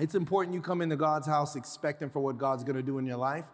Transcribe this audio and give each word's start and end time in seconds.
It's 0.00 0.14
important 0.14 0.54
you 0.54 0.62
come 0.62 0.80
into 0.80 0.96
God's 0.96 1.26
house 1.26 1.56
expecting 1.56 2.08
for 2.08 2.20
what 2.20 2.38
God's 2.38 2.64
gonna 2.64 2.82
do 2.82 2.96
in 2.96 3.04
your 3.04 3.18
life, 3.18 3.44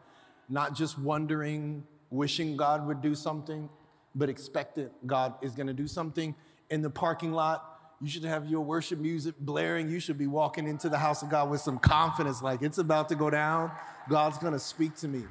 not 0.49 0.77
just 0.77 0.97
wondering, 0.97 1.83
wishing 2.11 2.57
God 2.57 2.87
would 2.87 3.03
do 3.03 3.17
something, 3.17 3.69
but 4.15 4.29
expecting 4.29 4.91
God 5.05 5.35
is 5.43 5.57
gonna 5.57 5.75
do 5.75 5.89
something. 5.89 6.37
In 6.71 6.83
the 6.83 6.91
parking 6.91 7.33
lot, 7.33 7.97
you 8.01 8.09
should 8.09 8.23
have 8.25 8.47
your 8.47 8.61
worship 8.61 9.01
music 9.01 9.35
blaring. 9.41 9.91
You 9.91 9.99
should 9.99 10.19
be 10.19 10.29
walking 10.29 10.69
into 10.69 10.89
the 10.89 10.99
house 10.99 11.23
of 11.23 11.31
God 11.31 11.51
with 11.51 11.61
some 11.61 11.81
confidence, 11.81 12.41
like 12.43 12.63
it's 12.63 12.79
about 12.79 13.09
to 13.09 13.17
go 13.17 13.29
down. 13.29 13.73
God's 14.09 14.39
gonna 14.39 14.61
speak 14.61 14.95
to 14.97 15.09
me. 15.09 15.25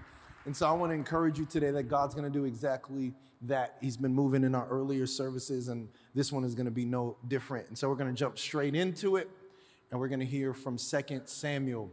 And 0.46 0.56
so 0.56 0.68
I 0.68 0.74
wanna 0.74 0.96
encourage 0.96 1.40
you 1.40 1.46
today 1.46 1.72
that 1.72 1.84
God's 1.84 2.14
gonna 2.14 2.30
do 2.30 2.44
exactly 2.44 3.14
that. 3.44 3.78
He's 3.80 3.96
been 3.96 4.14
moving 4.14 4.44
in 4.44 4.54
our 4.54 4.68
earlier 4.68 5.08
services, 5.08 5.70
and 5.70 5.88
this 6.14 6.34
one 6.34 6.44
is 6.44 6.56
gonna 6.56 6.72
be 6.72 6.84
no 6.84 7.16
different. 7.26 7.70
And 7.70 7.78
so 7.78 7.88
we're 7.88 7.96
gonna 7.96 8.12
jump 8.12 8.38
straight 8.38 8.76
into 8.76 9.16
it 9.16 9.30
and 9.92 10.00
we're 10.00 10.08
going 10.08 10.20
to 10.20 10.26
hear 10.26 10.54
from 10.54 10.78
2 10.78 11.22
Samuel. 11.26 11.92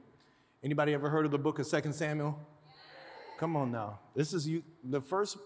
Anybody 0.62 0.94
ever 0.94 1.10
heard 1.10 1.24
of 1.24 1.30
the 1.30 1.38
book 1.38 1.58
of 1.58 1.68
2 1.68 1.92
Samuel? 1.92 2.38
Come 3.38 3.56
on 3.56 3.72
now. 3.72 3.98
This 4.14 4.32
is 4.32 4.46
you 4.46 4.62
the 4.84 5.00
first 5.00 5.36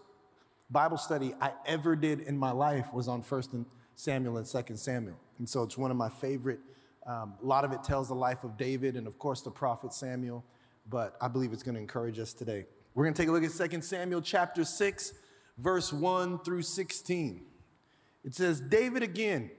Bible 0.71 0.99
study 0.99 1.35
I 1.41 1.53
ever 1.65 1.97
did 1.97 2.21
in 2.21 2.37
my 2.37 2.51
life 2.51 2.93
was 2.93 3.09
on 3.09 3.21
1 3.23 3.67
Samuel 3.95 4.37
and 4.37 4.47
2 4.47 4.77
Samuel. 4.77 5.17
And 5.39 5.49
so 5.49 5.63
it's 5.63 5.79
one 5.79 5.91
of 5.91 5.97
my 5.97 6.09
favorite. 6.09 6.61
Um, 7.07 7.35
a 7.43 7.47
lot 7.47 7.65
of 7.65 7.73
it 7.73 7.85
tells 7.85 8.09
the 8.09 8.15
life 8.15 8.43
of 8.43 8.57
David 8.57 8.97
and, 8.97 9.07
of 9.07 9.19
course, 9.19 9.41
the 9.43 9.51
prophet 9.51 9.93
Samuel, 9.93 10.45
but 10.91 11.17
I 11.21 11.29
believe 11.29 11.53
it's 11.53 11.63
going 11.63 11.77
to 11.77 11.81
encourage 11.81 12.19
us 12.19 12.33
today. 12.33 12.67
We're 12.95 13.05
going 13.05 13.15
to 13.15 13.23
take 13.23 13.29
a 13.29 13.33
look 13.33 13.45
at 13.45 13.71
2 13.71 13.81
Samuel 13.81 14.23
chapter 14.23 14.65
6, 14.65 15.13
verse 15.59 15.93
1 15.93 16.41
through 16.41 16.63
16. 16.63 17.43
It 18.25 18.35
says, 18.35 18.61
David 18.61 19.03
again 19.03 19.51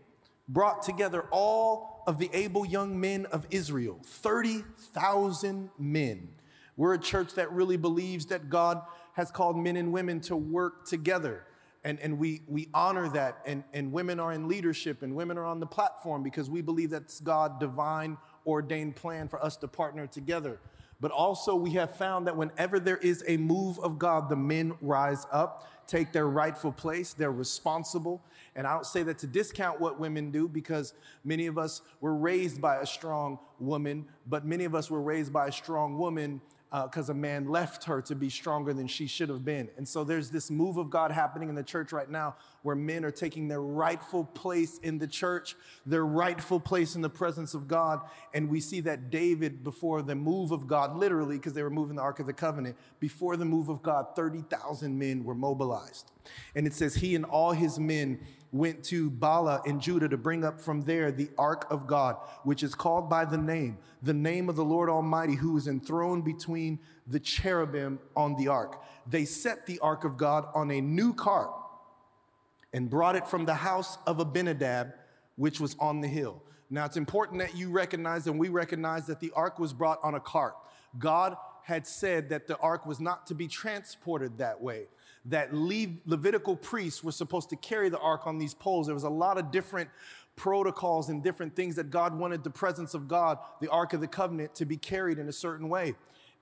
brought 0.49 0.81
together 0.81 1.26
all 1.31 1.96
of 2.07 2.17
the 2.17 2.29
able 2.34 2.66
young 2.66 2.99
men 2.99 3.25
of 3.27 3.45
Israel 3.52 3.99
30,000 4.03 5.70
men. 5.77 6.29
We're 6.77 6.93
a 6.93 6.99
church 6.99 7.34
that 7.34 7.52
really 7.52 7.76
believes 7.76 8.27
that 8.27 8.49
God 8.49 8.82
has 9.13 9.29
called 9.29 9.57
men 9.57 9.76
and 9.76 9.91
women 9.91 10.21
to 10.21 10.35
work 10.35 10.87
together. 10.87 11.43
And, 11.84 11.99
and 11.99 12.17
we, 12.17 12.41
we 12.48 12.70
honor 12.73 13.09
that. 13.09 13.40
And, 13.45 13.63
and 13.73 13.91
women 13.91 14.20
are 14.20 14.32
in 14.32 14.48
leadership 14.48 15.04
and 15.04 15.15
women 15.15 15.37
are 15.37 15.45
on 15.45 15.59
the 15.59 15.65
platform 15.65 16.23
because 16.23 16.49
we 16.49 16.62
believe 16.62 16.91
that's 16.91 17.20
God's 17.20 17.59
divine 17.59 18.17
ordained 18.45 18.95
plan 18.95 19.27
for 19.27 19.43
us 19.43 19.57
to 19.57 19.67
partner 19.67 20.07
together. 20.07 20.60
But 20.99 21.12
also, 21.12 21.55
we 21.55 21.71
have 21.71 21.95
found 21.95 22.26
that 22.27 22.35
whenever 22.35 22.79
there 22.79 22.98
is 22.98 23.23
a 23.27 23.37
move 23.37 23.79
of 23.79 23.99
God, 23.99 24.29
the 24.29 24.35
men 24.35 24.73
rise 24.81 25.27
up, 25.31 25.70
take 25.85 26.12
their 26.12 26.27
rightful 26.27 26.71
place, 26.71 27.13
they're 27.13 27.31
responsible. 27.31 28.21
And 28.55 28.65
I 28.65 28.73
don't 28.73 28.85
say 28.85 29.04
that 29.04 29.20
to 29.20 29.27
discount 29.27 29.79
what 29.79 29.99
women 29.99 30.31
do 30.31 30.48
because 30.48 30.93
many 31.23 31.45
of 31.45 31.57
us 31.57 31.81
were 32.01 32.15
raised 32.15 32.59
by 32.59 32.77
a 32.77 32.85
strong 32.85 33.37
woman, 33.59 34.05
but 34.26 34.43
many 34.43 34.65
of 34.65 34.73
us 34.73 34.89
were 34.89 35.01
raised 35.01 35.31
by 35.31 35.48
a 35.48 35.51
strong 35.51 35.98
woman 35.98 36.41
because 36.71 37.10
uh, 37.10 37.13
a 37.13 37.15
man 37.15 37.48
left 37.48 37.85
her 37.85 38.01
to 38.01 38.15
be 38.15 38.29
stronger 38.29 38.73
than 38.73 38.87
she 38.87 39.07
should 39.07 39.29
have 39.29 39.46
been. 39.46 39.70
And 39.77 39.87
so 39.87 40.04
there's 40.04 40.29
this 40.29 40.51
move 40.51 40.77
of 40.77 40.90
God 40.90 41.12
happening 41.12 41.48
in 41.48 41.55
the 41.55 41.63
church 41.63 41.93
right 41.93 42.10
now 42.10 42.35
where 42.62 42.76
men 42.76 43.05
are 43.05 43.12
taking 43.12 43.48
their 43.48 43.62
rightful 43.62 44.26
place 44.26 44.77
in 44.79 44.98
the 44.98 45.07
church, 45.07 45.55
their 45.85 46.05
rightful 46.05 46.60
place 46.60 46.95
in 46.95 47.01
the 47.01 47.10
presence 47.10 47.54
of 47.54 47.68
God. 47.70 48.01
And 48.34 48.49
we 48.49 48.60
see 48.60 48.82
that 48.82 49.10
David, 49.10 49.63
before 49.63 50.01
the 50.01 50.15
move 50.15 50.51
of 50.51 50.68
God, 50.68 50.98
literally, 50.98 51.38
because 51.38 51.54
they 51.54 51.63
were 51.63 51.70
moving 51.70 51.95
the 51.95 52.01
Ark 52.01 52.20
of 52.20 52.26
the 52.27 52.34
Covenant, 52.34 52.76
before 52.99 53.38
the 53.38 53.45
move 53.45 53.70
of 53.70 53.82
God, 53.82 54.07
30,000 54.15 54.98
men 54.98 55.23
were 55.23 55.35
mobilized. 55.35 56.12
And 56.55 56.68
it 56.68 56.73
says, 56.73 56.95
He 56.95 57.15
and 57.15 57.23
all 57.23 57.54
his 57.54 57.79
men 57.79 58.20
went 58.51 58.84
to 58.85 59.12
Baalah 59.12 59.65
in 59.65 59.79
Judah 59.79 60.07
to 60.07 60.17
bring 60.17 60.43
up 60.43 60.62
from 60.62 60.84
there 60.84 61.12
the 61.12 61.29
ark 61.37 61.67
of 61.70 61.85
God, 61.85 62.15
which 62.43 62.63
is 62.63 62.73
called 62.73 63.09
by 63.09 63.26
the 63.26 63.37
name, 63.37 63.77
the 64.01 64.13
name 64.13 64.50
of 64.50 64.56
the 64.56 64.63
Lord 64.63 64.89
Almighty, 64.89 65.35
who 65.35 65.57
is 65.57 65.67
enthroned 65.67 66.23
between 66.23 66.79
the 67.07 67.19
cherubim 67.19 68.00
on 68.16 68.35
the 68.35 68.47
ark. 68.47 68.84
They 69.06 69.25
set 69.25 69.66
the 69.66 69.79
ark 69.79 70.03
of 70.03 70.17
God 70.17 70.47
on 70.53 70.72
a 70.72 70.81
new 70.81 71.13
cart 71.13 71.51
and 72.73 72.89
brought 72.89 73.16
it 73.16 73.27
from 73.27 73.45
the 73.45 73.53
house 73.53 73.97
of 74.05 74.19
Abinadab, 74.19 74.93
which 75.35 75.59
was 75.59 75.75
on 75.79 76.01
the 76.01 76.07
hill. 76.07 76.41
Now, 76.69 76.85
it's 76.85 76.97
important 76.97 77.39
that 77.39 77.55
you 77.55 77.69
recognize 77.69 78.27
and 78.27 78.39
we 78.39 78.49
recognize 78.49 79.07
that 79.07 79.19
the 79.19 79.31
ark 79.35 79.57
was 79.57 79.73
brought 79.73 79.99
on 80.03 80.16
a 80.16 80.19
cart. 80.19 80.55
God 80.99 81.38
had 81.63 81.85
said 81.85 82.29
that 82.29 82.47
the 82.47 82.57
ark 82.57 82.85
was 82.85 82.99
not 82.99 83.27
to 83.27 83.35
be 83.35 83.47
transported 83.47 84.38
that 84.38 84.61
way 84.61 84.88
that 85.27 85.53
Le- 85.53 85.95
Levitical 86.05 86.55
priests 86.55 87.03
were 87.03 87.11
supposed 87.11 87.49
to 87.49 87.55
carry 87.55 87.89
the 87.89 87.99
ark 87.99 88.25
on 88.25 88.38
these 88.38 88.53
poles. 88.53 88.88
There 88.88 88.95
was 88.95 89.03
a 89.03 89.09
lot 89.09 89.38
of 89.38 89.51
different 89.51 89.89
protocols 90.35 91.09
and 91.09 91.23
different 91.23 91.55
things 91.55 91.75
that 91.75 91.89
God 91.89 92.17
wanted 92.17 92.43
the 92.43 92.49
presence 92.49 92.93
of 92.93 93.07
God, 93.07 93.39
the 93.59 93.69
Ark 93.69 93.93
of 93.93 94.01
the 94.01 94.07
Covenant, 94.07 94.55
to 94.55 94.66
be 94.66 94.77
carried 94.77 95.17
in 95.17 95.27
a 95.27 95.33
certain 95.33 95.67
way. 95.67 95.95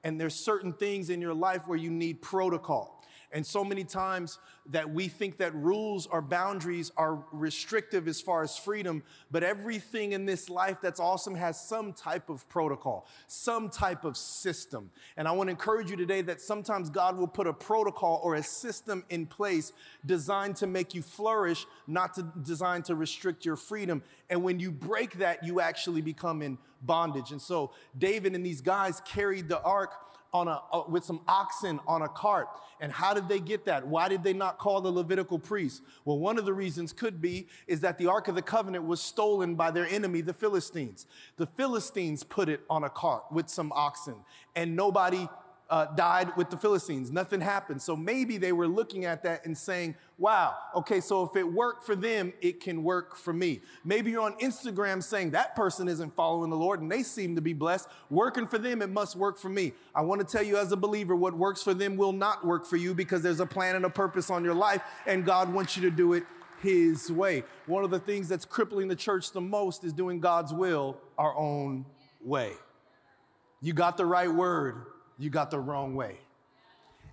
And 0.03 0.22
there's 0.22 0.35
certain 0.35 0.74
things 0.74 1.09
in 1.09 1.22
your 1.22 1.34
life 1.34 1.68
where 1.68 1.78
you 1.78 1.90
need 1.90 2.22
protocol. 2.22 2.94
And 3.35 3.46
so 3.46 3.66
many 3.66 3.84
times 3.84 4.40
that 4.68 4.90
we 4.90 5.09
think 5.09 5.40
that 5.40 5.53
rules 5.53 6.07
or 6.07 6.22
boundaries 6.22 6.90
are 6.96 7.22
restrictive 7.34 8.07
as 8.07 8.22
far 8.22 8.44
as 8.44 8.57
freedom, 8.57 9.03
but 9.29 9.44
everything 9.44 10.13
in 10.13 10.25
this 10.25 10.50
life 10.50 10.78
that's 10.81 11.01
awesome 11.01 11.35
has 11.35 11.59
some 11.59 11.91
type 11.91 12.29
of 12.29 12.47
protocol, 12.47 13.06
some 13.28 13.69
type 13.69 14.06
of 14.06 14.16
system. 14.16 14.90
And 15.18 15.28
I 15.28 15.34
want 15.34 15.47
to 15.47 15.51
encourage 15.51 15.91
you 15.91 15.97
today 15.97 16.22
that 16.22 16.40
sometimes 16.40 16.90
God 16.90 17.18
will 17.18 17.28
put 17.28 17.45
a 17.45 17.51
protocol 17.51 18.22
or 18.24 18.35
a 18.35 18.44
system 18.44 19.03
in 19.09 19.25
place 19.25 19.74
designed 20.06 20.56
to 20.56 20.68
make 20.68 20.95
you 20.95 21.01
flourish, 21.01 21.66
not 21.88 22.13
to 22.13 22.24
designed 22.41 22.85
to 22.85 22.95
restrict 22.95 23.45
your 23.45 23.57
freedom. 23.57 24.01
And 24.29 24.44
when 24.44 24.62
you 24.62 24.72
break 24.72 25.18
that, 25.18 25.44
you 25.44 25.59
actually 25.59 26.01
become 26.01 26.41
in 26.41 26.57
bondage. 26.81 27.31
And 27.31 27.41
so 27.41 27.72
David 27.97 28.34
and 28.34 28.45
these 28.45 28.62
guys 28.62 29.01
carried 29.01 29.50
the 29.50 29.62
ark 29.62 29.94
on 30.35 30.50
a, 30.50 30.62
uh, 30.73 30.84
with 30.90 31.06
some 31.06 31.22
oxen 31.29 31.79
on 31.88 32.01
a 32.01 32.09
cart. 32.09 32.50
And 32.81 32.91
how 32.91 33.13
did 33.13 33.29
they 33.29 33.40
get 33.40 33.63
that? 33.66 33.88
Why 33.88 34.09
did 34.09 34.22
they 34.22 34.34
not 34.34 34.57
call 34.57 34.81
the 34.81 34.91
Levitical 34.91 35.40
priests? 35.40 35.81
Well, 36.03 36.19
one 36.19 36.38
of 36.38 36.44
the 36.44 36.53
reasons 36.53 36.91
could 36.91 37.22
be 37.22 37.47
is 37.68 37.79
that 37.79 37.97
the 37.97 38.07
Ark 38.07 38.28
of 38.28 38.35
the 38.35 38.41
Covenant 38.41 38.84
was 38.84 39.01
stolen 39.01 39.56
by 39.56 39.72
their 39.72 39.88
enemy, 39.88 40.19
the 40.19 40.34
Philistines. 40.34 41.06
The 41.38 41.45
Philistines 41.45 42.24
put 42.24 42.50
it 42.50 42.62
on 42.69 42.84
a 42.84 42.90
cart 42.90 43.24
with 43.31 43.47
some 43.47 43.72
oxen, 43.72 44.16
and 44.57 44.75
nobody 44.75 45.29
uh, 45.70 45.86
died 45.96 46.36
with 46.38 46.50
the 46.50 46.58
Philistines. 46.58 47.12
Nothing 47.12 47.42
happened. 47.42 47.81
So 47.81 47.96
maybe 47.96 48.38
they 48.38 48.52
were 48.52 48.68
looking 48.68 49.06
at 49.06 49.24
that 49.24 49.46
and 49.46 49.58
saying, 49.58 49.96
wow, 50.18 50.56
okay, 50.76 51.02
so 51.02 51.24
if 51.24 51.36
it 51.36 51.44
worked 51.44 51.86
for 51.86 51.96
them, 51.96 52.34
it 52.40 52.59
can 52.62 52.84
work 52.84 53.16
for 53.16 53.34
me. 53.34 53.62
Maybe 53.84 54.12
you're 54.12 54.22
on 54.22 54.38
Instagram 54.38 55.02
saying 55.02 55.31
that 55.31 55.56
person 55.56 55.88
isn't 55.88 56.16
following 56.16 56.50
the 56.50 56.56
Lord 56.56 56.81
and 56.81 56.92
they 56.92 57.02
seem 57.02 57.36
to 57.36 57.42
be 57.42 57.54
blessed. 57.54 57.90
Working 58.09 58.46
for 58.46 58.59
them, 58.59 58.81
it 58.81 58.90
must 58.90 59.16
work 59.16 59.40
for 59.40 59.50
me. 59.50 59.74
I 59.96 60.02
want 60.02 60.22
to 60.22 60.28
tell 60.28 60.44
you 60.44 60.58
as 60.58 60.72
a 60.72 60.78
believer, 60.78 61.16
what 61.16 61.34
works 61.34 61.64
for 61.64 61.74
them 61.74 61.98
will 61.98 62.14
not 62.14 62.46
work 62.46 62.66
for 62.66 62.78
you 62.78 62.94
because 62.94 63.24
there's 63.24 63.40
a 63.40 63.46
plan 63.46 63.75
and 63.75 63.86
a 63.86 63.90
purpose 63.90 64.30
on 64.30 64.44
your 64.44 64.56
life, 64.56 64.81
and 65.08 65.25
God 65.25 65.52
wants 65.52 65.75
you 65.75 65.81
to 65.84 65.92
do 65.92 66.14
it 66.14 66.24
His 66.62 67.12
way. 67.12 67.44
One 67.66 67.84
of 67.84 67.90
the 67.90 68.00
things 68.00 68.30
that's 68.30 68.46
crippling 68.46 68.88
the 68.88 68.96
church 68.96 69.31
the 69.31 69.42
most 69.42 69.84
is 69.84 69.94
doing 69.94 70.20
God's 70.20 70.54
will 70.54 70.98
our 71.18 71.36
own 71.36 71.86
way. 72.24 72.54
You 73.62 73.74
got 73.74 73.98
the 73.98 74.06
right 74.06 74.31
word 74.31 74.86
you 75.18 75.30
got 75.30 75.52
the 75.52 75.59
wrong 75.59 75.96
way. 75.96 76.18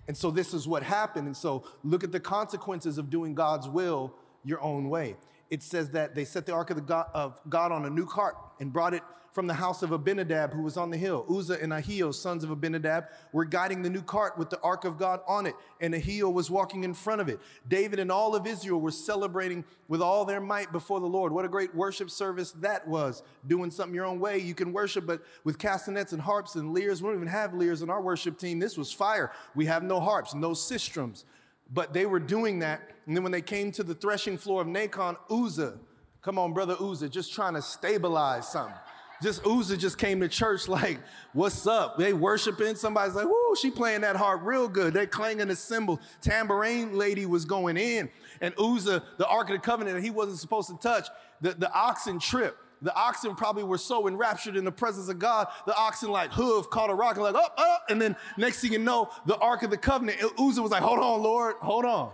And 0.08 0.16
so 0.16 0.30
this 0.30 0.52
is 0.52 0.66
what 0.66 0.82
happened. 0.82 1.26
And 1.26 1.36
so 1.36 1.64
look 1.84 2.02
at 2.02 2.12
the 2.12 2.20
consequences 2.20 2.98
of 2.98 3.10
doing 3.10 3.34
God's 3.34 3.68
will 3.68 4.14
your 4.44 4.60
own 4.60 4.88
way. 4.88 5.16
It 5.52 5.62
says 5.62 5.90
that 5.90 6.14
they 6.14 6.24
set 6.24 6.46
the 6.46 6.54
ark 6.54 6.70
of, 6.70 6.86
God, 6.86 7.08
of 7.12 7.38
God 7.46 7.72
on 7.72 7.84
a 7.84 7.90
new 7.90 8.06
cart 8.06 8.36
and 8.58 8.72
brought 8.72 8.94
it 8.94 9.02
from 9.32 9.46
the 9.46 9.52
house 9.52 9.82
of 9.82 9.92
Abinadab, 9.92 10.54
who 10.54 10.62
was 10.62 10.78
on 10.78 10.90
the 10.90 10.96
hill. 10.96 11.26
Uzzah 11.28 11.62
and 11.62 11.72
Ahio, 11.72 12.14
sons 12.14 12.42
of 12.42 12.50
Abinadab, 12.50 13.08
were 13.32 13.44
guiding 13.44 13.82
the 13.82 13.90
new 13.90 14.00
cart 14.00 14.38
with 14.38 14.48
the 14.48 14.58
ark 14.60 14.86
of 14.86 14.98
God 14.98 15.20
on 15.28 15.44
it, 15.44 15.54
and 15.78 15.92
Ahio 15.92 16.32
was 16.32 16.50
walking 16.50 16.84
in 16.84 16.94
front 16.94 17.20
of 17.20 17.28
it. 17.28 17.38
David 17.68 17.98
and 17.98 18.10
all 18.10 18.34
of 18.34 18.46
Israel 18.46 18.80
were 18.80 18.90
celebrating 18.90 19.62
with 19.88 20.00
all 20.00 20.24
their 20.24 20.40
might 20.40 20.72
before 20.72 21.00
the 21.00 21.06
Lord. 21.06 21.32
What 21.32 21.44
a 21.44 21.48
great 21.48 21.74
worship 21.74 22.10
service 22.10 22.52
that 22.60 22.88
was. 22.88 23.22
Doing 23.46 23.70
something 23.70 23.94
your 23.94 24.06
own 24.06 24.20
way, 24.20 24.38
you 24.38 24.54
can 24.54 24.72
worship, 24.72 25.04
but 25.06 25.22
with 25.44 25.58
castanets 25.58 26.12
and 26.12 26.22
harps 26.22 26.54
and 26.54 26.74
lyres, 26.74 27.02
we 27.02 27.08
don't 27.08 27.16
even 27.16 27.28
have 27.28 27.52
lyres 27.52 27.82
in 27.82 27.90
our 27.90 28.00
worship 28.00 28.38
team. 28.38 28.58
This 28.58 28.78
was 28.78 28.90
fire. 28.90 29.32
We 29.54 29.66
have 29.66 29.82
no 29.82 30.00
harps, 30.00 30.34
no 30.34 30.52
sistrums. 30.52 31.24
But 31.72 31.92
they 31.92 32.06
were 32.06 32.20
doing 32.20 32.58
that, 32.60 32.80
and 33.06 33.16
then 33.16 33.22
when 33.22 33.32
they 33.32 33.42
came 33.42 33.72
to 33.72 33.82
the 33.82 33.94
threshing 33.94 34.36
floor 34.36 34.60
of 34.62 34.68
Nakon, 34.68 35.16
Uzzah, 35.30 35.78
come 36.20 36.38
on, 36.38 36.52
brother 36.52 36.76
Uzzah, 36.78 37.08
just 37.08 37.32
trying 37.32 37.54
to 37.54 37.62
stabilize 37.62 38.50
something 38.50 38.78
just 39.22 39.46
Uzzah 39.46 39.76
just 39.76 39.96
came 39.96 40.20
to 40.20 40.28
church 40.28 40.68
like, 40.68 40.98
what's 41.32 41.66
up? 41.66 41.96
They 41.96 42.12
worshiping. 42.12 42.74
Somebody's 42.74 43.14
like, 43.14 43.26
whoo, 43.26 43.56
she 43.58 43.70
playing 43.70 44.02
that 44.02 44.16
harp 44.16 44.42
real 44.44 44.68
good. 44.68 44.92
They're 44.92 45.06
clanging 45.06 45.48
the 45.48 45.56
cymbal. 45.56 46.00
Tambourine 46.20 46.98
lady 46.98 47.24
was 47.24 47.44
going 47.44 47.76
in. 47.76 48.10
And 48.40 48.52
Uzzah, 48.58 49.02
the 49.16 49.26
Ark 49.26 49.48
of 49.50 49.56
the 49.56 49.60
Covenant 49.60 50.02
he 50.02 50.10
wasn't 50.10 50.40
supposed 50.40 50.68
to 50.68 50.76
touch, 50.76 51.08
the, 51.40 51.52
the 51.52 51.72
oxen 51.72 52.18
tripped. 52.18 52.58
The 52.82 52.94
oxen 52.94 53.36
probably 53.36 53.62
were 53.62 53.78
so 53.78 54.08
enraptured 54.08 54.56
in 54.56 54.64
the 54.64 54.72
presence 54.72 55.08
of 55.08 55.18
God, 55.18 55.46
the 55.66 55.76
oxen 55.76 56.10
like 56.10 56.32
hoof 56.32 56.68
caught 56.68 56.90
a 56.90 56.94
rock 56.94 57.14
and 57.14 57.22
like, 57.24 57.34
up, 57.34 57.54
oh, 57.56 57.62
up. 57.62 57.82
Oh, 57.88 57.92
and 57.92 58.02
then 58.02 58.16
next 58.36 58.60
thing 58.60 58.72
you 58.72 58.80
know, 58.80 59.08
the 59.24 59.36
Ark 59.38 59.62
of 59.62 59.70
the 59.70 59.76
Covenant, 59.76 60.18
Uzzah 60.38 60.60
was 60.60 60.72
like, 60.72 60.82
hold 60.82 60.98
on, 60.98 61.22
Lord, 61.22 61.54
hold 61.60 61.84
on. 61.84 62.12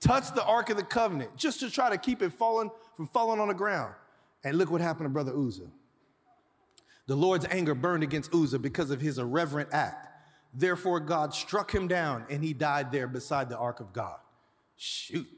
Touch 0.00 0.34
the 0.34 0.44
Ark 0.44 0.70
of 0.70 0.76
the 0.76 0.82
Covenant 0.82 1.36
just 1.36 1.60
to 1.60 1.70
try 1.70 1.90
to 1.90 1.98
keep 1.98 2.22
it 2.22 2.32
falling 2.32 2.70
from 2.96 3.06
falling 3.06 3.38
on 3.38 3.48
the 3.48 3.54
ground. 3.54 3.94
And 4.44 4.56
look 4.58 4.70
what 4.70 4.80
happened 4.80 5.04
to 5.04 5.10
Brother 5.10 5.32
Uzzah 5.36 5.70
The 7.06 7.14
Lord's 7.14 7.46
anger 7.50 7.74
burned 7.74 8.02
against 8.02 8.34
Uzzah 8.34 8.58
because 8.58 8.90
of 8.90 9.00
his 9.00 9.18
irreverent 9.18 9.68
act. 9.72 10.08
Therefore, 10.54 11.00
God 11.00 11.34
struck 11.34 11.72
him 11.72 11.86
down 11.86 12.26
and 12.28 12.42
he 12.42 12.52
died 12.52 12.92
there 12.92 13.06
beside 13.06 13.48
the 13.48 13.58
ark 13.58 13.80
of 13.80 13.92
God. 13.92 14.18
Shoot. 14.76 15.28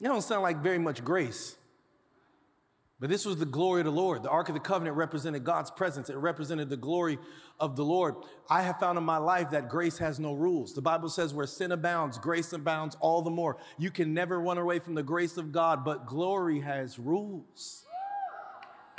That 0.00 0.08
don't 0.08 0.22
sound 0.22 0.42
like 0.42 0.62
very 0.62 0.78
much 0.78 1.04
grace. 1.04 1.56
But 2.98 3.10
this 3.10 3.26
was 3.26 3.36
the 3.36 3.44
glory 3.44 3.82
of 3.82 3.84
the 3.84 3.92
Lord. 3.92 4.22
The 4.22 4.30
Ark 4.30 4.48
of 4.48 4.54
the 4.54 4.60
Covenant 4.60 4.96
represented 4.96 5.44
God's 5.44 5.70
presence, 5.70 6.08
it 6.08 6.16
represented 6.16 6.70
the 6.70 6.78
glory 6.78 7.18
of 7.60 7.76
the 7.76 7.84
Lord. 7.84 8.14
I 8.48 8.62
have 8.62 8.80
found 8.80 8.96
in 8.96 9.04
my 9.04 9.18
life 9.18 9.50
that 9.50 9.68
grace 9.68 9.98
has 9.98 10.18
no 10.18 10.32
rules. 10.32 10.72
The 10.72 10.80
Bible 10.80 11.10
says 11.10 11.34
where 11.34 11.46
sin 11.46 11.72
abounds, 11.72 12.18
grace 12.18 12.54
abounds 12.54 12.96
all 13.00 13.20
the 13.20 13.30
more. 13.30 13.58
You 13.78 13.90
can 13.90 14.14
never 14.14 14.40
run 14.40 14.56
away 14.56 14.78
from 14.78 14.94
the 14.94 15.02
grace 15.02 15.36
of 15.36 15.52
God, 15.52 15.84
but 15.84 16.06
glory 16.06 16.60
has 16.60 16.98
rules. 16.98 17.84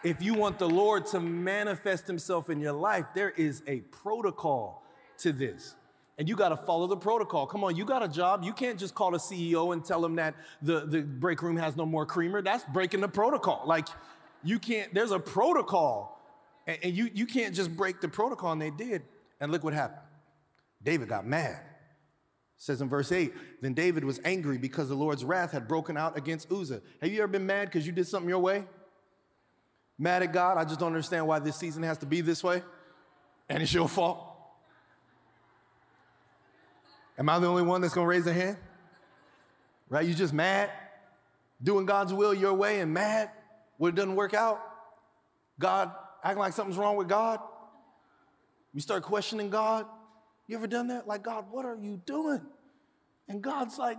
If 0.04 0.22
you 0.22 0.36
want 0.36 0.60
the 0.60 0.70
Lord 0.70 1.08
to 1.08 1.20
manifest 1.20 2.06
himself 2.06 2.52
in 2.52 2.60
your 2.60 2.74
life, 2.74 3.06
there 3.16 3.32
is 3.32 3.64
a 3.66 3.80
protocol 3.80 4.84
to 5.20 5.32
this 5.32 5.76
and 6.18 6.28
you 6.28 6.36
got 6.36 6.50
to 6.50 6.58
follow 6.58 6.88
the 6.88 6.98
protocol. 6.98 7.46
Come 7.46 7.64
on, 7.64 7.76
you 7.76 7.86
got 7.86 8.04
a 8.04 8.08
job. 8.08 8.44
You 8.44 8.54
can't 8.54 8.80
just 8.80 8.96
call 8.96 9.12
the 9.12 9.18
CEO 9.18 9.74
and 9.74 9.86
tell 9.86 10.04
him 10.04 10.16
that 10.16 10.36
the, 10.62 10.86
the 10.86 11.02
break 11.02 11.42
room 11.42 11.58
has 11.58 11.76
no 11.76 11.86
more 11.86 12.06
creamer. 12.06 12.42
That's 12.42 12.64
breaking 12.66 13.02
the 13.02 13.08
protocol. 13.08 13.64
Like, 13.66 13.88
you 14.44 14.58
can't, 14.58 14.94
there's 14.94 15.12
a 15.12 15.20
protocol, 15.20 16.20
and, 16.66 16.78
and 16.84 16.94
you, 16.96 17.10
you 17.14 17.26
can't 17.26 17.54
just 17.54 17.76
break 17.76 18.02
the 18.02 18.08
protocol, 18.08 18.52
and 18.52 18.62
they 18.62 18.72
did. 18.72 19.04
And 19.40 19.52
look 19.52 19.64
what 19.64 19.74
happened. 19.74 20.02
David 20.84 21.10
got 21.10 21.28
mad. 21.28 21.52
It 21.52 22.64
says 22.64 22.82
in 22.82 22.90
verse 22.90 23.12
8, 23.12 23.34
then 23.62 23.74
David 23.74 24.04
was 24.04 24.20
angry 24.26 24.58
because 24.58 24.90
the 24.90 24.96
Lord's 24.96 25.24
wrath 25.24 25.52
had 25.52 25.68
broken 25.68 25.96
out 25.96 26.18
against 26.18 26.52
Uzzah. 26.52 26.82
Have 27.02 27.12
you 27.12 27.20
ever 27.20 27.28
been 27.28 27.46
mad 27.46 27.66
because 27.66 27.86
you 27.86 27.94
did 27.94 28.08
something 28.08 28.30
your 28.30 28.40
way? 28.40 28.64
Mad 30.00 30.24
at 30.24 30.34
God? 30.34 30.58
I 30.58 30.64
just 30.64 30.80
don't 30.80 30.88
understand 30.88 31.28
why 31.28 31.38
this 31.38 31.56
season 31.56 31.84
has 31.84 32.00
to 32.00 32.08
be 32.08 32.22
this 32.22 32.44
way, 32.44 32.64
and 33.50 33.62
it's 33.62 33.74
your 33.74 33.88
fault. 33.88 34.27
Am 37.18 37.30
I 37.30 37.40
the 37.40 37.48
only 37.48 37.64
one 37.64 37.82
that's 37.82 37.94
gonna 37.94 38.08
raise 38.08 38.28
a 38.28 38.34
hand? 38.34 38.58
Right? 39.90 40.06
You 40.06 40.14
just 40.14 40.34
mad, 40.34 40.70
doing 41.62 41.86
God's 41.86 42.14
will 42.14 42.34
your 42.34 42.54
way 42.54 42.82
and 42.82 42.94
mad 42.94 43.32
when 43.78 43.94
it 43.94 43.96
doesn't 43.96 44.16
work 44.16 44.34
out. 44.34 44.60
God 45.60 45.92
acting 46.24 46.40
like 46.40 46.54
something's 46.54 46.78
wrong 46.78 46.96
with 46.96 47.08
God. 47.08 47.40
You 48.74 48.82
start 48.82 49.04
questioning 49.04 49.50
God. 49.50 49.86
You 50.48 50.58
ever 50.58 50.68
done 50.68 50.88
that? 50.88 51.08
Like, 51.08 51.24
God, 51.24 51.46
what 51.52 51.66
are 51.66 51.76
you 51.76 52.02
doing? 52.06 52.42
And 53.28 53.42
God's 53.42 53.78
like, 53.78 53.98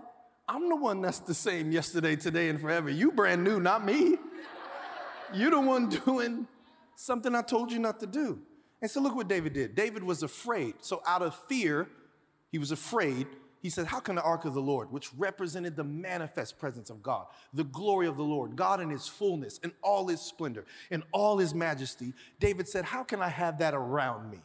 I'm 0.48 0.68
the 0.68 0.76
one 0.76 1.02
that's 1.02 1.18
the 1.18 1.34
same 1.34 1.72
yesterday, 1.72 2.16
today, 2.16 2.48
and 2.48 2.60
forever. 2.60 2.88
You 2.88 3.12
brand 3.12 3.44
new, 3.44 3.60
not 3.60 3.84
me. 3.84 4.16
You're 5.34 5.50
the 5.50 5.60
one 5.60 5.88
doing 6.06 6.46
something 6.96 7.34
I 7.34 7.42
told 7.42 7.70
you 7.70 7.78
not 7.78 8.00
to 8.00 8.06
do. 8.06 8.40
And 8.80 8.90
so 8.90 9.00
look 9.00 9.14
what 9.14 9.28
David 9.28 9.52
did. 9.52 9.74
David 9.74 10.02
was 10.04 10.22
afraid. 10.22 10.74
So 10.80 11.02
out 11.06 11.22
of 11.22 11.34
fear, 11.48 11.88
he 12.50 12.58
was 12.58 12.70
afraid. 12.70 13.26
He 13.60 13.70
said, 13.70 13.86
How 13.86 14.00
can 14.00 14.14
the 14.14 14.22
ark 14.22 14.44
of 14.44 14.54
the 14.54 14.62
Lord, 14.62 14.90
which 14.92 15.10
represented 15.16 15.76
the 15.76 15.84
manifest 15.84 16.58
presence 16.58 16.90
of 16.90 17.02
God, 17.02 17.26
the 17.52 17.64
glory 17.64 18.06
of 18.06 18.16
the 18.16 18.24
Lord, 18.24 18.56
God 18.56 18.80
in 18.80 18.90
his 18.90 19.06
fullness, 19.06 19.58
in 19.58 19.72
all 19.82 20.08
his 20.08 20.20
splendor, 20.20 20.64
in 20.90 21.02
all 21.12 21.38
his 21.38 21.54
majesty? 21.54 22.14
David 22.40 22.68
said, 22.68 22.84
How 22.84 23.02
can 23.02 23.20
I 23.20 23.28
have 23.28 23.58
that 23.58 23.74
around 23.74 24.30
me? 24.30 24.40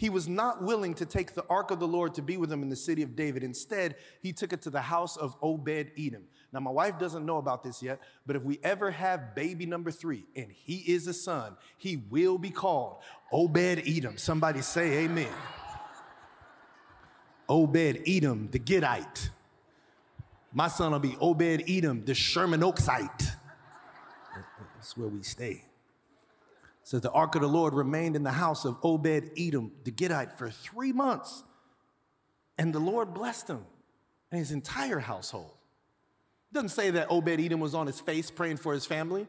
He 0.00 0.08
was 0.08 0.26
not 0.26 0.62
willing 0.62 0.94
to 0.94 1.04
take 1.04 1.34
the 1.34 1.44
ark 1.50 1.70
of 1.70 1.78
the 1.78 1.86
Lord 1.86 2.14
to 2.14 2.22
be 2.22 2.38
with 2.38 2.50
him 2.50 2.62
in 2.62 2.70
the 2.70 2.74
city 2.74 3.02
of 3.02 3.14
David. 3.14 3.44
Instead, 3.44 3.96
he 4.22 4.32
took 4.32 4.54
it 4.54 4.62
to 4.62 4.70
the 4.70 4.80
house 4.80 5.18
of 5.18 5.36
Obed 5.42 5.90
Edom. 5.98 6.22
Now, 6.54 6.60
my 6.60 6.70
wife 6.70 6.98
doesn't 6.98 7.26
know 7.26 7.36
about 7.36 7.62
this 7.62 7.82
yet, 7.82 8.00
but 8.26 8.34
if 8.34 8.42
we 8.42 8.58
ever 8.64 8.90
have 8.90 9.34
baby 9.34 9.66
number 9.66 9.90
three 9.90 10.24
and 10.34 10.50
he 10.50 10.76
is 10.76 11.06
a 11.06 11.12
son, 11.12 11.54
he 11.76 11.98
will 12.08 12.38
be 12.38 12.48
called 12.48 13.02
Obed 13.30 13.82
Edom. 13.86 14.16
Somebody 14.16 14.62
say 14.62 15.04
amen. 15.04 15.28
Obed 17.50 18.02
Edom, 18.06 18.48
the 18.52 18.60
Gittite. 18.60 19.30
My 20.52 20.68
son 20.68 20.92
will 20.92 21.00
be 21.00 21.16
Obed 21.20 21.64
Edom, 21.68 22.04
the 22.04 22.14
Sherman 22.14 22.60
Oaksite. 22.60 23.32
That's 24.76 24.96
where 24.96 25.08
we 25.08 25.22
stay. 25.22 25.64
says 26.84 27.00
the 27.00 27.10
ark 27.10 27.34
of 27.34 27.40
the 27.40 27.48
Lord 27.48 27.74
remained 27.74 28.14
in 28.14 28.22
the 28.22 28.30
house 28.30 28.64
of 28.64 28.78
Obed 28.84 29.32
Edom, 29.36 29.72
the 29.82 29.90
Gittite, 29.90 30.38
for 30.38 30.48
three 30.48 30.92
months. 30.92 31.42
And 32.56 32.72
the 32.72 32.78
Lord 32.78 33.12
blessed 33.12 33.48
him 33.48 33.66
and 34.30 34.38
his 34.38 34.52
entire 34.52 35.00
household. 35.00 35.54
It 36.50 36.54
doesn't 36.54 36.70
say 36.70 36.90
that 36.90 37.10
Obed 37.10 37.40
Edom 37.40 37.58
was 37.58 37.74
on 37.74 37.86
his 37.86 38.00
face 38.00 38.30
praying 38.30 38.58
for 38.58 38.72
his 38.72 38.86
family 38.86 39.26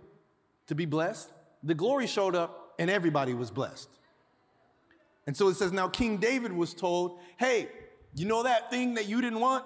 to 0.68 0.76
be 0.76 0.86
blessed. 0.86 1.32
The 1.64 1.74
glory 1.74 2.06
showed 2.06 2.36
up 2.36 2.76
and 2.78 2.90
everybody 2.90 3.34
was 3.34 3.50
blessed. 3.50 3.90
And 5.26 5.36
so 5.36 5.48
it 5.48 5.56
says, 5.56 5.72
now 5.72 5.88
King 5.88 6.18
David 6.18 6.52
was 6.52 6.74
told, 6.74 7.20
hey, 7.38 7.70
you 8.16 8.26
know 8.26 8.44
that 8.44 8.70
thing 8.70 8.96
that 8.96 9.08
you 9.08 9.22
didn't 9.22 9.40
want? 9.40 9.66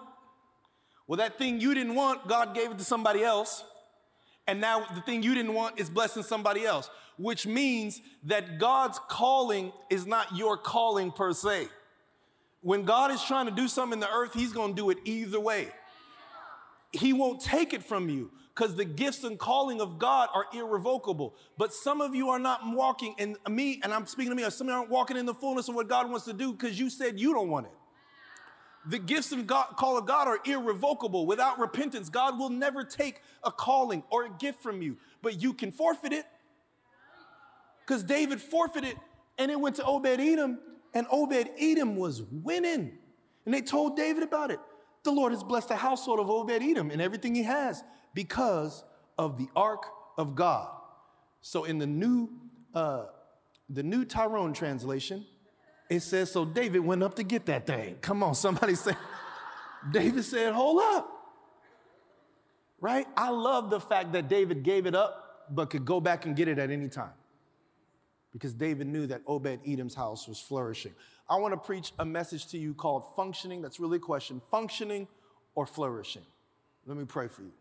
Well, 1.07 1.17
that 1.17 1.37
thing 1.37 1.59
you 1.59 1.73
didn't 1.73 1.95
want, 1.95 2.27
God 2.27 2.55
gave 2.55 2.71
it 2.71 2.77
to 2.77 2.83
somebody 2.83 3.23
else. 3.23 3.63
And 4.47 4.61
now 4.61 4.85
the 4.93 5.01
thing 5.01 5.23
you 5.23 5.33
didn't 5.33 5.53
want 5.53 5.79
is 5.79 5.89
blessing 5.89 6.23
somebody 6.23 6.65
else, 6.65 6.89
which 7.17 7.47
means 7.47 8.01
that 8.23 8.59
God's 8.59 8.99
calling 9.09 9.71
is 9.89 10.05
not 10.05 10.35
your 10.35 10.57
calling 10.57 11.11
per 11.11 11.33
se. 11.33 11.67
When 12.61 12.83
God 12.83 13.11
is 13.11 13.23
trying 13.23 13.45
to 13.45 13.51
do 13.51 13.67
something 13.67 13.97
in 13.97 13.99
the 13.99 14.09
earth, 14.09 14.33
He's 14.33 14.53
gonna 14.53 14.73
do 14.73 14.89
it 14.89 14.97
either 15.05 15.39
way. 15.39 15.69
He 16.91 17.13
won't 17.13 17.41
take 17.41 17.73
it 17.73 17.83
from 17.83 18.09
you 18.09 18.31
because 18.55 18.75
the 18.75 18.85
gifts 18.85 19.23
and 19.23 19.37
calling 19.37 19.81
of 19.81 19.99
God 19.99 20.29
are 20.33 20.45
irrevocable. 20.53 21.35
But 21.57 21.73
some 21.73 22.01
of 22.01 22.15
you 22.15 22.29
are 22.29 22.39
not 22.39 22.61
walking, 22.65 23.15
and 23.19 23.37
me, 23.49 23.81
and 23.83 23.93
I'm 23.93 24.05
speaking 24.05 24.31
to 24.31 24.35
me, 24.35 24.49
some 24.49 24.67
of 24.67 24.71
you 24.71 24.79
aren't 24.79 24.89
walking 24.89 25.17
in 25.17 25.25
the 25.25 25.33
fullness 25.33 25.67
of 25.67 25.75
what 25.75 25.89
God 25.89 26.09
wants 26.09 26.25
to 26.25 26.33
do 26.33 26.53
because 26.53 26.79
you 26.79 26.89
said 26.89 27.19
you 27.19 27.33
don't 27.33 27.49
want 27.49 27.67
it. 27.67 27.73
The 28.87 28.99
gifts 28.99 29.31
and 29.31 29.47
God, 29.47 29.75
call 29.77 29.97
of 29.97 30.05
God 30.05 30.27
are 30.27 30.39
irrevocable. 30.45 31.25
Without 31.25 31.59
repentance, 31.59 32.09
God 32.09 32.37
will 32.37 32.49
never 32.49 32.83
take 32.83 33.21
a 33.43 33.51
calling 33.51 34.03
or 34.11 34.25
a 34.25 34.29
gift 34.29 34.61
from 34.61 34.81
you, 34.81 34.97
but 35.21 35.41
you 35.41 35.53
can 35.53 35.71
forfeit 35.71 36.13
it. 36.13 36.25
Because 37.85 38.03
David 38.03 38.41
forfeited 38.41 38.95
and 39.37 39.51
it 39.51 39.59
went 39.59 39.75
to 39.77 39.85
Obed 39.85 40.19
Edom, 40.19 40.59
and 40.93 41.05
Obed 41.11 41.49
Edom 41.59 41.97
was 41.97 42.23
winning. 42.23 42.97
And 43.45 43.53
they 43.53 43.61
told 43.61 43.95
David 43.97 44.23
about 44.23 44.51
it. 44.51 44.59
The 45.03 45.11
Lord 45.11 45.33
has 45.33 45.43
blessed 45.43 45.69
the 45.69 45.75
household 45.75 46.19
of 46.19 46.29
Obed 46.29 46.63
Edom 46.63 46.89
and 46.89 47.01
everything 47.01 47.35
he 47.35 47.43
has 47.43 47.83
because 48.13 48.83
of 49.17 49.37
the 49.37 49.47
ark 49.55 49.85
of 50.17 50.35
God. 50.35 50.69
So 51.41 51.65
in 51.65 51.77
the 51.77 51.85
new, 51.85 52.29
uh, 52.73 53.05
the 53.69 53.83
new 53.83 54.05
Tyrone 54.05 54.53
translation, 54.53 55.25
it 55.89 56.01
says, 56.01 56.31
so 56.31 56.45
David 56.45 56.79
went 56.79 57.03
up 57.03 57.15
to 57.15 57.23
get 57.23 57.45
that 57.45 57.67
thing. 57.67 57.97
Come 58.01 58.23
on, 58.23 58.35
somebody 58.35 58.75
say, 58.75 58.93
David 59.91 60.23
said, 60.23 60.53
hold 60.53 60.81
up. 60.81 61.11
Right? 62.81 63.07
I 63.15 63.29
love 63.29 63.69
the 63.69 63.79
fact 63.79 64.11
that 64.13 64.27
David 64.27 64.63
gave 64.63 64.85
it 64.85 64.95
up, 64.95 65.45
but 65.49 65.69
could 65.69 65.85
go 65.85 65.99
back 65.99 66.25
and 66.25 66.35
get 66.35 66.47
it 66.47 66.59
at 66.59 66.69
any 66.69 66.89
time. 66.89 67.13
Because 68.33 68.53
David 68.53 68.87
knew 68.87 69.07
that 69.07 69.21
Obed 69.27 69.59
Edom's 69.65 69.95
house 69.95 70.27
was 70.27 70.39
flourishing. 70.39 70.93
I 71.29 71.37
want 71.37 71.53
to 71.53 71.57
preach 71.57 71.93
a 71.97 72.05
message 72.05 72.47
to 72.47 72.57
you 72.57 72.73
called 72.73 73.15
functioning. 73.15 73.61
That's 73.61 73.79
really 73.79 73.97
a 73.97 74.01
question 74.01 74.41
functioning 74.51 75.07
or 75.55 75.65
flourishing. 75.65 76.23
Let 76.85 76.97
me 76.97 77.05
pray 77.05 77.27
for 77.27 77.41
you. 77.43 77.51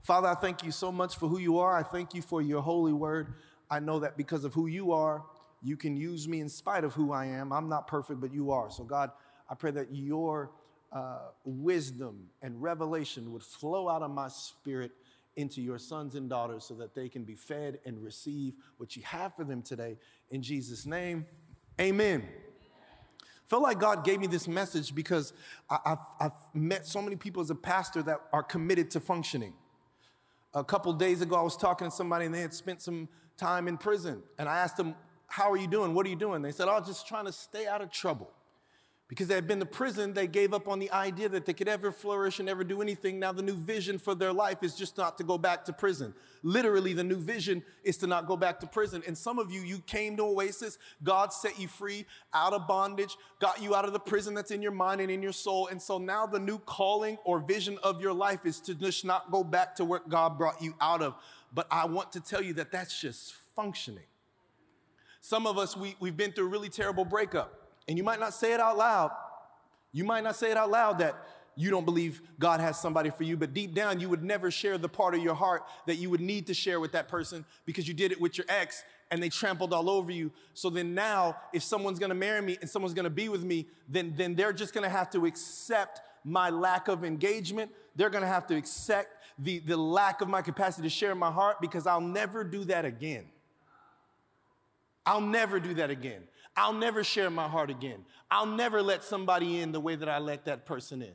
Father, 0.00 0.28
I 0.28 0.34
thank 0.34 0.64
you 0.64 0.72
so 0.72 0.90
much 0.90 1.16
for 1.16 1.28
who 1.28 1.38
you 1.38 1.58
are. 1.58 1.76
I 1.76 1.82
thank 1.82 2.14
you 2.14 2.22
for 2.22 2.42
your 2.42 2.62
holy 2.62 2.92
word. 2.92 3.34
I 3.70 3.78
know 3.78 4.00
that 4.00 4.16
because 4.16 4.44
of 4.44 4.52
who 4.52 4.66
you 4.66 4.92
are, 4.92 5.22
you 5.62 5.76
can 5.76 5.96
use 5.96 6.26
me 6.26 6.40
in 6.40 6.48
spite 6.48 6.84
of 6.84 6.92
who 6.92 7.12
I 7.12 7.26
am. 7.26 7.52
I'm 7.52 7.68
not 7.68 7.86
perfect, 7.86 8.20
but 8.20 8.32
you 8.32 8.50
are. 8.50 8.70
So, 8.70 8.84
God, 8.84 9.10
I 9.48 9.54
pray 9.54 9.70
that 9.72 9.94
your 9.94 10.50
uh, 10.92 11.28
wisdom 11.44 12.28
and 12.42 12.60
revelation 12.60 13.32
would 13.32 13.42
flow 13.42 13.88
out 13.88 14.02
of 14.02 14.10
my 14.10 14.28
spirit 14.28 14.90
into 15.36 15.62
your 15.62 15.78
sons 15.78 16.14
and 16.14 16.28
daughters 16.28 16.64
so 16.64 16.74
that 16.74 16.94
they 16.94 17.08
can 17.08 17.24
be 17.24 17.34
fed 17.34 17.78
and 17.86 18.02
receive 18.02 18.54
what 18.76 18.96
you 18.96 19.02
have 19.02 19.34
for 19.34 19.44
them 19.44 19.62
today. 19.62 19.96
In 20.30 20.42
Jesus' 20.42 20.84
name, 20.84 21.24
amen. 21.80 22.24
Felt 23.46 23.62
like 23.62 23.78
God 23.78 24.04
gave 24.04 24.20
me 24.20 24.26
this 24.26 24.48
message 24.48 24.94
because 24.94 25.32
I, 25.70 25.78
have 25.84 25.98
I've 26.20 26.54
met 26.54 26.86
so 26.86 27.00
many 27.00 27.16
people 27.16 27.42
as 27.42 27.50
a 27.50 27.54
pastor 27.54 28.02
that 28.02 28.20
are 28.32 28.42
committed 28.42 28.90
to 28.92 29.00
functioning. 29.00 29.54
A 30.54 30.64
couple 30.64 30.92
days 30.92 31.22
ago, 31.22 31.36
I 31.36 31.42
was 31.42 31.56
talking 31.56 31.88
to 31.88 31.90
somebody 31.90 32.26
and 32.26 32.34
they 32.34 32.40
had 32.40 32.52
spent 32.52 32.82
some 32.82 33.08
time 33.36 33.68
in 33.68 33.78
prison. 33.78 34.22
And 34.38 34.48
I 34.48 34.58
asked 34.58 34.76
them, 34.76 34.94
how 35.32 35.50
are 35.50 35.56
you 35.56 35.66
doing? 35.66 35.94
What 35.94 36.04
are 36.04 36.10
you 36.10 36.16
doing? 36.16 36.42
They 36.42 36.52
said, 36.52 36.68
Oh, 36.68 36.78
just 36.84 37.08
trying 37.08 37.24
to 37.24 37.32
stay 37.32 37.66
out 37.66 37.80
of 37.80 37.90
trouble. 37.90 38.30
Because 39.08 39.28
they 39.28 39.34
had 39.34 39.48
been 39.48 39.60
to 39.60 39.66
prison, 39.66 40.12
they 40.12 40.26
gave 40.26 40.52
up 40.52 40.68
on 40.68 40.78
the 40.78 40.90
idea 40.90 41.26
that 41.30 41.46
they 41.46 41.54
could 41.54 41.68
ever 41.68 41.90
flourish 41.90 42.38
and 42.38 42.50
ever 42.50 42.64
do 42.64 42.82
anything. 42.82 43.18
Now, 43.18 43.32
the 43.32 43.42
new 43.42 43.56
vision 43.56 43.98
for 43.98 44.14
their 44.14 44.32
life 44.32 44.62
is 44.62 44.74
just 44.74 44.98
not 44.98 45.16
to 45.18 45.24
go 45.24 45.38
back 45.38 45.64
to 45.64 45.72
prison. 45.72 46.12
Literally, 46.42 46.92
the 46.92 47.02
new 47.02 47.16
vision 47.16 47.62
is 47.82 47.96
to 47.98 48.06
not 48.06 48.26
go 48.26 48.36
back 48.36 48.60
to 48.60 48.66
prison. 48.66 49.02
And 49.06 49.16
some 49.16 49.38
of 49.38 49.50
you, 49.50 49.62
you 49.62 49.78
came 49.86 50.18
to 50.18 50.22
Oasis, 50.22 50.76
God 51.02 51.32
set 51.32 51.58
you 51.58 51.66
free 51.66 52.04
out 52.34 52.52
of 52.52 52.66
bondage, 52.66 53.16
got 53.40 53.62
you 53.62 53.74
out 53.74 53.86
of 53.86 53.94
the 53.94 54.00
prison 54.00 54.34
that's 54.34 54.50
in 54.50 54.60
your 54.60 54.72
mind 54.72 55.00
and 55.00 55.10
in 55.10 55.22
your 55.22 55.32
soul. 55.32 55.68
And 55.68 55.80
so 55.80 55.96
now 55.96 56.26
the 56.26 56.40
new 56.40 56.58
calling 56.58 57.16
or 57.24 57.38
vision 57.38 57.78
of 57.82 58.02
your 58.02 58.12
life 58.12 58.44
is 58.44 58.60
to 58.60 58.74
just 58.74 59.06
not 59.06 59.30
go 59.30 59.42
back 59.42 59.76
to 59.76 59.84
where 59.86 60.02
God 60.06 60.36
brought 60.36 60.60
you 60.60 60.74
out 60.78 61.00
of. 61.00 61.14
But 61.54 61.68
I 61.70 61.86
want 61.86 62.12
to 62.12 62.20
tell 62.20 62.42
you 62.42 62.52
that 62.54 62.70
that's 62.70 63.00
just 63.00 63.32
functioning. 63.56 64.04
Some 65.22 65.46
of 65.46 65.56
us, 65.56 65.76
we, 65.76 65.94
we've 66.00 66.16
been 66.16 66.32
through 66.32 66.46
a 66.46 66.48
really 66.48 66.68
terrible 66.68 67.04
breakup, 67.04 67.70
and 67.86 67.96
you 67.96 68.02
might 68.02 68.18
not 68.18 68.34
say 68.34 68.52
it 68.52 68.60
out 68.60 68.76
loud. 68.76 69.12
You 69.92 70.02
might 70.02 70.24
not 70.24 70.34
say 70.34 70.50
it 70.50 70.56
out 70.56 70.68
loud 70.68 70.98
that 70.98 71.14
you 71.54 71.70
don't 71.70 71.84
believe 71.84 72.20
God 72.40 72.58
has 72.58 72.80
somebody 72.80 73.08
for 73.10 73.22
you, 73.22 73.36
but 73.36 73.54
deep 73.54 73.72
down, 73.72 74.00
you 74.00 74.08
would 74.08 74.24
never 74.24 74.50
share 74.50 74.78
the 74.78 74.88
part 74.88 75.14
of 75.14 75.22
your 75.22 75.34
heart 75.34 75.62
that 75.86 75.94
you 75.96 76.10
would 76.10 76.20
need 76.20 76.48
to 76.48 76.54
share 76.54 76.80
with 76.80 76.90
that 76.92 77.06
person 77.08 77.44
because 77.66 77.86
you 77.86 77.94
did 77.94 78.10
it 78.10 78.20
with 78.20 78.36
your 78.36 78.46
ex 78.48 78.82
and 79.12 79.22
they 79.22 79.28
trampled 79.28 79.72
all 79.72 79.88
over 79.88 80.10
you. 80.10 80.32
So 80.54 80.70
then 80.70 80.92
now, 80.92 81.36
if 81.52 81.62
someone's 81.62 82.00
gonna 82.00 82.14
marry 82.14 82.42
me 82.42 82.58
and 82.60 82.68
someone's 82.68 82.94
gonna 82.94 83.10
be 83.10 83.28
with 83.28 83.44
me, 83.44 83.68
then, 83.88 84.14
then 84.16 84.34
they're 84.34 84.52
just 84.52 84.74
gonna 84.74 84.88
have 84.88 85.08
to 85.10 85.26
accept 85.26 86.00
my 86.24 86.50
lack 86.50 86.88
of 86.88 87.04
engagement. 87.04 87.70
They're 87.94 88.10
gonna 88.10 88.26
have 88.26 88.46
to 88.48 88.56
accept 88.56 89.22
the, 89.38 89.60
the 89.60 89.76
lack 89.76 90.20
of 90.20 90.28
my 90.28 90.42
capacity 90.42 90.88
to 90.88 90.90
share 90.90 91.14
my 91.14 91.30
heart 91.30 91.60
because 91.60 91.86
I'll 91.86 92.00
never 92.00 92.42
do 92.42 92.64
that 92.64 92.84
again. 92.84 93.26
I'll 95.04 95.20
never 95.20 95.60
do 95.60 95.74
that 95.74 95.90
again. 95.90 96.22
I'll 96.56 96.72
never 96.72 97.02
share 97.02 97.30
my 97.30 97.48
heart 97.48 97.70
again. 97.70 98.04
I'll 98.30 98.46
never 98.46 98.82
let 98.82 99.02
somebody 99.04 99.60
in 99.60 99.72
the 99.72 99.80
way 99.80 99.96
that 99.96 100.08
I 100.08 100.18
let 100.18 100.44
that 100.44 100.66
person 100.66 101.02
in. 101.02 101.14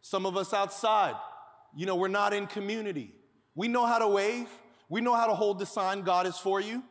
Some 0.00 0.26
of 0.26 0.36
us 0.36 0.52
outside, 0.52 1.14
you 1.76 1.86
know, 1.86 1.96
we're 1.96 2.08
not 2.08 2.32
in 2.32 2.46
community. 2.46 3.14
We 3.54 3.68
know 3.68 3.86
how 3.86 3.98
to 3.98 4.08
wave, 4.08 4.48
we 4.88 5.00
know 5.00 5.14
how 5.14 5.26
to 5.26 5.34
hold 5.34 5.58
the 5.58 5.66
sign, 5.66 6.02
God 6.02 6.26
is 6.26 6.36
for 6.36 6.60
you. 6.60 6.82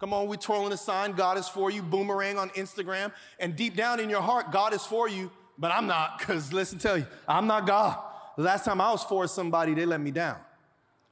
Come 0.00 0.12
on, 0.14 0.28
we're 0.28 0.36
twirling 0.36 0.70
the 0.70 0.76
sign, 0.76 1.12
God 1.12 1.38
is 1.38 1.48
for 1.48 1.70
you, 1.70 1.82
boomerang 1.82 2.38
on 2.38 2.50
Instagram. 2.50 3.12
And 3.38 3.56
deep 3.56 3.76
down 3.76 4.00
in 4.00 4.08
your 4.08 4.22
heart, 4.22 4.52
God 4.52 4.72
is 4.72 4.84
for 4.84 5.08
you, 5.08 5.30
but 5.58 5.70
I'm 5.72 5.86
not, 5.86 6.18
because 6.18 6.52
listen, 6.52 6.78
tell 6.78 6.96
you, 6.96 7.06
I'm 7.26 7.46
not 7.46 7.66
God. 7.66 7.98
The 8.36 8.44
last 8.44 8.64
time 8.64 8.80
I 8.80 8.92
was 8.92 9.02
for 9.02 9.26
somebody, 9.26 9.74
they 9.74 9.84
let 9.84 10.00
me 10.00 10.12
down. 10.12 10.36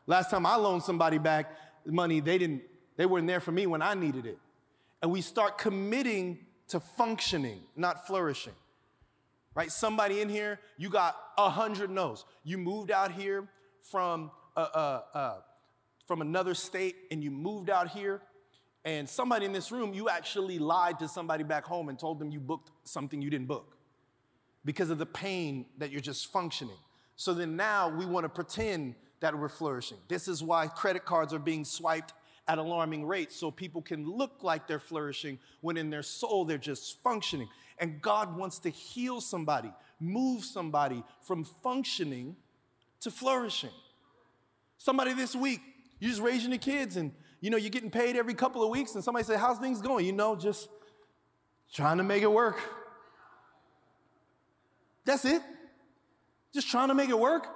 Last 0.06 0.30
time 0.30 0.46
I 0.46 0.54
loaned 0.54 0.84
somebody 0.84 1.18
back 1.18 1.52
money, 1.84 2.20
they 2.20 2.38
didn't, 2.38 2.62
they 2.96 3.06
weren't 3.06 3.26
there 3.26 3.40
for 3.40 3.52
me 3.52 3.66
when 3.66 3.82
I 3.82 3.94
needed 3.94 4.26
it. 4.26 4.38
And 5.02 5.10
we 5.10 5.20
start 5.20 5.58
committing 5.58 6.38
to 6.68 6.80
functioning, 6.80 7.60
not 7.76 8.06
flourishing. 8.06 8.54
Right? 9.54 9.70
Somebody 9.70 10.20
in 10.20 10.28
here, 10.28 10.60
you 10.76 10.90
got 10.90 11.16
a 11.38 11.48
hundred 11.48 11.90
no's. 11.90 12.24
You 12.44 12.58
moved 12.58 12.90
out 12.90 13.12
here 13.12 13.48
from 13.82 14.30
uh, 14.56 14.60
uh, 14.60 15.02
uh, 15.14 15.34
from 16.06 16.20
another 16.20 16.54
state, 16.54 16.96
and 17.10 17.22
you 17.22 17.30
moved 17.30 17.68
out 17.68 17.88
here, 17.88 18.22
and 18.84 19.08
somebody 19.08 19.44
in 19.44 19.52
this 19.52 19.72
room, 19.72 19.92
you 19.92 20.08
actually 20.08 20.58
lied 20.58 20.98
to 21.00 21.08
somebody 21.08 21.42
back 21.42 21.64
home 21.64 21.88
and 21.88 21.98
told 21.98 22.18
them 22.18 22.30
you 22.30 22.38
booked 22.38 22.70
something 22.84 23.20
you 23.20 23.30
didn't 23.30 23.48
book 23.48 23.76
because 24.64 24.90
of 24.90 24.98
the 24.98 25.06
pain 25.06 25.66
that 25.78 25.90
you're 25.90 26.00
just 26.00 26.30
functioning. 26.32 26.76
So 27.16 27.34
then 27.34 27.56
now 27.56 27.88
we 27.88 28.06
want 28.06 28.24
to 28.24 28.28
pretend 28.28 28.94
that 29.20 29.36
we're 29.36 29.48
flourishing. 29.48 29.98
This 30.06 30.28
is 30.28 30.42
why 30.42 30.68
credit 30.68 31.04
cards 31.04 31.32
are 31.32 31.38
being 31.38 31.64
swiped 31.64 32.12
at 32.48 32.58
alarming 32.58 33.06
rates 33.06 33.36
so 33.36 33.50
people 33.50 33.82
can 33.82 34.08
look 34.08 34.42
like 34.42 34.66
they're 34.66 34.78
flourishing 34.78 35.38
when 35.60 35.76
in 35.76 35.90
their 35.90 36.02
soul 36.02 36.44
they're 36.44 36.58
just 36.58 37.02
functioning. 37.02 37.48
And 37.78 38.00
God 38.00 38.36
wants 38.36 38.58
to 38.60 38.70
heal 38.70 39.20
somebody, 39.20 39.72
move 40.00 40.44
somebody 40.44 41.02
from 41.22 41.44
functioning 41.44 42.36
to 43.00 43.10
flourishing. 43.10 43.70
Somebody 44.78 45.12
this 45.12 45.34
week, 45.34 45.60
you're 45.98 46.10
just 46.10 46.22
raising 46.22 46.50
the 46.50 46.58
kids 46.58 46.96
and 46.96 47.12
you 47.40 47.50
know 47.50 47.56
you're 47.56 47.70
getting 47.70 47.90
paid 47.90 48.16
every 48.16 48.34
couple 48.34 48.62
of 48.62 48.70
weeks 48.70 48.94
and 48.94 49.02
somebody 49.02 49.24
say, 49.24 49.36
How's 49.36 49.58
things 49.58 49.80
going? 49.80 50.06
You 50.06 50.12
know, 50.12 50.36
just 50.36 50.68
trying 51.72 51.98
to 51.98 52.04
make 52.04 52.22
it 52.22 52.30
work. 52.30 52.58
That's 55.04 55.24
it. 55.24 55.42
Just 56.52 56.68
trying 56.68 56.88
to 56.88 56.94
make 56.94 57.10
it 57.10 57.18
work. 57.18 57.46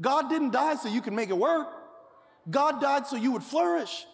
God 0.00 0.28
didn't 0.28 0.52
die 0.52 0.76
so 0.76 0.88
you 0.88 1.00
can 1.00 1.14
make 1.14 1.30
it 1.30 1.36
work. 1.36 1.68
God 2.50 2.80
died 2.80 3.06
so 3.06 3.16
you 3.16 3.32
would 3.32 3.42
flourish. 3.42 4.06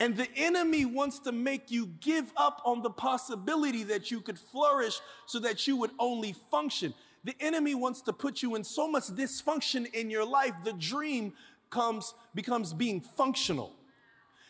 And 0.00 0.16
the 0.16 0.28
enemy 0.36 0.84
wants 0.84 1.20
to 1.20 1.32
make 1.32 1.70
you 1.70 1.86
give 2.00 2.32
up 2.36 2.60
on 2.64 2.82
the 2.82 2.90
possibility 2.90 3.84
that 3.84 4.10
you 4.10 4.20
could 4.20 4.38
flourish 4.38 5.00
so 5.26 5.38
that 5.40 5.66
you 5.66 5.76
would 5.76 5.92
only 5.98 6.34
function. 6.50 6.94
The 7.22 7.34
enemy 7.40 7.74
wants 7.74 8.02
to 8.02 8.12
put 8.12 8.42
you 8.42 8.54
in 8.54 8.64
so 8.64 8.88
much 8.88 9.04
dysfunction 9.04 9.92
in 9.94 10.10
your 10.10 10.24
life, 10.24 10.52
the 10.64 10.72
dream 10.72 11.32
comes, 11.70 12.14
becomes 12.34 12.72
being 12.72 13.00
functional. 13.00 13.72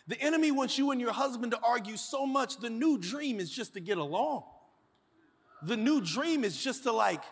The 0.07 0.21
enemy 0.21 0.51
wants 0.51 0.77
you 0.77 0.91
and 0.91 1.01
your 1.01 1.13
husband 1.13 1.53
to 1.53 1.61
argue 1.63 1.97
so 1.97 2.27
much, 2.27 2.59
the 2.59 2.69
new 2.71 2.99
dream 2.99 3.39
is 3.39 3.51
just 3.51 3.75
to 3.75 3.81
get 3.81 3.97
along. 3.97 4.45
The 5.63 5.77
new 5.77 6.01
dream 6.01 6.45
is 6.45 6.63
just 6.63 6.83
to 6.83 6.93
like, 6.93 7.23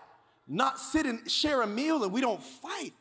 not 0.48 0.78
sit 0.78 1.06
and 1.06 1.30
share 1.30 1.62
a 1.62 1.66
meal 1.66 2.02
and 2.02 2.12
we 2.12 2.20
don't 2.20 2.42
fight. 2.42 2.94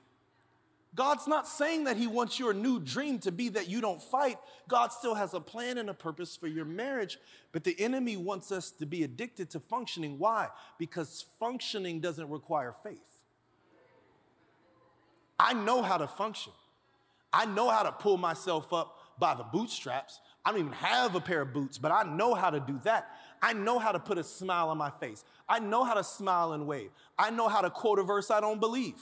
God's 0.93 1.25
not 1.25 1.48
saying 1.48 1.86
that 1.86 1.95
He 1.95 2.05
wants 2.05 2.38
your 2.38 2.53
new 2.53 2.79
dream 2.79 3.19
to 3.19 3.31
be 3.31 3.50
that 3.50 3.69
you 3.69 3.79
don't 3.79 4.01
fight. 4.01 4.38
God 4.67 4.91
still 4.91 5.15
has 5.15 5.33
a 5.33 5.39
plan 5.39 5.77
and 5.77 5.89
a 5.89 5.93
purpose 5.93 6.36
for 6.36 6.48
your 6.48 6.65
marriage, 6.65 7.17
but 7.53 7.63
the 7.63 7.79
enemy 7.79 8.17
wants 8.17 8.51
us 8.51 8.71
to 8.71 8.86
be 8.86 9.03
addicted 9.03 9.50
to 9.51 9.60
functioning. 9.60 10.19
Why? 10.19 10.50
Because 10.77 11.25
functioning 11.39 12.01
doesn't 12.01 12.29
require 12.29 12.74
faith. 12.83 12.98
I 15.39 15.53
know 15.53 15.81
how 15.81 15.98
to 15.98 16.07
function, 16.07 16.53
I 17.31 17.45
know 17.45 17.69
how 17.69 17.83
to 17.83 17.91
pull 17.91 18.17
myself 18.17 18.74
up 18.74 18.98
by 19.17 19.33
the 19.33 19.43
bootstraps. 19.43 20.19
I 20.43 20.51
don't 20.51 20.60
even 20.60 20.74
have 20.74 21.15
a 21.15 21.21
pair 21.21 21.41
of 21.41 21.53
boots, 21.53 21.77
but 21.77 21.91
I 21.91 22.03
know 22.03 22.33
how 22.33 22.50
to 22.50 22.60
do 22.60 22.79
that. 22.83 23.12
I 23.43 23.53
know 23.53 23.77
how 23.77 23.91
to 23.91 24.00
put 24.00 24.17
a 24.17 24.24
smile 24.24 24.69
on 24.69 24.77
my 24.77 24.89
face. 24.89 25.24
I 25.48 25.60
know 25.60 25.83
how 25.83 25.93
to 25.93 26.03
smile 26.03 26.53
and 26.53 26.65
wave. 26.65 26.89
I 27.17 27.29
know 27.29 27.48
how 27.48 27.62
to 27.62 27.69
quote 27.69 28.00
a 28.00 28.03
verse 28.03 28.31
I 28.31 28.41
don't 28.41 28.60
believe. 28.60 29.00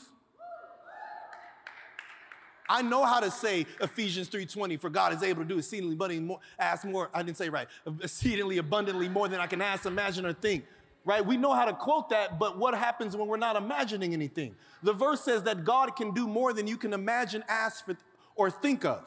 I 2.70 2.84
know 2.84 3.04
how 3.04 3.20
to 3.20 3.32
say 3.32 3.66
Ephesians 3.82 4.30
3:20, 4.30 4.80
for 4.80 4.90
God 4.90 5.12
is 5.12 5.24
able 5.24 5.42
to 5.42 5.48
do 5.48 5.58
exceedingly 5.58 5.96
abundantly 5.96 6.26
more, 6.26 6.40
ask 6.60 6.86
more, 6.86 7.10
I 7.14 7.24
didn't 7.24 7.38
say 7.38 7.50
right, 7.50 7.68
exceedingly 8.02 8.60
abundantly 8.60 9.10
more 9.10 9.28
than 9.28 9.40
I 9.42 9.48
can 9.48 9.62
ask, 9.62 9.86
imagine, 9.86 10.26
or 10.26 10.34
think. 10.34 10.66
Right? 11.06 11.26
We 11.26 11.38
know 11.38 11.54
how 11.54 11.66
to 11.66 11.74
quote 11.74 12.10
that, 12.10 12.38
but 12.38 12.60
what 12.60 12.76
happens 12.76 13.16
when 13.16 13.28
we're 13.28 13.38
not 13.38 13.56
imagining 13.56 14.14
anything? 14.14 14.56
The 14.84 14.94
verse 14.94 15.22
says 15.22 15.44
that 15.44 15.64
God 15.64 15.96
can 15.96 16.14
do 16.14 16.28
more 16.28 16.54
than 16.54 16.68
you 16.68 16.78
can 16.78 16.94
imagine, 16.94 17.44
ask 17.48 17.86
for, 17.86 17.98
or 18.36 18.52
think 18.52 18.86
of. 18.86 19.04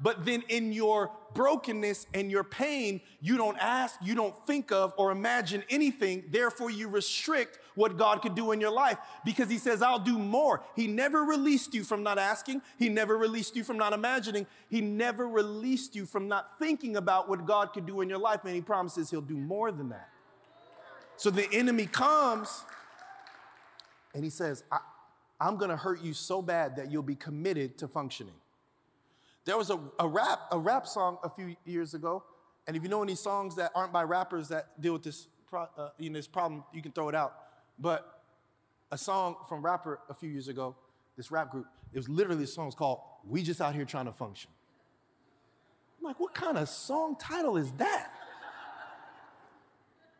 But 0.00 0.24
then 0.24 0.42
in 0.48 0.72
your 0.72 1.10
brokenness 1.34 2.06
and 2.14 2.30
your 2.30 2.44
pain, 2.44 3.00
you 3.20 3.36
don't 3.36 3.58
ask, 3.58 3.96
you 4.02 4.14
don't 4.14 4.34
think 4.46 4.72
of, 4.72 4.94
or 4.96 5.10
imagine 5.10 5.64
anything. 5.68 6.24
Therefore, 6.30 6.70
you 6.70 6.88
restrict 6.88 7.58
what 7.78 7.96
God 7.96 8.20
could 8.20 8.34
do 8.34 8.52
in 8.52 8.60
your 8.60 8.72
life 8.72 8.98
because 9.24 9.48
He 9.48 9.58
says, 9.58 9.80
I'll 9.80 9.98
do 9.98 10.18
more. 10.18 10.62
He 10.74 10.86
never 10.86 11.22
released 11.22 11.72
you 11.74 11.84
from 11.84 12.02
not 12.02 12.18
asking, 12.18 12.60
He 12.78 12.88
never 12.88 13.16
released 13.16 13.56
you 13.56 13.64
from 13.64 13.78
not 13.78 13.92
imagining, 13.92 14.46
He 14.68 14.80
never 14.80 15.26
released 15.26 15.94
you 15.94 16.04
from 16.04 16.28
not 16.28 16.58
thinking 16.58 16.96
about 16.96 17.28
what 17.28 17.46
God 17.46 17.72
could 17.72 17.86
do 17.86 18.00
in 18.00 18.08
your 18.08 18.18
life. 18.18 18.40
And 18.44 18.54
He 18.54 18.60
promises 18.60 19.10
He'll 19.10 19.20
do 19.20 19.36
more 19.36 19.70
than 19.70 19.88
that. 19.90 20.08
So 21.16 21.30
the 21.30 21.48
enemy 21.52 21.86
comes 21.86 22.64
and 24.14 24.24
He 24.24 24.30
says, 24.30 24.64
I'm 25.40 25.56
gonna 25.56 25.76
hurt 25.76 26.02
you 26.02 26.14
so 26.14 26.42
bad 26.42 26.76
that 26.76 26.90
you'll 26.90 27.02
be 27.02 27.14
committed 27.14 27.78
to 27.78 27.88
functioning. 27.88 28.34
There 29.44 29.56
was 29.56 29.70
a, 29.70 29.80
a, 29.98 30.06
rap, 30.06 30.40
a 30.50 30.58
rap 30.58 30.86
song 30.86 31.18
a 31.22 31.30
few 31.30 31.56
years 31.64 31.94
ago, 31.94 32.22
and 32.66 32.76
if 32.76 32.82
you 32.82 32.88
know 32.90 33.02
any 33.02 33.14
songs 33.14 33.56
that 33.56 33.70
aren't 33.74 33.92
by 33.92 34.02
rappers 34.02 34.48
that 34.48 34.78
deal 34.80 34.92
with 34.92 35.04
this, 35.04 35.28
uh, 35.54 35.88
you 35.98 36.10
know, 36.10 36.18
this 36.18 36.26
problem, 36.26 36.64
you 36.74 36.82
can 36.82 36.92
throw 36.92 37.08
it 37.08 37.14
out. 37.14 37.47
But 37.78 38.22
a 38.90 38.98
song 38.98 39.36
from 39.48 39.62
rapper 39.62 40.00
a 40.08 40.14
few 40.14 40.30
years 40.30 40.48
ago, 40.48 40.76
this 41.16 41.30
rap 41.30 41.50
group, 41.50 41.66
it 41.92 41.98
was 41.98 42.08
literally 42.08 42.44
a 42.44 42.46
song 42.46 42.70
called 42.72 43.00
"We 43.24 43.42
Just 43.42 43.60
Out 43.60 43.74
Here 43.74 43.84
Trying 43.84 44.06
to 44.06 44.12
Function." 44.12 44.50
I'm 45.98 46.04
like, 46.04 46.20
what 46.20 46.34
kind 46.34 46.56
of 46.56 46.68
song 46.68 47.16
title 47.18 47.56
is 47.56 47.72
that? 47.72 48.12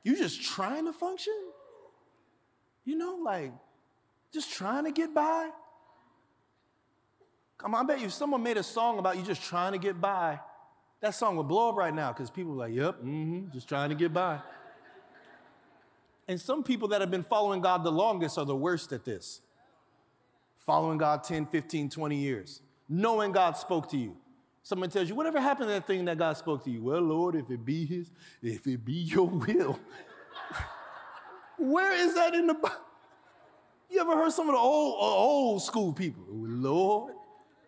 You 0.02 0.16
just 0.16 0.42
trying 0.42 0.86
to 0.86 0.92
function? 0.92 1.34
You 2.84 2.96
know, 2.96 3.18
like 3.22 3.52
just 4.32 4.52
trying 4.52 4.84
to 4.84 4.90
get 4.90 5.14
by? 5.14 5.50
Come 7.58 7.74
on, 7.74 7.84
I 7.84 7.86
bet 7.86 8.00
you 8.00 8.06
if 8.06 8.12
someone 8.12 8.42
made 8.42 8.56
a 8.56 8.62
song 8.62 8.98
about 8.98 9.16
you 9.16 9.22
just 9.22 9.42
trying 9.42 9.72
to 9.72 9.78
get 9.78 10.00
by, 10.00 10.38
that 11.00 11.14
song 11.14 11.36
would 11.36 11.48
blow 11.48 11.70
up 11.70 11.76
right 11.76 11.94
now 11.94 12.12
because 12.12 12.30
people 12.30 12.52
are 12.52 12.68
like, 12.68 12.74
yep, 12.74 12.98
mm-hmm, 12.98 13.50
just 13.52 13.68
trying 13.68 13.90
to 13.90 13.94
get 13.94 14.12
by. 14.12 14.40
And 16.28 16.38
some 16.38 16.62
people 16.62 16.88
that 16.88 17.00
have 17.00 17.10
been 17.10 17.22
following 17.22 17.62
God 17.62 17.82
the 17.82 17.90
longest 17.90 18.36
are 18.38 18.44
the 18.44 18.54
worst 18.54 18.92
at 18.92 19.04
this. 19.04 19.40
Following 20.66 20.98
God 20.98 21.24
10, 21.24 21.46
15, 21.46 21.88
20 21.88 22.16
years, 22.16 22.60
knowing 22.88 23.32
God 23.32 23.56
spoke 23.56 23.88
to 23.90 23.96
you. 23.96 24.14
Someone 24.62 24.90
tells 24.90 25.08
you, 25.08 25.14
whatever 25.14 25.40
happened 25.40 25.68
to 25.68 25.72
that 25.72 25.86
thing 25.86 26.04
that 26.04 26.18
God 26.18 26.36
spoke 26.36 26.62
to 26.64 26.70
you? 26.70 26.82
Well, 26.82 27.00
Lord, 27.00 27.34
if 27.34 27.50
it 27.50 27.64
be 27.64 27.86
His, 27.86 28.10
if 28.42 28.66
it 28.66 28.84
be 28.84 28.92
your 28.92 29.26
will. 29.26 29.80
Where 31.58 31.94
is 31.94 32.14
that 32.14 32.34
in 32.34 32.46
the 32.46 32.54
Bible? 32.54 32.76
You 33.90 34.02
ever 34.02 34.14
heard 34.14 34.32
some 34.32 34.48
of 34.48 34.54
the 34.54 34.60
old, 34.60 34.94
uh, 34.94 35.16
old 35.16 35.62
school 35.62 35.94
people? 35.94 36.24
Lord, 36.28 37.14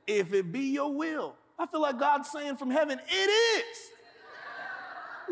if 0.07 0.35
it 0.35 0.53
be 0.53 0.73
your 0.73 0.93
will. 0.93 1.35
I 1.59 1.67
feel 1.67 1.81
like 1.81 1.99
God's 1.99 2.31
saying 2.31 2.57
from 2.57 2.71
heaven, 2.71 3.01
it 3.09 3.15
is. 3.15 3.91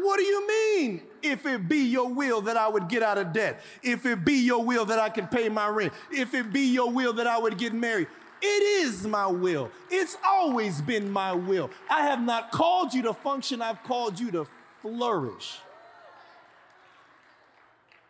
What 0.00 0.19
do 0.19 0.25
you 0.25 0.49
mean? 0.49 1.02
If 1.23 1.45
it 1.47 1.69
be 1.69 1.78
your 1.78 2.09
will 2.09 2.40
that 2.43 2.57
I 2.57 2.69
would 2.69 2.88
get 2.88 3.02
out 3.02 3.19
of 3.19 3.33
debt, 3.33 3.61
if 3.83 4.07
it 4.07 4.25
be 4.25 4.35
your 4.35 4.64
will 4.64 4.85
that 4.87 4.99
I 4.99 5.09
can 5.09 5.26
pay 5.26 5.49
my 5.49 5.69
rent, 5.69 5.93
if 6.12 6.33
it 6.35 6.52
be 6.52 6.61
your 6.61 6.90
will 6.90 7.12
that 7.14 7.26
I 7.26 7.38
would 7.38 7.59
get 7.59 7.73
married, 7.73 8.07
It 8.40 8.85
is 8.87 9.07
my 9.07 9.26
will. 9.26 9.71
It's 9.90 10.17
always 10.25 10.81
been 10.81 11.11
my 11.11 11.33
will. 11.33 11.71
I 11.90 12.02
have 12.02 12.21
not 12.21 12.52
called 12.52 12.95
you 12.95 13.02
to 13.02 13.14
function, 13.14 13.61
I've 13.61 13.83
called 13.83 14.19
you 14.21 14.31
to 14.33 14.47
flourish. 14.83 15.59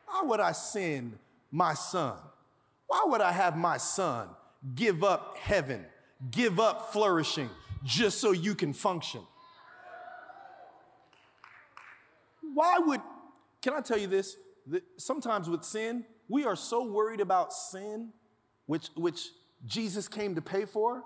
Why 0.06 0.22
would 0.22 0.40
I 0.40 0.52
send 0.52 1.18
my 1.50 1.74
son? 1.74 2.16
Why 2.86 3.04
would 3.06 3.20
I 3.20 3.32
have 3.32 3.56
my 3.56 3.76
son 3.76 4.28
give 4.74 5.04
up 5.04 5.36
heaven, 5.38 5.84
give 6.30 6.58
up 6.60 6.92
flourishing 6.92 7.50
just 7.84 8.18
so 8.18 8.32
you 8.32 8.54
can 8.54 8.72
function? 8.72 9.20
Why 12.58 12.80
would, 12.80 13.00
can 13.62 13.72
I 13.72 13.80
tell 13.80 13.98
you 13.98 14.08
this? 14.08 14.36
That 14.66 14.82
Sometimes 14.96 15.48
with 15.48 15.62
sin, 15.62 16.04
we 16.26 16.44
are 16.44 16.56
so 16.56 16.84
worried 16.84 17.20
about 17.20 17.52
sin, 17.52 18.08
which, 18.66 18.88
which 18.96 19.28
Jesus 19.64 20.08
came 20.08 20.34
to 20.34 20.42
pay 20.42 20.64
for, 20.64 21.04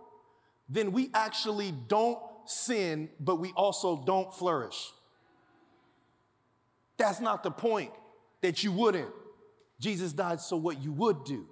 then 0.66 0.92
we 0.92 1.10
actually 1.12 1.74
don't 1.88 2.18
sin, 2.46 3.10
but 3.20 3.36
we 3.36 3.52
also 3.54 4.02
don't 4.06 4.32
flourish. 4.32 4.92
That's 6.96 7.20
not 7.20 7.42
the 7.42 7.50
point 7.50 7.90
that 8.40 8.64
you 8.64 8.72
wouldn't. 8.72 9.10
Jesus 9.78 10.14
died 10.14 10.40
so 10.40 10.56
what 10.56 10.82
you 10.82 10.90
would 10.92 11.22
do, 11.22 11.46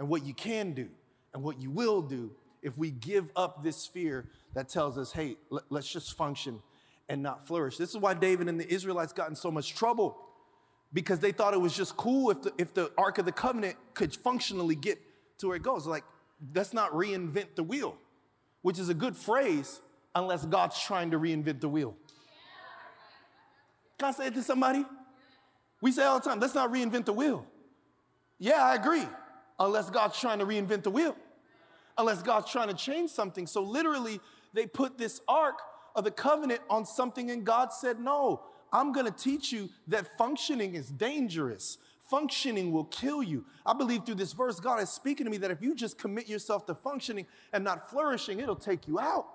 and 0.00 0.08
what 0.08 0.26
you 0.26 0.34
can 0.34 0.72
do, 0.72 0.88
and 1.32 1.44
what 1.44 1.60
you 1.60 1.70
will 1.70 2.02
do 2.02 2.32
if 2.62 2.76
we 2.76 2.90
give 2.90 3.30
up 3.36 3.62
this 3.62 3.86
fear 3.86 4.28
that 4.54 4.68
tells 4.68 4.98
us, 4.98 5.12
hey, 5.12 5.36
let's 5.70 5.88
just 5.88 6.16
function 6.16 6.60
and 7.08 7.22
not 7.22 7.46
flourish. 7.46 7.76
This 7.76 7.90
is 7.90 7.96
why 7.96 8.14
David 8.14 8.48
and 8.48 8.58
the 8.58 8.72
Israelites 8.72 9.12
got 9.12 9.28
in 9.28 9.36
so 9.36 9.50
much 9.50 9.74
trouble 9.74 10.16
because 10.92 11.18
they 11.18 11.32
thought 11.32 11.54
it 11.54 11.60
was 11.60 11.76
just 11.76 11.96
cool 11.96 12.30
if 12.30 12.42
the, 12.42 12.52
if 12.58 12.74
the 12.74 12.90
Ark 12.96 13.18
of 13.18 13.24
the 13.24 13.32
Covenant 13.32 13.76
could 13.94 14.14
functionally 14.14 14.74
get 14.74 14.98
to 15.38 15.48
where 15.48 15.56
it 15.56 15.62
goes. 15.62 15.86
Like, 15.86 16.04
let's 16.54 16.72
not 16.72 16.92
reinvent 16.92 17.54
the 17.54 17.62
wheel, 17.62 17.96
which 18.62 18.78
is 18.78 18.88
a 18.88 18.94
good 18.94 19.16
phrase 19.16 19.80
unless 20.14 20.44
God's 20.46 20.80
trying 20.80 21.10
to 21.10 21.18
reinvent 21.18 21.60
the 21.60 21.68
wheel. 21.68 21.94
Can 23.98 24.08
I 24.08 24.12
say 24.12 24.26
it 24.26 24.34
to 24.34 24.42
somebody? 24.42 24.84
We 25.80 25.92
say 25.92 26.04
all 26.04 26.18
the 26.18 26.28
time, 26.28 26.40
let's 26.40 26.54
not 26.54 26.72
reinvent 26.72 27.04
the 27.04 27.12
wheel. 27.12 27.46
Yeah, 28.38 28.62
I 28.64 28.74
agree, 28.74 29.06
unless 29.58 29.90
God's 29.90 30.18
trying 30.18 30.38
to 30.38 30.46
reinvent 30.46 30.82
the 30.82 30.90
wheel, 30.90 31.16
unless 31.96 32.22
God's 32.22 32.50
trying 32.50 32.68
to 32.68 32.74
change 32.74 33.10
something. 33.10 33.46
So, 33.46 33.62
literally, 33.62 34.20
they 34.52 34.66
put 34.66 34.98
this 34.98 35.20
ark 35.28 35.58
of 35.96 36.04
the 36.04 36.10
covenant 36.10 36.60
on 36.70 36.86
something, 36.86 37.30
and 37.30 37.44
God 37.44 37.72
said, 37.72 37.98
No, 37.98 38.42
I'm 38.72 38.92
gonna 38.92 39.10
teach 39.10 39.50
you 39.50 39.70
that 39.88 40.16
functioning 40.16 40.74
is 40.74 40.90
dangerous. 40.90 41.78
Functioning 42.08 42.70
will 42.70 42.84
kill 42.84 43.22
you. 43.22 43.44
I 43.64 43.72
believe 43.72 44.06
through 44.06 44.14
this 44.14 44.32
verse, 44.32 44.60
God 44.60 44.80
is 44.80 44.90
speaking 44.90 45.24
to 45.24 45.30
me 45.30 45.38
that 45.38 45.50
if 45.50 45.60
you 45.60 45.74
just 45.74 45.98
commit 45.98 46.28
yourself 46.28 46.64
to 46.66 46.74
functioning 46.74 47.26
and 47.52 47.64
not 47.64 47.90
flourishing, 47.90 48.38
it'll 48.38 48.54
take 48.54 48.86
you 48.86 49.00
out. 49.00 49.26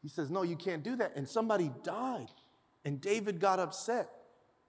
He 0.00 0.08
says, 0.08 0.30
No, 0.30 0.42
you 0.42 0.56
can't 0.56 0.82
do 0.82 0.94
that. 0.96 1.16
And 1.16 1.28
somebody 1.28 1.72
died. 1.82 2.28
And 2.84 3.00
David 3.00 3.40
got 3.40 3.58
upset 3.58 4.10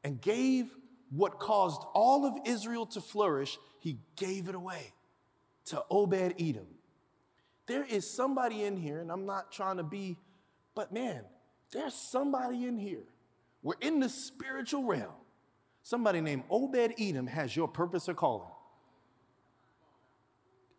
and 0.04 0.22
gave 0.22 0.76
what 1.10 1.40
caused 1.40 1.82
all 1.94 2.26
of 2.26 2.36
Israel 2.46 2.86
to 2.88 3.02
flourish, 3.02 3.58
he 3.80 4.00
gave 4.16 4.50
it 4.50 4.56
away 4.56 4.94
to 5.66 5.84
Obed 5.90 6.36
Edom. 6.40 6.68
There 7.66 7.86
is 7.86 8.10
somebody 8.10 8.64
in 8.64 8.78
here, 8.78 9.00
and 9.00 9.12
I'm 9.12 9.26
not 9.26 9.52
trying 9.52 9.78
to 9.78 9.84
be, 9.84 10.18
but 10.76 10.92
man, 10.92 11.22
there's 11.72 11.94
somebody 11.94 12.66
in 12.66 12.78
here. 12.78 13.04
We're 13.62 13.80
in 13.82 14.00
the 14.00 14.10
spiritual 14.10 14.84
realm. 14.84 15.14
Somebody 15.84 16.22
named 16.22 16.44
Obed 16.50 16.94
Edom 17.00 17.28
has 17.28 17.56
your 17.56 17.68
purpose 17.68 18.08
or 18.08 18.14
calling 18.14 18.50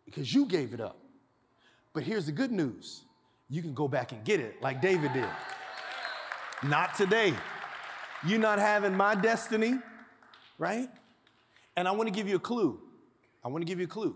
because 0.05 0.33
you 0.33 0.45
gave 0.45 0.73
it 0.73 0.79
up. 0.79 0.97
But 1.93 2.03
here's 2.03 2.25
the 2.25 2.31
good 2.31 2.51
news 2.51 3.03
you 3.49 3.61
can 3.61 3.73
go 3.73 3.87
back 3.87 4.11
and 4.11 4.23
get 4.23 4.39
it 4.39 4.61
like 4.61 4.81
David 4.81 5.13
did. 5.13 5.27
Not 6.63 6.95
today. 6.95 7.33
You're 8.25 8.39
not 8.39 8.57
having 8.57 8.95
my 8.95 9.13
destiny, 9.13 9.75
right? 10.57 10.89
And 11.75 11.87
I 11.87 11.91
want 11.91 12.07
to 12.07 12.13
give 12.13 12.27
you 12.27 12.37
a 12.37 12.39
clue. 12.39 12.79
I 13.43 13.49
want 13.49 13.61
to 13.61 13.65
give 13.65 13.79
you 13.79 13.85
a 13.85 13.89
clue. 13.89 14.15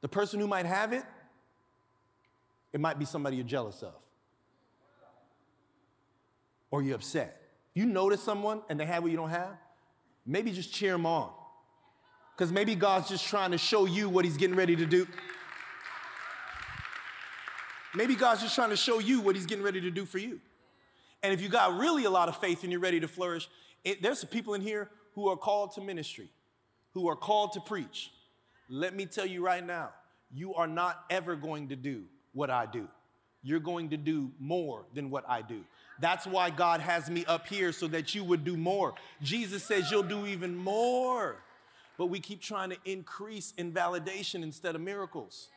The 0.00 0.08
person 0.08 0.40
who 0.40 0.48
might 0.48 0.66
have 0.66 0.92
it, 0.92 1.04
it 2.74 2.80
might 2.80 2.98
be 2.98 3.04
somebody 3.04 3.36
you're 3.36 3.46
jealous 3.46 3.82
of 3.82 3.94
or 6.72 6.82
you're 6.82 6.96
upset. 6.96 7.40
You 7.72 7.86
notice 7.86 8.20
someone 8.20 8.62
and 8.68 8.78
they 8.78 8.84
have 8.84 9.04
what 9.04 9.12
you 9.12 9.16
don't 9.16 9.30
have, 9.30 9.56
maybe 10.26 10.50
just 10.50 10.72
cheer 10.72 10.90
them 10.90 11.06
on. 11.06 11.30
Because 12.36 12.50
maybe 12.50 12.74
God's 12.74 13.08
just 13.08 13.24
trying 13.28 13.52
to 13.52 13.58
show 13.58 13.86
you 13.86 14.08
what 14.08 14.24
He's 14.24 14.36
getting 14.36 14.56
ready 14.56 14.74
to 14.74 14.86
do. 14.86 15.06
Maybe 17.94 18.16
God's 18.16 18.42
just 18.42 18.56
trying 18.56 18.70
to 18.70 18.76
show 18.76 18.98
you 18.98 19.20
what 19.20 19.36
He's 19.36 19.46
getting 19.46 19.64
ready 19.64 19.80
to 19.82 19.92
do 19.92 20.04
for 20.04 20.18
you. 20.18 20.40
And 21.22 21.32
if 21.32 21.40
you 21.40 21.48
got 21.48 21.78
really 21.78 22.06
a 22.06 22.10
lot 22.10 22.28
of 22.28 22.36
faith 22.38 22.64
and 22.64 22.72
you're 22.72 22.80
ready 22.80 22.98
to 22.98 23.08
flourish, 23.08 23.48
it, 23.84 24.02
there's 24.02 24.18
some 24.18 24.30
people 24.30 24.54
in 24.54 24.60
here 24.60 24.90
who 25.14 25.28
are 25.28 25.36
called 25.36 25.76
to 25.76 25.80
ministry, 25.80 26.28
who 26.92 27.08
are 27.08 27.14
called 27.14 27.52
to 27.52 27.60
preach. 27.60 28.10
Let 28.68 28.96
me 28.96 29.06
tell 29.06 29.26
you 29.26 29.44
right 29.44 29.64
now, 29.64 29.90
you 30.32 30.54
are 30.54 30.66
not 30.66 31.04
ever 31.08 31.36
going 31.36 31.68
to 31.68 31.76
do 31.76 32.06
what 32.34 32.50
I 32.50 32.66
do. 32.66 32.88
You're 33.42 33.60
going 33.60 33.90
to 33.90 33.96
do 33.96 34.30
more 34.38 34.84
than 34.94 35.10
what 35.10 35.24
I 35.28 35.42
do. 35.42 35.64
That's 36.00 36.26
why 36.26 36.50
God 36.50 36.80
has 36.80 37.10
me 37.10 37.24
up 37.26 37.46
here 37.46 37.72
so 37.72 37.86
that 37.88 38.14
you 38.14 38.24
would 38.24 38.44
do 38.44 38.56
more. 38.56 38.94
Jesus 39.22 39.62
says 39.62 39.90
you'll 39.90 40.02
do 40.02 40.26
even 40.26 40.56
more. 40.56 41.36
But 41.96 42.06
we 42.06 42.20
keep 42.20 42.40
trying 42.40 42.70
to 42.70 42.76
increase 42.84 43.54
in 43.56 43.72
validation 43.72 44.42
instead 44.42 44.74
of 44.74 44.80
miracles. 44.80 45.48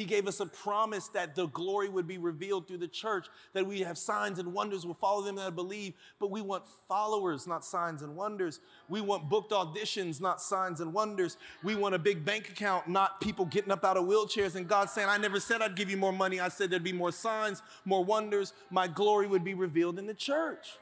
He 0.00 0.06
gave 0.06 0.26
us 0.26 0.40
a 0.40 0.46
promise 0.46 1.08
that 1.08 1.34
the 1.34 1.48
glory 1.48 1.90
would 1.90 2.06
be 2.06 2.16
revealed 2.16 2.66
through 2.66 2.78
the 2.78 2.88
church, 2.88 3.26
that 3.52 3.66
we 3.66 3.80
have 3.80 3.98
signs 3.98 4.38
and 4.38 4.54
wonders 4.54 4.86
will 4.86 4.94
follow 4.94 5.20
them 5.20 5.36
that 5.36 5.54
believe. 5.54 5.92
But 6.18 6.30
we 6.30 6.40
want 6.40 6.64
followers, 6.88 7.46
not 7.46 7.66
signs 7.66 8.00
and 8.00 8.16
wonders. 8.16 8.60
We 8.88 9.02
want 9.02 9.28
booked 9.28 9.52
auditions, 9.52 10.18
not 10.18 10.40
signs 10.40 10.80
and 10.80 10.94
wonders. 10.94 11.36
We 11.62 11.74
want 11.74 11.94
a 11.94 11.98
big 11.98 12.24
bank 12.24 12.48
account, 12.48 12.88
not 12.88 13.20
people 13.20 13.44
getting 13.44 13.70
up 13.70 13.84
out 13.84 13.98
of 13.98 14.04
wheelchairs. 14.06 14.54
And 14.54 14.66
God 14.66 14.88
saying, 14.88 15.06
I 15.06 15.18
never 15.18 15.38
said 15.38 15.60
I'd 15.60 15.76
give 15.76 15.90
you 15.90 15.98
more 15.98 16.14
money. 16.14 16.40
I 16.40 16.48
said 16.48 16.70
there'd 16.70 16.82
be 16.82 16.94
more 16.94 17.12
signs, 17.12 17.60
more 17.84 18.02
wonders. 18.02 18.54
My 18.70 18.88
glory 18.88 19.26
would 19.26 19.44
be 19.44 19.52
revealed 19.52 19.98
in 19.98 20.06
the 20.06 20.14
church. 20.14 20.78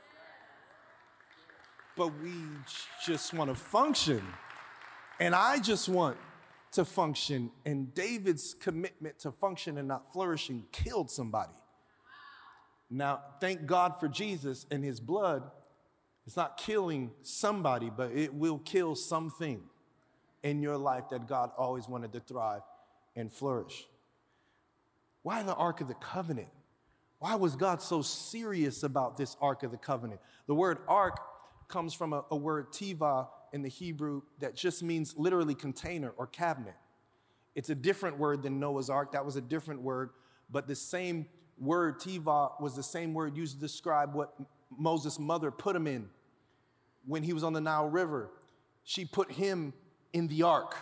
But 1.96 2.12
we 2.22 2.34
just 3.04 3.34
want 3.34 3.50
to 3.50 3.56
function. 3.56 4.22
And 5.18 5.34
I 5.34 5.58
just 5.58 5.88
want 5.88 6.16
to 6.72 6.84
function, 6.84 7.50
and 7.64 7.94
David's 7.94 8.54
commitment 8.54 9.18
to 9.20 9.32
function 9.32 9.78
and 9.78 9.88
not 9.88 10.12
flourishing 10.12 10.64
killed 10.72 11.10
somebody. 11.10 11.52
Now, 12.90 13.20
thank 13.40 13.66
God 13.66 13.98
for 14.00 14.08
Jesus 14.08 14.66
and 14.70 14.84
his 14.84 15.00
blood. 15.00 15.42
It's 16.26 16.36
not 16.36 16.56
killing 16.56 17.10
somebody, 17.22 17.90
but 17.94 18.12
it 18.12 18.34
will 18.34 18.58
kill 18.58 18.94
something 18.94 19.62
in 20.42 20.62
your 20.62 20.76
life 20.76 21.04
that 21.10 21.26
God 21.26 21.50
always 21.56 21.88
wanted 21.88 22.12
to 22.12 22.20
thrive 22.20 22.62
and 23.16 23.32
flourish. 23.32 23.86
Why 25.22 25.42
the 25.42 25.54
Ark 25.54 25.80
of 25.80 25.88
the 25.88 25.94
Covenant? 25.94 26.48
Why 27.18 27.34
was 27.34 27.56
God 27.56 27.82
so 27.82 28.02
serious 28.02 28.82
about 28.82 29.16
this 29.16 29.36
Ark 29.40 29.62
of 29.62 29.70
the 29.70 29.76
Covenant? 29.76 30.20
The 30.46 30.54
word 30.54 30.78
ark 30.86 31.18
comes 31.66 31.92
from 31.92 32.12
a, 32.12 32.24
a 32.30 32.36
word 32.36 32.72
tiva, 32.72 33.28
in 33.52 33.62
the 33.62 33.68
Hebrew 33.68 34.22
that 34.40 34.54
just 34.54 34.82
means 34.82 35.14
literally 35.16 35.54
container 35.54 36.12
or 36.16 36.26
cabinet. 36.26 36.74
It's 37.54 37.70
a 37.70 37.74
different 37.74 38.18
word 38.18 38.42
than 38.42 38.60
Noah's 38.60 38.90
Ark. 38.90 39.12
That 39.12 39.24
was 39.24 39.36
a 39.36 39.40
different 39.40 39.82
word, 39.82 40.10
but 40.50 40.66
the 40.66 40.74
same 40.74 41.26
word, 41.58 41.98
tiva, 41.98 42.60
was 42.60 42.76
the 42.76 42.82
same 42.82 43.14
word 43.14 43.36
used 43.36 43.54
to 43.54 43.60
describe 43.60 44.14
what 44.14 44.34
Moses' 44.76 45.18
mother 45.18 45.50
put 45.50 45.74
him 45.74 45.86
in 45.86 46.08
when 47.06 47.22
he 47.22 47.32
was 47.32 47.42
on 47.42 47.52
the 47.52 47.60
Nile 47.60 47.88
River. 47.88 48.30
She 48.84 49.04
put 49.04 49.32
him 49.32 49.72
in 50.12 50.28
the 50.28 50.42
ark. 50.42 50.76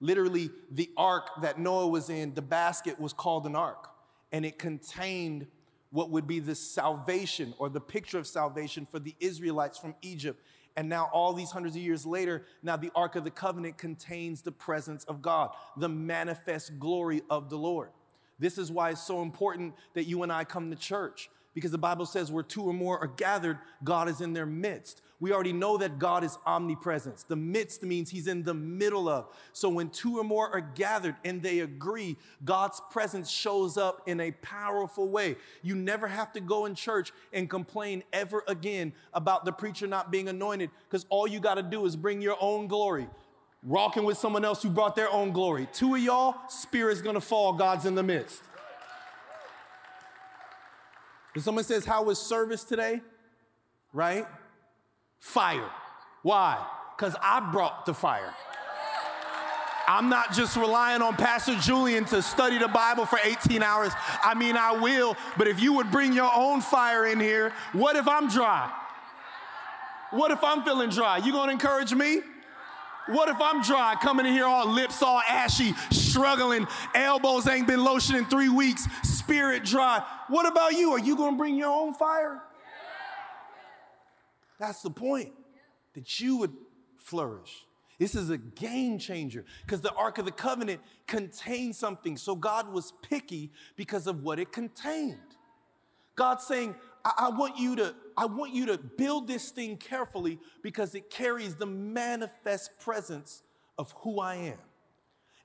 Literally, 0.00 0.50
the 0.70 0.90
ark 0.96 1.30
that 1.42 1.58
Noah 1.58 1.88
was 1.88 2.10
in, 2.10 2.34
the 2.34 2.42
basket 2.42 3.00
was 3.00 3.12
called 3.12 3.46
an 3.46 3.56
ark, 3.56 3.88
and 4.30 4.46
it 4.46 4.58
contained 4.58 5.46
what 5.90 6.10
would 6.10 6.26
be 6.26 6.38
the 6.38 6.54
salvation 6.54 7.54
or 7.58 7.68
the 7.68 7.80
picture 7.80 8.18
of 8.18 8.26
salvation 8.26 8.86
for 8.90 8.98
the 8.98 9.14
Israelites 9.20 9.78
from 9.78 9.94
Egypt. 10.02 10.40
And 10.78 10.88
now, 10.88 11.10
all 11.12 11.32
these 11.32 11.50
hundreds 11.50 11.74
of 11.74 11.82
years 11.82 12.06
later, 12.06 12.44
now 12.62 12.76
the 12.76 12.92
Ark 12.94 13.16
of 13.16 13.24
the 13.24 13.32
Covenant 13.32 13.78
contains 13.78 14.42
the 14.42 14.52
presence 14.52 15.02
of 15.06 15.20
God, 15.20 15.50
the 15.76 15.88
manifest 15.88 16.78
glory 16.78 17.20
of 17.28 17.50
the 17.50 17.56
Lord. 17.58 17.88
This 18.38 18.58
is 18.58 18.70
why 18.70 18.90
it's 18.90 19.04
so 19.04 19.20
important 19.20 19.74
that 19.94 20.04
you 20.04 20.22
and 20.22 20.30
I 20.30 20.44
come 20.44 20.70
to 20.70 20.76
church 20.76 21.30
because 21.52 21.72
the 21.72 21.78
Bible 21.78 22.06
says 22.06 22.30
where 22.30 22.44
two 22.44 22.62
or 22.62 22.72
more 22.72 22.96
are 22.96 23.08
gathered, 23.08 23.58
God 23.82 24.08
is 24.08 24.20
in 24.20 24.34
their 24.34 24.46
midst. 24.46 25.02
We 25.20 25.32
already 25.32 25.52
know 25.52 25.76
that 25.78 25.98
God 25.98 26.22
is 26.22 26.38
omnipresence. 26.46 27.24
The 27.24 27.34
midst 27.34 27.82
means 27.82 28.08
he's 28.08 28.28
in 28.28 28.44
the 28.44 28.54
middle 28.54 29.08
of. 29.08 29.26
So 29.52 29.68
when 29.68 29.90
two 29.90 30.18
or 30.18 30.22
more 30.22 30.48
are 30.48 30.60
gathered 30.60 31.16
and 31.24 31.42
they 31.42 31.58
agree, 31.60 32.16
God's 32.44 32.80
presence 32.92 33.28
shows 33.28 33.76
up 33.76 34.02
in 34.06 34.20
a 34.20 34.30
powerful 34.30 35.08
way. 35.08 35.36
You 35.62 35.74
never 35.74 36.06
have 36.06 36.32
to 36.34 36.40
go 36.40 36.66
in 36.66 36.76
church 36.76 37.12
and 37.32 37.50
complain 37.50 38.04
ever 38.12 38.44
again 38.46 38.92
about 39.12 39.44
the 39.44 39.52
preacher 39.52 39.88
not 39.88 40.12
being 40.12 40.28
anointed 40.28 40.70
because 40.88 41.04
all 41.08 41.26
you 41.26 41.40
got 41.40 41.54
to 41.54 41.64
do 41.64 41.84
is 41.84 41.96
bring 41.96 42.20
your 42.20 42.36
own 42.40 42.68
glory. 42.68 43.08
walking 43.64 44.04
with 44.04 44.16
someone 44.16 44.44
else 44.44 44.62
who 44.62 44.70
brought 44.70 44.94
their 44.94 45.10
own 45.10 45.32
glory. 45.32 45.66
Two 45.72 45.96
of 45.96 46.00
y'all, 46.00 46.36
spirit's 46.48 47.02
gonna 47.02 47.20
fall, 47.20 47.52
God's 47.52 47.86
in 47.86 47.96
the 47.96 48.04
midst. 48.04 48.40
When 51.34 51.42
someone 51.42 51.64
says, 51.64 51.84
How 51.84 52.04
was 52.04 52.20
service 52.20 52.62
today? 52.62 53.02
Right? 53.92 54.26
Fire. 55.20 55.70
Why? 56.22 56.64
Because 56.96 57.14
I 57.20 57.50
brought 57.52 57.86
the 57.86 57.94
fire. 57.94 58.34
I'm 59.86 60.10
not 60.10 60.34
just 60.34 60.54
relying 60.56 61.00
on 61.00 61.16
Pastor 61.16 61.56
Julian 61.56 62.04
to 62.06 62.20
study 62.20 62.58
the 62.58 62.68
Bible 62.68 63.06
for 63.06 63.18
18 63.24 63.62
hours. 63.62 63.90
I 64.22 64.34
mean, 64.34 64.54
I 64.54 64.72
will, 64.72 65.16
but 65.38 65.48
if 65.48 65.62
you 65.62 65.72
would 65.74 65.90
bring 65.90 66.12
your 66.12 66.30
own 66.34 66.60
fire 66.60 67.06
in 67.06 67.18
here, 67.18 67.54
what 67.72 67.96
if 67.96 68.06
I'm 68.06 68.28
dry? 68.28 68.70
What 70.10 70.30
if 70.30 70.44
I'm 70.44 70.62
feeling 70.62 70.90
dry? 70.90 71.18
You 71.18 71.32
gonna 71.32 71.52
encourage 71.52 71.94
me? 71.94 72.20
What 73.08 73.30
if 73.30 73.36
I'm 73.40 73.62
dry, 73.62 73.94
coming 74.02 74.26
in 74.26 74.32
here 74.34 74.44
all 74.44 74.68
lips 74.68 75.02
all 75.02 75.22
ashy, 75.26 75.74
struggling, 75.90 76.66
elbows 76.94 77.48
ain't 77.48 77.66
been 77.66 77.80
lotioned 77.80 78.18
in 78.18 78.26
three 78.26 78.50
weeks, 78.50 78.86
spirit 79.02 79.64
dry? 79.64 80.04
What 80.28 80.46
about 80.46 80.74
you? 80.74 80.92
Are 80.92 80.98
you 80.98 81.16
gonna 81.16 81.38
bring 81.38 81.56
your 81.56 81.72
own 81.72 81.94
fire? 81.94 82.42
That's 84.58 84.82
the 84.82 84.90
point, 84.90 85.32
that 85.94 86.20
you 86.20 86.36
would 86.38 86.52
flourish. 86.98 87.66
This 87.98 88.14
is 88.14 88.30
a 88.30 88.38
game 88.38 88.98
changer 88.98 89.44
because 89.64 89.80
the 89.80 89.92
Ark 89.94 90.18
of 90.18 90.24
the 90.24 90.32
Covenant 90.32 90.80
contained 91.06 91.74
something. 91.74 92.16
So 92.16 92.36
God 92.36 92.72
was 92.72 92.92
picky 93.02 93.50
because 93.76 94.06
of 94.06 94.22
what 94.22 94.38
it 94.38 94.52
contained. 94.52 95.18
God's 96.14 96.46
saying, 96.46 96.76
I, 97.04 97.12
I, 97.18 97.28
want 97.30 97.58
you 97.58 97.76
to, 97.76 97.94
I 98.16 98.26
want 98.26 98.52
you 98.52 98.66
to 98.66 98.78
build 98.78 99.26
this 99.26 99.50
thing 99.50 99.76
carefully 99.76 100.38
because 100.62 100.94
it 100.94 101.10
carries 101.10 101.56
the 101.56 101.66
manifest 101.66 102.78
presence 102.78 103.42
of 103.78 103.92
who 103.98 104.20
I 104.20 104.34
am. 104.36 104.58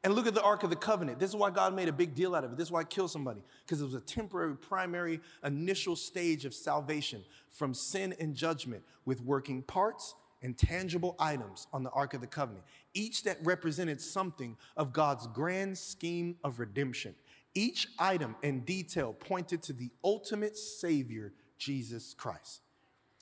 And 0.04 0.16
look 0.16 0.28
at 0.28 0.34
the 0.34 0.44
Ark 0.44 0.64
of 0.64 0.70
the 0.70 0.76
Covenant. 0.76 1.18
This 1.18 1.30
is 1.30 1.36
why 1.36 1.50
God 1.50 1.74
made 1.74 1.88
a 1.88 1.94
big 1.94 2.14
deal 2.14 2.36
out 2.36 2.44
of 2.44 2.52
it. 2.52 2.58
This 2.58 2.68
is 2.68 2.72
why 2.72 2.82
I 2.82 2.84
killed 2.84 3.10
somebody, 3.10 3.42
because 3.66 3.82
it 3.82 3.86
was 3.86 3.94
a 3.94 4.02
temporary, 4.02 4.56
primary, 4.56 5.22
initial 5.46 5.96
stage 5.96 6.44
of 6.44 6.54
salvation 6.54 7.24
from 7.50 7.74
sin 7.74 8.14
and 8.20 8.36
judgment 8.36 8.84
with 9.06 9.22
working 9.22 9.62
parts 9.62 10.16
and 10.42 10.58
tangible 10.58 11.16
items 11.20 11.68
on 11.72 11.84
the 11.84 11.90
Ark 11.92 12.14
of 12.14 12.20
the 12.20 12.28
Covenant, 12.28 12.66
each 12.94 13.24
that 13.24 13.38
represented 13.44 14.02
something 14.02 14.58
of 14.76 14.92
God's 14.92 15.26
grand 15.28 15.78
scheme 15.78 16.36
of 16.44 16.60
redemption. 16.60 17.16
Each 17.56 17.88
item 17.98 18.36
and 18.44 18.66
detail 18.66 19.14
pointed 19.14 19.64
to 19.64 19.74
the 19.74 19.90
ultimate 20.04 20.58
Savior, 20.58 21.32
Jesus 21.58 22.14
Christ. 22.18 22.60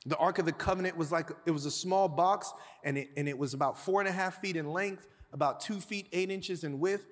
The 0.08 0.18
Ark 0.18 0.40
of 0.40 0.46
the 0.46 0.52
Covenant 0.52 0.98
was 0.98 1.12
like, 1.12 1.30
it 1.46 1.52
was 1.52 1.68
a 1.68 1.72
small 1.72 2.08
box 2.08 2.52
and 2.84 2.98
it, 2.98 3.10
and 3.16 3.30
it 3.30 3.38
was 3.38 3.54
about 3.54 3.78
four 3.78 4.02
and 4.02 4.10
a 4.10 4.12
half 4.12 4.42
feet 4.42 4.56
in 4.56 4.66
length, 4.66 5.08
about 5.34 5.60
two 5.60 5.80
feet, 5.80 6.08
eight 6.12 6.30
inches 6.30 6.64
in 6.64 6.80
width, 6.80 7.06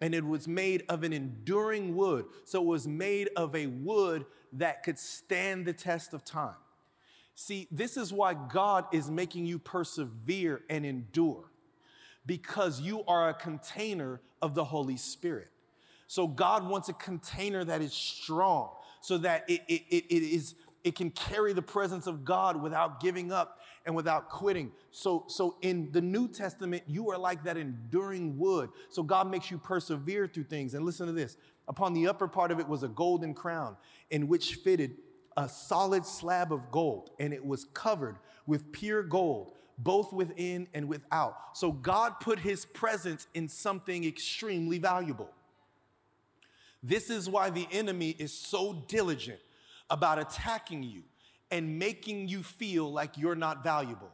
and 0.00 0.14
it 0.14 0.24
was 0.24 0.46
made 0.46 0.84
of 0.88 1.02
an 1.02 1.12
enduring 1.12 1.96
wood. 1.96 2.26
So 2.44 2.62
it 2.62 2.66
was 2.66 2.86
made 2.86 3.28
of 3.36 3.54
a 3.54 3.66
wood 3.66 4.26
that 4.54 4.82
could 4.82 4.98
stand 4.98 5.66
the 5.66 5.72
test 5.72 6.12
of 6.12 6.24
time. 6.24 6.56
See, 7.34 7.68
this 7.70 7.96
is 7.96 8.12
why 8.12 8.34
God 8.34 8.86
is 8.92 9.10
making 9.10 9.46
you 9.46 9.58
persevere 9.58 10.62
and 10.70 10.86
endure 10.86 11.44
because 12.24 12.80
you 12.80 13.04
are 13.04 13.28
a 13.28 13.34
container 13.34 14.20
of 14.42 14.54
the 14.54 14.64
Holy 14.64 14.96
Spirit. 14.96 15.48
So 16.06 16.26
God 16.26 16.66
wants 16.66 16.88
a 16.88 16.92
container 16.92 17.64
that 17.64 17.82
is 17.82 17.92
strong 17.92 18.70
so 19.00 19.18
that 19.18 19.44
it, 19.48 19.62
it, 19.68 19.82
it, 19.90 20.22
is 20.22 20.54
it 20.86 20.94
can 20.94 21.10
carry 21.10 21.52
the 21.52 21.62
presence 21.62 22.06
of 22.06 22.24
God 22.24 22.62
without 22.62 23.00
giving 23.00 23.32
up 23.32 23.58
and 23.86 23.96
without 23.96 24.28
quitting. 24.28 24.70
So, 24.92 25.24
so 25.26 25.56
in 25.60 25.90
the 25.90 26.00
New 26.00 26.28
Testament, 26.28 26.84
you 26.86 27.10
are 27.10 27.18
like 27.18 27.42
that 27.42 27.56
enduring 27.56 28.38
wood. 28.38 28.70
So 28.88 29.02
God 29.02 29.28
makes 29.28 29.50
you 29.50 29.58
persevere 29.58 30.28
through 30.28 30.44
things. 30.44 30.74
And 30.74 30.84
listen 30.84 31.08
to 31.08 31.12
this 31.12 31.38
upon 31.66 31.92
the 31.92 32.06
upper 32.06 32.28
part 32.28 32.52
of 32.52 32.60
it 32.60 32.68
was 32.68 32.84
a 32.84 32.88
golden 32.88 33.34
crown 33.34 33.76
in 34.10 34.28
which 34.28 34.54
fitted 34.54 34.98
a 35.36 35.48
solid 35.48 36.06
slab 36.06 36.52
of 36.52 36.70
gold, 36.70 37.10
and 37.18 37.34
it 37.34 37.44
was 37.44 37.64
covered 37.74 38.16
with 38.46 38.70
pure 38.70 39.02
gold, 39.02 39.54
both 39.78 40.12
within 40.12 40.68
and 40.72 40.88
without. 40.88 41.36
So 41.54 41.72
God 41.72 42.20
put 42.20 42.38
his 42.38 42.64
presence 42.64 43.26
in 43.34 43.48
something 43.48 44.04
extremely 44.04 44.78
valuable. 44.78 45.30
This 46.80 47.10
is 47.10 47.28
why 47.28 47.50
the 47.50 47.66
enemy 47.72 48.14
is 48.20 48.32
so 48.32 48.84
diligent 48.86 49.40
about 49.90 50.18
attacking 50.18 50.82
you 50.82 51.02
and 51.50 51.78
making 51.78 52.28
you 52.28 52.42
feel 52.42 52.92
like 52.92 53.16
you're 53.16 53.34
not 53.34 53.62
valuable 53.62 54.10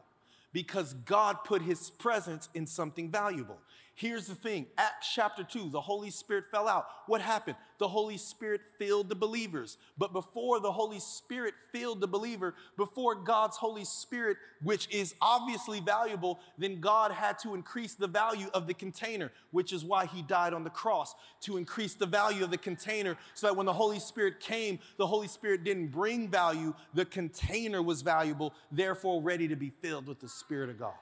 because 0.51 0.93
God 0.93 1.43
put 1.43 1.61
his 1.61 1.89
presence 1.89 2.47
in 2.53 2.67
something 2.67 3.09
valuable. 3.09 3.57
Here's 3.95 4.25
the 4.25 4.33
thing 4.33 4.65
Acts 4.77 5.13
chapter 5.13 5.43
2, 5.43 5.69
the 5.69 5.79
Holy 5.79 6.09
Spirit 6.09 6.45
fell 6.49 6.67
out. 6.67 6.87
What 7.05 7.21
happened? 7.21 7.57
The 7.77 7.87
Holy 7.87 8.17
Spirit 8.17 8.61
filled 8.79 9.07
the 9.07 9.15
believers. 9.15 9.77
But 9.99 10.13
before 10.13 10.59
the 10.59 10.71
Holy 10.71 10.99
Spirit 10.99 11.53
filled 11.71 12.01
the 12.01 12.07
believer, 12.07 12.55
before 12.75 13.13
God's 13.13 13.57
Holy 13.57 13.85
Spirit, 13.85 14.37
which 14.63 14.87
is 14.89 15.13
obviously 15.21 15.79
valuable, 15.79 16.39
then 16.57 16.79
God 16.79 17.11
had 17.11 17.37
to 17.39 17.53
increase 17.53 17.93
the 17.93 18.07
value 18.07 18.47
of 18.55 18.65
the 18.65 18.73
container, 18.73 19.31
which 19.51 19.71
is 19.71 19.85
why 19.85 20.07
he 20.07 20.23
died 20.23 20.53
on 20.53 20.63
the 20.63 20.69
cross, 20.71 21.13
to 21.41 21.57
increase 21.57 21.93
the 21.93 22.07
value 22.07 22.43
of 22.43 22.49
the 22.49 22.57
container 22.57 23.15
so 23.35 23.47
that 23.47 23.55
when 23.55 23.67
the 23.67 23.73
Holy 23.73 23.99
Spirit 23.99 24.39
came, 24.39 24.79
the 24.97 25.05
Holy 25.05 25.27
Spirit 25.27 25.63
didn't 25.63 25.87
bring 25.89 26.29
value, 26.29 26.73
the 26.95 27.05
container 27.05 27.83
was 27.83 28.01
valuable, 28.01 28.55
therefore 28.71 29.21
ready 29.21 29.47
to 29.47 29.55
be 29.55 29.69
filled 29.69 30.07
with 30.07 30.19
the 30.19 30.29
Spirit 30.29 30.69
of 30.71 30.79
God. 30.79 30.93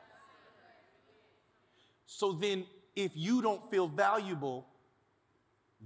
So 2.06 2.34
then 2.34 2.65
if 2.95 3.12
you 3.15 3.41
don't 3.41 3.69
feel 3.69 3.88
valuable, 3.88 4.67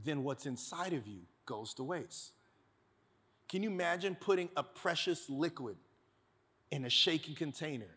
then 0.04 0.24
what's 0.24 0.46
inside 0.46 0.94
of 0.94 1.08
you 1.08 1.22
goes 1.46 1.74
to 1.76 1.84
waste. 1.84 2.32
Can 3.48 3.64
you 3.64 3.70
imagine 3.70 4.16
putting 4.16 4.50
a 4.58 4.64
precious 4.64 5.30
liquid 5.30 5.78
in 6.72 6.86
a 6.86 6.90
shaken 6.90 7.36
container 7.36 7.96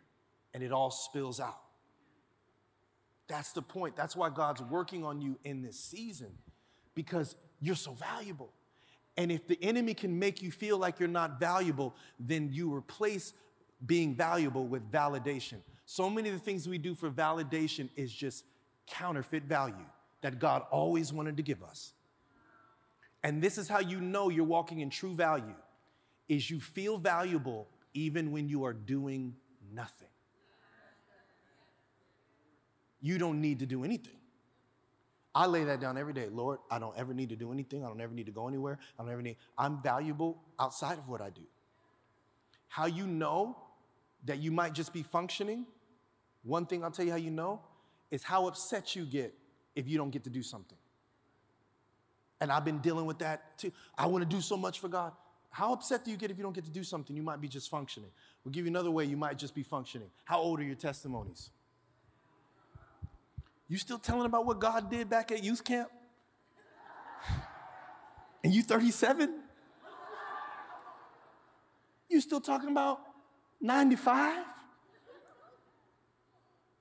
and 0.53 0.63
it 0.63 0.73
all 0.73 0.91
spills 0.91 1.41
out? 1.41 1.61
That's 3.29 3.53
the 3.53 3.63
point. 3.63 3.97
That's 3.97 4.17
why 4.17 4.31
God's 4.31 4.63
working 4.63 5.05
on 5.05 5.21
you 5.21 5.39
in 5.45 5.63
this 5.63 5.79
season 5.79 6.31
because 6.95 7.35
you're 7.61 7.77
so 7.77 7.93
valuable. 7.93 8.51
And 9.17 9.33
if 9.33 9.47
the 9.47 9.59
enemy 9.63 9.95
can 9.95 10.19
make 10.19 10.43
you 10.43 10.51
feel 10.51 10.79
like 10.79 11.01
you're 11.01 11.09
not 11.09 11.41
valuable, 11.41 11.95
then 12.21 12.51
you 12.53 12.75
replace 12.75 13.33
being 13.85 14.15
valuable 14.15 14.67
with 14.67 14.91
validation. 14.91 15.57
So 15.87 16.09
many 16.09 16.29
of 16.29 16.35
the 16.35 16.41
things 16.41 16.69
we 16.69 16.79
do 16.79 16.95
for 16.95 17.11
validation 17.11 17.89
is 17.97 18.13
just 18.13 18.45
counterfeit 18.91 19.45
value 19.45 19.75
that 20.21 20.39
God 20.39 20.63
always 20.71 21.13
wanted 21.13 21.37
to 21.37 21.43
give 21.43 21.63
us. 21.63 21.93
And 23.23 23.43
this 23.43 23.59
is 23.59 23.69
how 23.69 23.81
you 23.81 24.01
know 24.01 24.29
you're 24.29 24.45
walking 24.45 24.81
in 24.81 24.91
true 24.91 25.15
value 25.15 25.55
is 26.29 26.51
you 26.51 26.61
feel 26.61 26.99
valuable 26.99 27.69
even 27.95 28.31
when 28.31 28.49
you 28.49 28.65
are 28.65 28.73
doing 28.73 29.35
nothing. 29.73 30.09
You 33.01 33.19
don't 33.19 33.41
need 33.41 33.61
to 33.61 33.67
do 33.67 33.85
anything. 33.85 34.15
I 35.35 35.47
lay 35.47 35.65
that 35.65 35.81
down 35.81 35.97
every 35.97 36.13
day. 36.13 36.29
Lord, 36.31 36.59
I 36.71 36.79
don't 36.79 36.97
ever 36.97 37.15
need 37.15 37.29
to 37.29 37.37
do 37.37 37.53
anything. 37.53 37.85
I 37.85 37.89
don't 37.89 38.01
ever 38.01 38.13
need 38.13 38.27
to 38.27 38.33
go 38.33 38.49
anywhere. 38.49 38.79
I 38.99 39.03
don't 39.03 39.13
ever 39.13 39.23
need 39.23 39.37
I'm 39.57 39.81
valuable 39.83 40.43
outside 40.59 40.99
of 40.99 41.09
what 41.09 41.21
I 41.21 41.31
do. 41.31 41.43
How 42.67 42.87
you 42.87 43.07
know 43.07 43.57
that 44.25 44.39
you 44.39 44.51
might 44.51 44.73
just 44.73 44.93
be 44.93 45.03
functioning? 45.03 45.65
One 46.43 46.67
thing 46.67 46.83
I'll 46.83 46.91
tell 46.91 47.05
you 47.05 47.13
how 47.13 47.19
you 47.19 47.31
know 47.31 47.61
is 48.11 48.23
how 48.23 48.47
upset 48.47 48.97
you 48.97 49.05
get 49.05 49.35
if 49.75 49.89
you 49.89 49.99
don't 49.99 50.11
get 50.11 50.25
to 50.25 50.31
do 50.31 50.43
something. 50.43 50.79
And 52.41 52.53
I've 52.53 52.65
been 52.65 52.79
dealing 52.79 53.07
with 53.07 53.19
that 53.19 53.59
too. 53.59 53.73
I 53.97 54.07
want 54.07 54.29
to 54.29 54.37
do 54.37 54.41
so 54.41 54.57
much 54.57 54.81
for 54.81 54.89
God. 54.89 55.13
How 55.51 55.73
upset 55.73 56.05
do 56.05 56.11
you 56.11 56.17
get 56.17 56.31
if 56.31 56.37
you 56.37 56.45
don't 56.45 56.55
get 56.55 56.65
to 56.65 56.71
do 56.71 56.85
something? 56.85 57.17
You 57.17 57.23
might 57.23 57.41
be 57.41 57.49
just 57.49 57.71
functioning. 57.71 58.11
We'll 58.45 58.53
give 58.53 58.65
you 58.65 58.71
another 58.71 58.91
way 58.91 59.05
you 59.05 59.17
might 59.17 59.39
just 59.39 59.55
be 59.55 59.63
functioning. 59.63 60.09
How 60.25 60.39
old 60.39 60.61
are 60.61 60.65
your 60.65 60.77
testimonies? 60.77 61.51
You 63.67 63.77
still 63.77 63.99
telling 63.99 64.27
about 64.27 64.47
what 64.47 64.61
God 64.61 64.91
did 64.91 65.11
back 65.11 65.33
at 65.33 65.43
youth 65.43 65.65
camp? 65.65 65.91
And 68.45 68.55
you 68.55 68.63
37? 68.63 69.35
You 72.09 72.21
still 72.21 72.41
talking 72.41 72.71
about 72.71 73.01
95? 73.61 74.45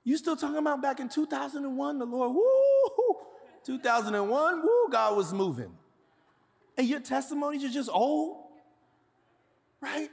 You 0.08 0.16
still 0.16 0.38
talking 0.38 0.56
about 0.56 0.82
back 0.82 1.02
in 1.02 1.10
2001, 1.10 2.00
the 2.00 2.06
Lord, 2.06 2.34
woo, 2.34 3.18
2001, 3.66 4.62
woo, 4.62 4.88
God 4.90 5.18
was 5.18 5.34
moving. 5.34 5.70
And 6.78 6.88
your 6.88 7.02
testimonies 7.02 7.66
are 7.66 7.70
just 7.70 7.90
old, 7.92 8.46
right? 9.82 10.10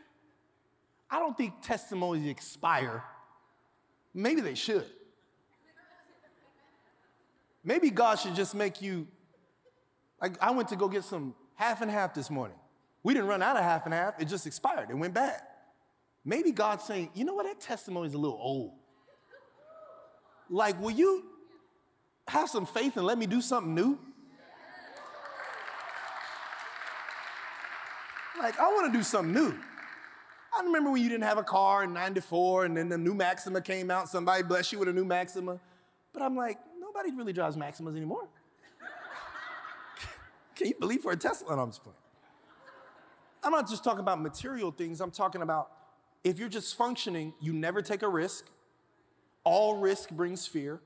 I 1.08 1.20
don't 1.20 1.36
think 1.36 1.62
testimonies 1.62 2.28
expire. 2.28 3.04
Maybe 4.12 4.40
they 4.40 4.56
should. 4.56 4.84
Maybe 7.62 7.90
God 7.90 8.16
should 8.16 8.34
just 8.34 8.56
make 8.56 8.82
you. 8.82 9.06
Like, 10.20 10.42
I 10.42 10.50
went 10.50 10.70
to 10.70 10.76
go 10.76 10.88
get 10.88 11.04
some 11.04 11.36
half 11.54 11.82
and 11.82 11.90
half 11.90 12.14
this 12.14 12.30
morning. 12.30 12.58
We 13.04 13.14
didn't 13.14 13.28
run 13.28 13.44
out 13.44 13.56
of 13.56 13.62
half 13.62 13.84
and 13.84 13.94
half, 13.94 14.20
it 14.20 14.24
just 14.24 14.44
expired, 14.48 14.90
it 14.90 14.94
went 14.94 15.14
bad. 15.14 15.40
Maybe 16.24 16.50
God's 16.50 16.82
saying, 16.82 17.10
you 17.14 17.24
know 17.24 17.34
what, 17.34 17.46
that 17.46 17.60
testimony 17.60 18.08
is 18.08 18.14
a 18.14 18.18
little 18.18 18.40
old. 18.40 18.72
Like, 20.50 20.80
will 20.80 20.90
you 20.90 21.24
have 22.28 22.48
some 22.48 22.66
faith 22.66 22.96
and 22.96 23.06
let 23.06 23.18
me 23.18 23.26
do 23.26 23.40
something 23.40 23.74
new? 23.74 23.98
Like, 28.38 28.58
I 28.58 28.64
want 28.64 28.92
to 28.92 28.98
do 28.98 29.02
something 29.02 29.32
new. 29.32 29.54
I 30.56 30.62
remember 30.62 30.90
when 30.90 31.02
you 31.02 31.08
didn't 31.08 31.24
have 31.24 31.38
a 31.38 31.42
car 31.42 31.84
in 31.84 31.92
94 31.92 32.66
and 32.66 32.76
then 32.76 32.88
the 32.88 32.98
new 32.98 33.14
Maxima 33.14 33.60
came 33.60 33.90
out, 33.90 34.08
somebody 34.08 34.42
blessed 34.42 34.72
you 34.72 34.78
with 34.78 34.88
a 34.88 34.92
new 34.92 35.04
Maxima. 35.04 35.58
But 36.12 36.22
I'm 36.22 36.36
like, 36.36 36.58
nobody 36.78 37.10
really 37.10 37.32
drives 37.32 37.56
Maximas 37.56 37.96
anymore. 37.96 38.28
Can 40.54 40.68
you 40.68 40.74
believe 40.78 41.00
for 41.00 41.12
a 41.12 41.16
Tesla? 41.16 41.56
No, 41.56 41.62
I'm 41.62 41.70
just 41.70 41.82
playing. 41.82 41.96
I'm 43.42 43.52
not 43.52 43.68
just 43.68 43.82
talking 43.82 44.00
about 44.00 44.20
material 44.20 44.70
things, 44.70 45.00
I'm 45.00 45.10
talking 45.10 45.42
about 45.42 45.70
if 46.22 46.38
you're 46.38 46.48
just 46.48 46.76
functioning, 46.76 47.34
you 47.40 47.52
never 47.52 47.82
take 47.82 48.02
a 48.02 48.08
risk. 48.08 48.46
All 49.44 49.76
risk 49.76 50.10
brings 50.10 50.46
fear, 50.46 50.80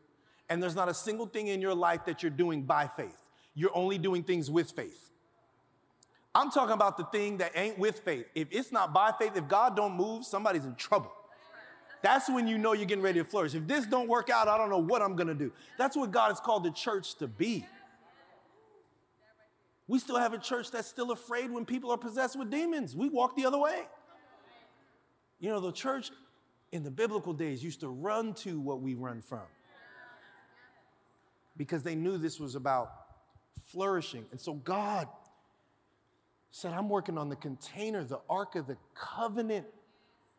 and 0.49 0.63
there's 0.63 0.75
not 0.75 0.89
a 0.89 0.95
single 0.95 1.27
thing 1.27 1.47
in 1.47 1.61
your 1.61 1.75
life 1.75 2.05
that 2.07 2.23
you're 2.23 2.31
doing 2.31 2.63
by 2.63 2.89
faith. 2.89 3.31
You're 3.55 3.75
only 3.75 3.99
doing 3.99 4.23
things 4.23 4.51
with 4.51 4.71
faith. 4.73 5.11
I'm 6.35 6.51
talking 6.51 6.75
about 6.75 6.97
the 6.97 7.05
thing 7.05 7.39
that 7.39 7.53
ain't 7.55 7.79
with 7.79 8.01
faith. 8.01 8.27
If 8.35 8.49
it's 8.51 8.71
not 8.71 8.93
by 8.93 9.13
faith, 9.19 9.33
if 9.37 9.49
God 9.49 9.75
don't 9.75 9.95
move, 9.95 10.25
somebody's 10.25 10.65
in 10.65 10.75
trouble. 10.75 11.13
That's 12.03 12.29
when 12.29 12.47
you 12.47 12.59
know 12.59 12.75
you're 12.75 12.87
getting 12.87 13.03
ready 13.03 13.19
to 13.19 13.25
flourish. 13.25 13.55
If 13.55 13.67
this 13.67 13.87
don't 13.87 14.09
work 14.09 14.31
out, 14.31 14.47
I 14.47 14.57
don't 14.57 14.71
know 14.71 14.79
what 14.79 15.03
I'm 15.03 15.17
going 15.17 15.29
to 15.29 15.35
do. 15.35 15.53
That's 15.79 15.97
what 15.97 16.13
God 16.13 16.29
has 16.29 16.39
called 16.39 16.65
the 16.65 16.71
church 16.71 17.17
to 17.17 17.27
be. 17.27 17.67
We 19.89 19.99
still 19.99 20.19
have 20.19 20.35
a 20.35 20.39
church 20.39 20.71
that's 20.71 20.87
still 20.87 21.11
afraid 21.11 21.51
when 21.51 21.65
people 21.65 21.91
are 21.91 21.97
possessed 21.97 22.39
with 22.39 22.51
demons. 22.51 22.95
We 22.95 23.09
walk 23.09 23.35
the 23.35 23.47
other 23.47 23.59
way. 23.59 23.87
You 25.41 25.49
know, 25.49 25.61
the 25.61 25.73
church 25.73 26.11
in 26.73 26.83
the 26.83 26.91
biblical 26.91 27.33
days 27.33 27.63
used 27.63 27.81
to 27.81 27.89
run 27.89 28.35
to 28.35 28.61
what 28.61 28.81
we 28.81 28.95
run 28.95 29.23
from 29.23 29.47
because 31.57 31.83
they 31.83 31.95
knew 31.95 32.17
this 32.17 32.39
was 32.39 32.55
about 32.55 32.93
flourishing. 33.67 34.25
And 34.31 34.41
so 34.41 34.55
God 34.55 35.09
said, 36.51 36.73
I'm 36.73 36.89
working 36.89 37.19
on 37.19 37.29
the 37.29 37.37
container. 37.37 38.05
The 38.05 38.21
Ark 38.31 38.55
of 38.55 38.67
the 38.67 38.77
Covenant 38.95 39.67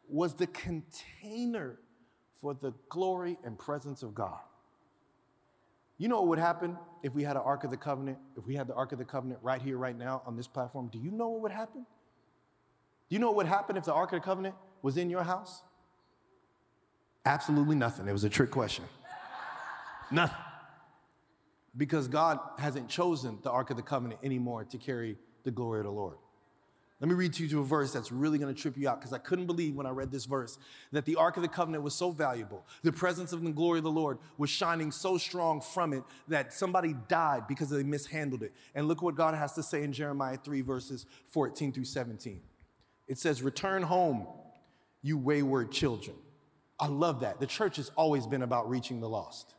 was 0.07 0.33
the 0.33 0.47
container 0.47 1.77
for 2.41 2.53
the 2.53 2.73
glory 2.87 3.37
and 3.43 3.59
presence 3.59 4.01
of 4.01 4.15
God. 4.15 4.39
You 5.97 6.07
know 6.07 6.15
what 6.15 6.29
would 6.29 6.39
happen 6.39 6.77
if 7.03 7.13
we 7.13 7.23
had 7.23 7.35
an 7.35 7.41
Ark 7.43 7.65
of 7.65 7.71
the 7.71 7.77
Covenant, 7.77 8.17
if 8.37 8.47
we 8.47 8.55
had 8.55 8.67
the 8.67 8.73
Ark 8.73 8.93
of 8.93 8.97
the 8.97 9.05
Covenant 9.05 9.41
right 9.43 9.61
here, 9.61 9.77
right 9.77 9.97
now 9.97 10.21
on 10.25 10.37
this 10.37 10.47
platform? 10.47 10.87
Do 10.87 10.97
you 10.97 11.11
know 11.11 11.27
what 11.27 11.41
would 11.41 11.51
happen? 11.51 11.85
Do 13.09 13.15
you 13.15 13.19
know 13.19 13.27
what 13.27 13.35
would 13.37 13.47
happen 13.47 13.75
if 13.75 13.83
the 13.83 13.93
Ark 13.93 14.13
of 14.13 14.21
the 14.21 14.25
Covenant 14.25 14.55
was 14.81 14.95
in 14.95 15.09
your 15.09 15.23
house? 15.23 15.61
Absolutely 17.29 17.75
nothing. 17.75 18.07
It 18.07 18.11
was 18.11 18.23
a 18.23 18.29
trick 18.29 18.49
question. 18.49 18.85
nothing. 20.09 20.35
Because 21.77 22.07
God 22.07 22.39
hasn't 22.57 22.89
chosen 22.89 23.37
the 23.43 23.51
Ark 23.51 23.69
of 23.69 23.77
the 23.77 23.83
Covenant 23.83 24.19
anymore 24.23 24.63
to 24.63 24.79
carry 24.79 25.15
the 25.43 25.51
glory 25.51 25.81
of 25.81 25.85
the 25.85 25.91
Lord. 25.91 26.17
Let 26.99 27.07
me 27.07 27.13
read 27.13 27.33
to 27.33 27.45
you 27.45 27.59
a 27.59 27.63
verse 27.63 27.93
that's 27.93 28.11
really 28.11 28.39
going 28.39 28.53
to 28.53 28.59
trip 28.59 28.75
you 28.75 28.89
out 28.89 28.99
because 28.99 29.13
I 29.13 29.19
couldn't 29.19 29.45
believe 29.45 29.75
when 29.75 29.85
I 29.85 29.91
read 29.91 30.11
this 30.11 30.25
verse 30.25 30.57
that 30.91 31.05
the 31.05 31.17
Ark 31.17 31.37
of 31.37 31.43
the 31.43 31.49
Covenant 31.49 31.83
was 31.83 31.93
so 31.93 32.09
valuable. 32.09 32.65
The 32.81 32.91
presence 32.91 33.31
of 33.31 33.43
the 33.43 33.51
glory 33.51 33.77
of 33.77 33.83
the 33.83 33.91
Lord 33.91 34.17
was 34.39 34.49
shining 34.49 34.91
so 34.91 35.19
strong 35.19 35.61
from 35.61 35.93
it 35.93 36.03
that 36.29 36.51
somebody 36.51 36.95
died 37.07 37.47
because 37.47 37.69
they 37.69 37.83
mishandled 37.83 38.41
it. 38.41 38.53
And 38.73 38.87
look 38.87 39.03
what 39.03 39.13
God 39.13 39.35
has 39.35 39.53
to 39.53 39.61
say 39.61 39.83
in 39.83 39.93
Jeremiah 39.93 40.37
3, 40.37 40.61
verses 40.61 41.05
14 41.27 41.73
through 41.73 41.85
17. 41.85 42.41
It 43.07 43.19
says, 43.19 43.43
Return 43.43 43.83
home, 43.83 44.25
you 45.03 45.19
wayward 45.19 45.71
children. 45.71 46.15
I 46.79 46.87
love 46.87 47.21
that. 47.21 47.39
The 47.39 47.47
church 47.47 47.75
has 47.77 47.91
always 47.95 48.25
been 48.25 48.41
about 48.41 48.69
reaching 48.69 49.01
the 49.01 49.09
lost. 49.09 49.53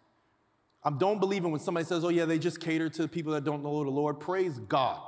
I 0.82 0.90
don't 0.90 1.20
believe 1.20 1.44
in 1.44 1.50
when 1.50 1.60
somebody 1.60 1.84
says, 1.84 2.04
oh, 2.04 2.08
yeah, 2.08 2.24
they 2.24 2.38
just 2.38 2.60
cater 2.60 2.88
to 2.90 3.06
people 3.06 3.32
that 3.34 3.44
don't 3.44 3.62
know 3.62 3.84
the 3.84 3.90
Lord. 3.90 4.18
Praise 4.18 4.58
God 4.58 5.00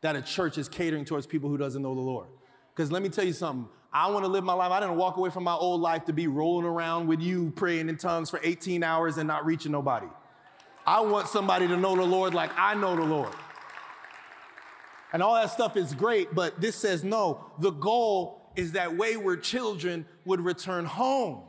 that 0.00 0.16
a 0.16 0.22
church 0.22 0.58
is 0.58 0.68
catering 0.68 1.04
towards 1.04 1.26
people 1.26 1.48
who 1.48 1.56
doesn't 1.56 1.82
know 1.82 1.94
the 1.94 2.00
Lord. 2.00 2.26
Because 2.74 2.90
let 2.90 3.02
me 3.02 3.08
tell 3.08 3.24
you 3.24 3.32
something. 3.32 3.68
I 3.92 4.10
want 4.10 4.24
to 4.24 4.30
live 4.30 4.42
my 4.42 4.54
life. 4.54 4.72
I 4.72 4.80
didn't 4.80 4.96
walk 4.96 5.18
away 5.18 5.28
from 5.28 5.44
my 5.44 5.52
old 5.52 5.82
life 5.82 6.06
to 6.06 6.14
be 6.14 6.26
rolling 6.26 6.64
around 6.64 7.06
with 7.06 7.20
you 7.20 7.52
praying 7.54 7.90
in 7.90 7.98
tongues 7.98 8.30
for 8.30 8.40
18 8.42 8.82
hours 8.82 9.18
and 9.18 9.28
not 9.28 9.44
reaching 9.44 9.70
nobody. 9.70 10.06
I 10.86 11.00
want 11.02 11.28
somebody 11.28 11.68
to 11.68 11.76
know 11.76 11.94
the 11.94 12.02
Lord 12.02 12.32
like 12.32 12.50
I 12.56 12.74
know 12.74 12.96
the 12.96 13.04
Lord. 13.04 13.32
And 15.12 15.22
all 15.22 15.34
that 15.34 15.50
stuff 15.50 15.76
is 15.76 15.94
great, 15.94 16.34
but 16.34 16.60
this 16.60 16.74
says 16.74 17.04
no. 17.04 17.44
The 17.60 17.70
goal 17.70 18.50
is 18.56 18.72
that 18.72 18.96
wayward 18.96 19.42
children 19.42 20.06
would 20.24 20.40
return 20.40 20.84
home. 20.84 21.42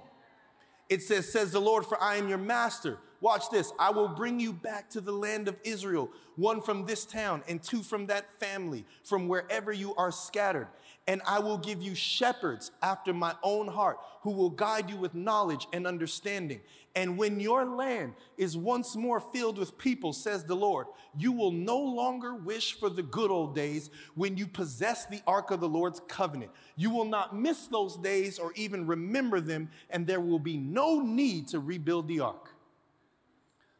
It 0.89 1.01
says, 1.01 1.31
says 1.31 1.51
the 1.51 1.61
Lord, 1.61 1.85
for 1.85 2.01
I 2.01 2.17
am 2.17 2.29
your 2.29 2.37
master. 2.37 2.99
Watch 3.21 3.49
this. 3.49 3.71
I 3.79 3.89
will 3.89 4.09
bring 4.09 4.39
you 4.39 4.51
back 4.51 4.89
to 4.91 5.01
the 5.01 5.13
land 5.13 5.47
of 5.47 5.55
Israel, 5.63 6.11
one 6.35 6.59
from 6.61 6.85
this 6.85 7.05
town 7.05 7.41
and 7.47 7.63
two 7.63 7.81
from 7.81 8.07
that 8.07 8.29
family, 8.39 8.85
from 9.03 9.29
wherever 9.29 9.71
you 9.71 9.95
are 9.95 10.11
scattered. 10.11 10.67
And 11.05 11.21
I 11.25 11.39
will 11.39 11.57
give 11.57 11.81
you 11.81 11.95
shepherds 11.95 12.71
after 12.81 13.13
my 13.13 13.35
own 13.43 13.67
heart, 13.67 13.99
who 14.21 14.31
will 14.31 14.49
guide 14.49 14.89
you 14.89 14.95
with 14.95 15.13
knowledge 15.13 15.67
and 15.73 15.85
understanding. 15.85 16.61
And 16.95 17.17
when 17.17 17.41
your 17.41 17.65
land 17.65 18.13
is 18.37 18.55
once 18.55 18.95
more 18.95 19.19
filled 19.19 19.57
with 19.57 19.77
people, 19.77 20.13
says 20.13 20.45
the 20.45 20.55
Lord, 20.55 20.87
you 21.17 21.33
will 21.33 21.51
no 21.51 21.77
longer 21.77 22.35
wish 22.35 22.79
for 22.79 22.89
the 22.89 23.03
good 23.03 23.31
old 23.31 23.53
days 23.53 23.89
when 24.15 24.37
you 24.37 24.47
possess 24.47 25.05
the 25.05 25.21
ark 25.27 25.51
of 25.51 25.59
the 25.59 25.67
Lord's 25.67 25.99
covenant. 26.07 26.51
You 26.77 26.89
will 26.89 27.05
not 27.05 27.35
miss 27.35 27.67
those 27.67 27.97
days 27.97 28.39
or 28.39 28.53
even 28.55 28.87
remember 28.87 29.41
them, 29.41 29.69
and 29.89 30.07
there 30.07 30.21
will 30.21 30.39
be 30.39 30.55
no 30.55 31.01
need 31.01 31.49
to 31.49 31.59
rebuild 31.59 32.07
the 32.07 32.21
ark. 32.21 32.51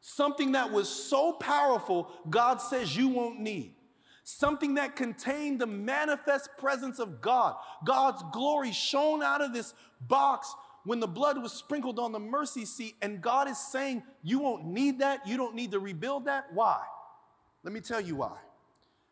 Something 0.02 0.52
that 0.52 0.72
was 0.72 0.90
so 0.90 1.32
powerful, 1.32 2.12
God 2.30 2.58
says 2.58 2.98
you 2.98 3.08
won't 3.08 3.40
need. 3.40 3.76
Something 4.24 4.76
that 4.76 4.96
contained 4.96 5.60
the 5.60 5.68
manifest 5.68 6.50
presence 6.58 7.00
of 7.00 7.22
God. 7.22 7.56
God's 7.86 8.24
glory 8.32 8.72
shone 8.72 9.22
out 9.22 9.42
of 9.42 9.54
this 9.54 9.74
box 10.00 10.54
when 10.86 11.00
the 11.00 11.08
blood 11.08 11.42
was 11.42 11.52
sprinkled 11.52 12.00
on 12.00 12.12
the 12.12 12.20
mercy 12.20 12.66
seat. 12.66 12.96
And 13.02 13.22
God 13.22 13.50
is 13.50 13.58
saying, 13.58 14.04
You 14.22 14.40
won't 14.40 14.66
need 14.66 15.00
that. 15.00 15.28
You 15.28 15.38
don't 15.38 15.56
need 15.56 15.72
to 15.72 15.80
rebuild 15.80 16.26
that. 16.26 16.46
Why? 16.54 16.80
Let 17.64 17.74
me 17.74 17.82
tell 17.82 18.02
you 18.02 18.16
why. 18.16 18.38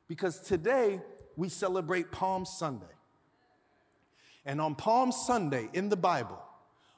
Because 0.08 0.40
today 0.40 1.02
we 1.36 1.50
celebrate 1.50 2.12
Palm 2.12 2.46
Sunday. 2.46 2.86
And 4.46 4.60
on 4.60 4.76
Palm 4.76 5.12
Sunday 5.12 5.70
in 5.74 5.90
the 5.90 5.98
Bible, 5.98 6.42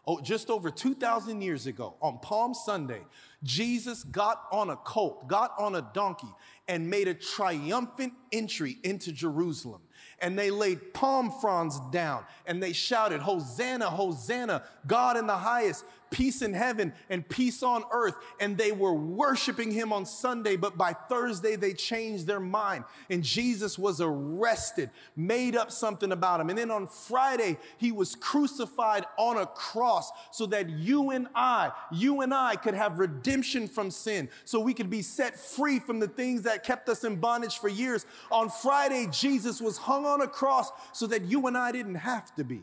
oh, 0.06 0.22
just 0.22 0.50
over 0.50 0.70
2,000 0.70 1.42
years 1.42 1.68
ago, 1.68 1.96
on 2.02 2.20
Palm 2.20 2.54
Sunday, 2.54 3.02
Jesus 3.44 4.04
got 4.04 4.44
on 4.52 4.70
a 4.70 4.76
colt, 4.76 5.28
got 5.28 5.54
on 5.58 5.76
a 5.76 5.90
donkey, 5.94 6.28
and 6.68 6.90
made 6.90 7.08
a 7.08 7.14
triumphant 7.14 8.14
entry 8.32 8.78
into 8.84 9.12
Jerusalem. 9.12 9.82
And 10.20 10.40
they 10.40 10.52
laid 10.52 10.94
palm 10.94 11.32
fronds 11.42 11.80
down 11.92 12.24
and 12.46 12.64
they 12.64 12.72
shouted, 12.72 13.20
Hosanna, 13.20 13.90
Hosanna, 13.90 14.64
God 14.88 15.18
in 15.18 15.28
the 15.28 15.36
highest 15.36 15.84
peace 16.14 16.42
in 16.42 16.54
heaven 16.54 16.94
and 17.10 17.28
peace 17.28 17.64
on 17.64 17.84
earth. 17.92 18.16
And 18.40 18.58
they 18.58 18.72
were 18.72 18.94
worshiping 18.94 19.72
him 19.72 19.92
on 19.92 20.06
Sunday, 20.06 20.56
but 20.56 20.78
by 20.78 20.94
Thursday 20.94 21.58
they 21.58 21.74
changed 21.74 22.28
their 22.28 22.40
mind. 22.40 22.86
And 23.10 23.24
Jesus 23.24 23.78
was 23.78 24.00
arrested, 24.00 24.92
made 25.18 25.58
up 25.58 25.72
something 25.72 26.14
about 26.14 26.40
him. 26.40 26.50
And 26.50 26.58
then 26.58 26.72
on 26.72 26.88
Friday, 26.88 27.58
he 27.78 27.92
was 27.92 28.16
crucified 28.16 29.06
on 29.18 29.38
a 29.38 29.48
cross 29.48 30.12
so 30.32 30.46
that 30.46 30.70
you 30.70 31.10
and 31.10 31.28
I, 31.36 31.72
you 31.92 32.22
and 32.22 32.34
I 32.34 32.56
could 32.56 32.76
have 32.76 33.00
redemption 33.00 33.68
from 33.68 33.90
sin, 33.90 34.30
so 34.46 34.60
we 34.60 34.74
could 34.74 34.90
be 34.90 35.02
set 35.02 35.40
free 35.40 35.80
from 35.80 36.00
the 36.00 36.08
things 36.08 36.44
that 36.44 36.64
kept 36.64 36.88
us 36.88 37.04
in 37.04 37.16
bondage 37.16 37.58
for 37.58 37.68
years. 37.68 38.06
On 38.32 38.50
Friday, 38.50 39.08
Jesus 39.12 39.60
was 39.60 39.78
hung 39.78 40.06
on 40.06 40.22
a 40.22 40.28
cross 40.28 40.72
so 40.92 41.08
that 41.08 41.24
you 41.24 41.48
and 41.48 41.58
I 41.58 41.72
didn't 41.72 41.96
have 41.96 42.34
to 42.36 42.44
be. 42.44 42.62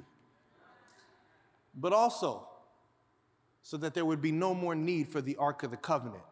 But 1.75 1.93
also, 1.93 2.47
so 3.71 3.77
that 3.77 3.95
there 3.95 4.05
would 4.05 4.21
be 4.21 4.33
no 4.33 4.53
more 4.53 4.75
need 4.75 5.07
for 5.07 5.21
the 5.21 5.37
Ark 5.37 5.63
of 5.63 5.71
the 5.71 5.77
Covenant, 5.77 6.25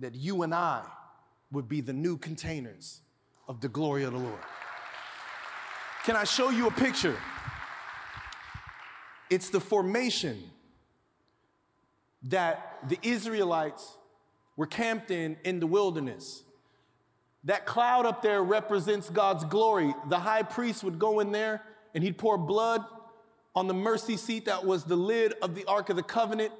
that 0.00 0.16
you 0.16 0.42
and 0.42 0.52
I 0.52 0.82
would 1.52 1.68
be 1.68 1.80
the 1.80 1.92
new 1.92 2.16
containers 2.16 3.02
of 3.46 3.60
the 3.60 3.68
glory 3.68 4.02
of 4.02 4.14
the 4.14 4.18
Lord. 4.18 4.40
Can 6.02 6.16
I 6.16 6.24
show 6.24 6.50
you 6.50 6.66
a 6.66 6.72
picture? 6.72 7.16
It's 9.30 9.50
the 9.50 9.60
formation 9.60 10.42
that 12.24 12.80
the 12.88 12.98
Israelites 13.00 13.96
were 14.56 14.66
camped 14.66 15.12
in 15.12 15.36
in 15.44 15.60
the 15.60 15.68
wilderness. 15.68 16.42
That 17.44 17.64
cloud 17.64 18.06
up 18.06 18.22
there 18.22 18.42
represents 18.42 19.08
God's 19.08 19.44
glory. 19.44 19.94
The 20.08 20.18
high 20.18 20.42
priest 20.42 20.82
would 20.82 20.98
go 20.98 21.20
in 21.20 21.30
there 21.30 21.62
and 21.94 22.02
he'd 22.02 22.18
pour 22.18 22.36
blood 22.36 22.84
on 23.54 23.66
the 23.66 23.74
mercy 23.74 24.16
seat 24.16 24.44
that 24.46 24.64
was 24.64 24.84
the 24.84 24.96
lid 24.96 25.34
of 25.42 25.54
the 25.54 25.64
Ark 25.66 25.90
of 25.90 25.96
the 25.96 26.02
Covenant. 26.02 26.52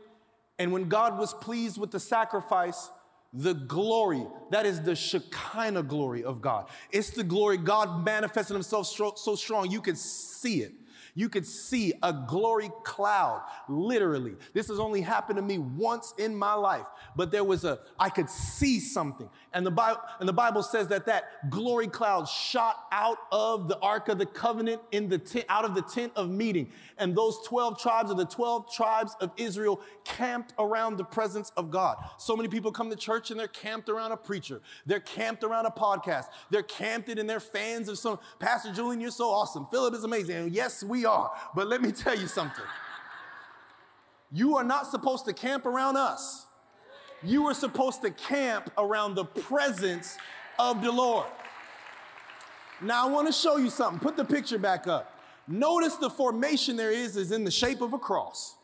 And 0.58 0.72
when 0.72 0.88
God 0.88 1.18
was 1.18 1.32
pleased 1.34 1.78
with 1.78 1.90
the 1.90 2.00
sacrifice, 2.00 2.90
the 3.32 3.54
glory, 3.54 4.26
that 4.50 4.66
is 4.66 4.82
the 4.82 4.96
Shekinah 4.96 5.84
glory 5.84 6.24
of 6.24 6.42
God. 6.42 6.68
It's 6.90 7.10
the 7.10 7.22
glory 7.22 7.56
God 7.58 8.04
manifested 8.04 8.54
himself 8.54 8.86
so, 8.86 9.36
strong 9.36 9.70
you 9.70 9.80
could 9.80 9.96
see 9.96 10.62
it. 10.62 10.72
You 11.14 11.28
could 11.28 11.46
see 11.46 11.92
a 12.02 12.12
glory 12.12 12.70
cloud, 12.84 13.42
literally. 13.68 14.34
This 14.52 14.68
has 14.68 14.78
only 14.78 15.00
happened 15.00 15.36
to 15.36 15.42
me 15.42 15.58
once 15.58 16.14
in 16.18 16.34
my 16.34 16.54
life, 16.54 16.86
but 17.16 17.30
there 17.30 17.44
was 17.44 17.64
a, 17.64 17.80
I 17.98 18.10
could 18.10 18.30
see 18.30 18.80
something. 18.80 19.28
And 19.52 19.66
the 19.66 19.70
Bible, 19.70 20.00
and 20.20 20.28
the 20.28 20.32
Bible 20.32 20.62
says 20.62 20.88
that 20.88 21.06
that 21.06 21.50
glory 21.50 21.88
cloud 21.88 22.28
shot 22.28 22.86
out 22.92 23.18
of 23.32 23.68
the 23.68 23.78
Ark 23.78 24.08
of 24.08 24.18
the 24.18 24.26
Covenant 24.26 24.80
in 24.92 25.08
the 25.08 25.18
tent, 25.18 25.44
out 25.48 25.64
of 25.64 25.74
the 25.74 25.82
tent 25.82 26.12
of 26.16 26.30
meeting. 26.30 26.70
And 26.98 27.16
those 27.16 27.38
12 27.46 27.80
tribes 27.80 28.10
of 28.10 28.16
the 28.16 28.26
12 28.26 28.72
tribes 28.72 29.16
of 29.20 29.32
Israel 29.36 29.80
camped 30.04 30.54
around 30.58 30.96
the 30.96 31.04
presence 31.04 31.50
of 31.56 31.70
God. 31.70 31.96
So 32.18 32.36
many 32.36 32.48
people 32.48 32.70
come 32.70 32.90
to 32.90 32.96
church 32.96 33.30
and 33.30 33.40
they're 33.40 33.48
camped 33.48 33.88
around 33.88 34.12
a 34.12 34.16
preacher. 34.16 34.60
They're 34.86 35.00
camped 35.00 35.42
around 35.42 35.66
a 35.66 35.70
podcast. 35.70 36.26
They're 36.50 36.62
camped 36.62 37.08
in 37.08 37.18
and 37.18 37.28
they're 37.28 37.40
fans 37.40 37.88
of 37.88 37.98
some, 37.98 38.18
Pastor 38.38 38.72
Julian, 38.72 39.00
you're 39.00 39.10
so 39.10 39.30
awesome. 39.30 39.66
Philip 39.66 39.94
is 39.94 40.04
amazing. 40.04 40.36
And 40.36 40.52
yes, 40.52 40.84
we 40.84 40.99
are. 41.04 41.32
But 41.54 41.68
let 41.68 41.82
me 41.82 41.92
tell 41.92 42.16
you 42.16 42.26
something. 42.26 42.64
You 44.32 44.56
are 44.56 44.64
not 44.64 44.86
supposed 44.90 45.24
to 45.26 45.32
camp 45.32 45.66
around 45.66 45.96
us. 45.96 46.46
You 47.22 47.46
are 47.46 47.54
supposed 47.54 48.02
to 48.02 48.10
camp 48.10 48.70
around 48.78 49.14
the 49.14 49.24
presence 49.24 50.16
of 50.58 50.82
the 50.82 50.90
Lord. 50.90 51.26
Now, 52.80 53.06
I 53.06 53.10
want 53.10 53.26
to 53.26 53.32
show 53.32 53.56
you 53.56 53.68
something. 53.68 54.00
Put 54.00 54.16
the 54.16 54.24
picture 54.24 54.58
back 54.58 54.86
up. 54.86 55.18
Notice 55.46 55.96
the 55.96 56.08
formation 56.08 56.76
there 56.76 56.92
is 56.92 57.16
is 57.16 57.32
in 57.32 57.44
the 57.44 57.50
shape 57.50 57.82
of 57.82 57.92
a 57.92 57.98
cross 57.98 58.54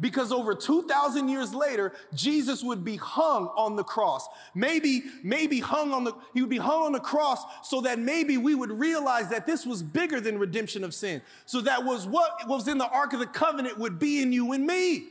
because 0.00 0.30
over 0.30 0.54
2000 0.54 1.28
years 1.28 1.54
later 1.54 1.92
jesus 2.14 2.62
would 2.62 2.84
be 2.84 2.96
hung 2.96 3.48
on 3.56 3.76
the 3.76 3.84
cross. 3.84 4.28
Maybe 4.54 5.02
maybe 5.22 5.60
hung 5.60 5.92
on 5.92 6.04
the 6.04 6.12
he 6.34 6.40
would 6.40 6.50
be 6.50 6.58
hung 6.58 6.82
on 6.82 6.92
the 6.92 7.00
cross 7.00 7.42
so 7.62 7.80
that 7.82 7.98
maybe 7.98 8.36
we 8.36 8.54
would 8.54 8.70
realize 8.70 9.28
that 9.30 9.46
this 9.46 9.64
was 9.64 9.82
bigger 9.82 10.20
than 10.20 10.38
redemption 10.38 10.84
of 10.84 10.94
sin. 10.94 11.22
So 11.46 11.60
that 11.62 11.84
was 11.84 12.06
what 12.06 12.46
was 12.46 12.68
in 12.68 12.78
the 12.78 12.88
ark 12.88 13.12
of 13.12 13.20
the 13.20 13.26
covenant 13.26 13.78
would 13.78 13.98
be 13.98 14.22
in 14.22 14.32
you 14.32 14.52
and 14.52 14.66
me. 14.66 15.08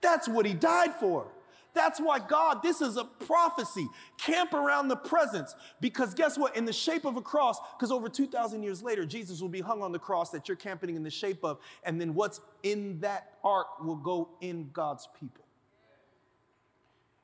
That's 0.00 0.28
what 0.28 0.46
he 0.46 0.54
died 0.54 0.94
for 0.94 1.26
that's 1.74 1.98
why 2.00 2.18
God, 2.18 2.62
this 2.62 2.80
is 2.80 2.96
a 2.96 3.04
prophecy. 3.04 3.88
Camp 4.18 4.52
around 4.52 4.88
the 4.88 4.96
presence. 4.96 5.54
Because 5.80 6.14
guess 6.14 6.36
what? 6.36 6.56
In 6.56 6.64
the 6.64 6.72
shape 6.72 7.04
of 7.04 7.16
a 7.16 7.22
cross, 7.22 7.58
because 7.76 7.90
over 7.90 8.08
2,000 8.08 8.62
years 8.62 8.82
later, 8.82 9.06
Jesus 9.06 9.40
will 9.40 9.48
be 9.48 9.60
hung 9.60 9.82
on 9.82 9.92
the 9.92 9.98
cross 9.98 10.30
that 10.30 10.48
you're 10.48 10.56
camping 10.56 10.94
in 10.94 11.02
the 11.02 11.10
shape 11.10 11.44
of. 11.44 11.58
And 11.84 12.00
then 12.00 12.14
what's 12.14 12.40
in 12.62 13.00
that 13.00 13.38
ark 13.42 13.82
will 13.82 13.96
go 13.96 14.28
in 14.40 14.70
God's 14.72 15.08
people. 15.18 15.44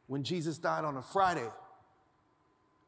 When 0.07 0.23
Jesus 0.23 0.57
died 0.57 0.85
on 0.85 0.97
a 0.97 1.03
Friday, 1.03 1.49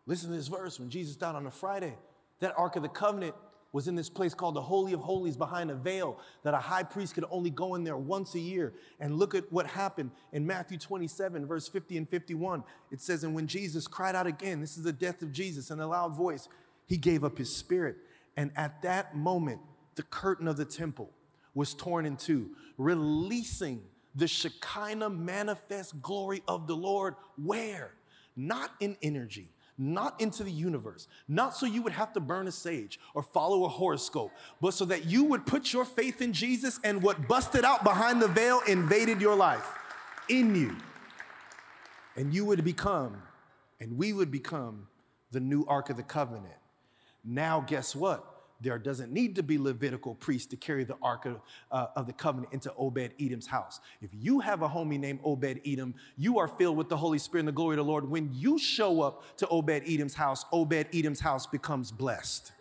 listen 0.06 0.30
to 0.30 0.36
this 0.36 0.48
verse. 0.48 0.80
When 0.80 0.88
Jesus 0.88 1.16
died 1.16 1.34
on 1.34 1.46
a 1.46 1.50
Friday, 1.50 1.94
that 2.38 2.54
ark 2.56 2.76
of 2.76 2.82
the 2.82 2.88
covenant 2.88 3.34
was 3.72 3.86
in 3.86 3.94
this 3.94 4.08
place 4.08 4.34
called 4.34 4.54
the 4.54 4.62
Holy 4.62 4.92
of 4.92 5.00
Holies 5.00 5.36
behind 5.36 5.70
a 5.70 5.74
veil 5.74 6.18
that 6.42 6.54
a 6.54 6.58
high 6.58 6.82
priest 6.82 7.14
could 7.14 7.24
only 7.30 7.50
go 7.50 7.76
in 7.76 7.84
there 7.84 7.96
once 7.96 8.34
a 8.34 8.40
year. 8.40 8.72
And 8.98 9.16
look 9.16 9.34
at 9.34 9.50
what 9.52 9.66
happened 9.66 10.10
in 10.32 10.46
Matthew 10.46 10.76
27, 10.76 11.46
verse 11.46 11.68
50 11.68 11.96
and 11.96 12.08
51. 12.08 12.64
It 12.90 13.00
says, 13.00 13.22
And 13.22 13.34
when 13.34 13.46
Jesus 13.46 13.86
cried 13.86 14.16
out 14.16 14.26
again, 14.26 14.60
this 14.60 14.76
is 14.76 14.82
the 14.82 14.92
death 14.92 15.22
of 15.22 15.30
Jesus, 15.30 15.70
in 15.70 15.78
a 15.78 15.86
loud 15.86 16.16
voice, 16.16 16.48
he 16.86 16.96
gave 16.96 17.22
up 17.22 17.38
his 17.38 17.54
spirit. 17.54 17.96
And 18.36 18.50
at 18.56 18.82
that 18.82 19.16
moment, 19.16 19.60
the 19.94 20.02
curtain 20.02 20.48
of 20.48 20.56
the 20.56 20.64
temple 20.64 21.10
was 21.54 21.74
torn 21.74 22.06
in 22.06 22.16
two, 22.16 22.50
releasing 22.76 23.82
the 24.16 24.26
Shekinah 24.26 25.10
manifest 25.10 26.02
glory 26.02 26.42
of 26.48 26.66
the 26.66 26.76
Lord. 26.76 27.14
Where? 27.36 27.92
Not 28.36 28.72
in 28.80 28.96
energy 29.02 29.50
not 29.80 30.20
into 30.20 30.44
the 30.44 30.50
universe, 30.50 31.08
not 31.26 31.56
so 31.56 31.64
you 31.64 31.80
would 31.80 31.94
have 31.94 32.12
to 32.12 32.20
burn 32.20 32.46
a 32.46 32.52
sage 32.52 33.00
or 33.14 33.22
follow 33.22 33.64
a 33.64 33.68
horoscope, 33.68 34.30
but 34.60 34.74
so 34.74 34.84
that 34.84 35.06
you 35.06 35.24
would 35.24 35.46
put 35.46 35.72
your 35.72 35.86
faith 35.86 36.20
in 36.20 36.34
Jesus 36.34 36.78
and 36.84 37.02
what 37.02 37.26
busted 37.26 37.64
out 37.64 37.82
behind 37.82 38.20
the 38.20 38.28
veil 38.28 38.60
invaded 38.68 39.22
your 39.22 39.34
life 39.34 39.66
in 40.28 40.54
you. 40.54 40.76
And 42.14 42.34
you 42.34 42.44
would 42.44 42.62
become, 42.62 43.22
and 43.80 43.96
we 43.96 44.12
would 44.12 44.30
become 44.30 44.86
the 45.30 45.40
new 45.40 45.64
Ark 45.64 45.88
of 45.88 45.96
the 45.96 46.02
Covenant. 46.02 46.52
Now, 47.24 47.60
guess 47.60 47.96
what? 47.96 48.39
There 48.60 48.78
doesn't 48.78 49.12
need 49.12 49.36
to 49.36 49.42
be 49.42 49.58
Levitical 49.58 50.14
priests 50.14 50.46
to 50.48 50.56
carry 50.56 50.84
the 50.84 50.96
Ark 51.02 51.26
of, 51.26 51.40
uh, 51.70 51.86
of 51.96 52.06
the 52.06 52.12
Covenant 52.12 52.52
into 52.52 52.72
Obed 52.74 53.12
Edom's 53.20 53.46
house. 53.46 53.80
If 54.00 54.10
you 54.12 54.40
have 54.40 54.62
a 54.62 54.68
homie 54.68 54.98
named 54.98 55.20
Obed 55.24 55.60
Edom, 55.66 55.94
you 56.16 56.38
are 56.38 56.48
filled 56.48 56.76
with 56.76 56.88
the 56.88 56.96
Holy 56.96 57.18
Spirit 57.18 57.40
and 57.40 57.48
the 57.48 57.52
glory 57.52 57.74
of 57.74 57.84
the 57.84 57.90
Lord. 57.90 58.08
When 58.08 58.30
you 58.32 58.58
show 58.58 59.02
up 59.02 59.36
to 59.38 59.48
Obed 59.48 59.82
Edom's 59.86 60.14
house, 60.14 60.44
Obed 60.52 60.86
Edom's 60.92 61.20
house 61.20 61.46
becomes 61.46 61.90
blessed. 61.90 62.52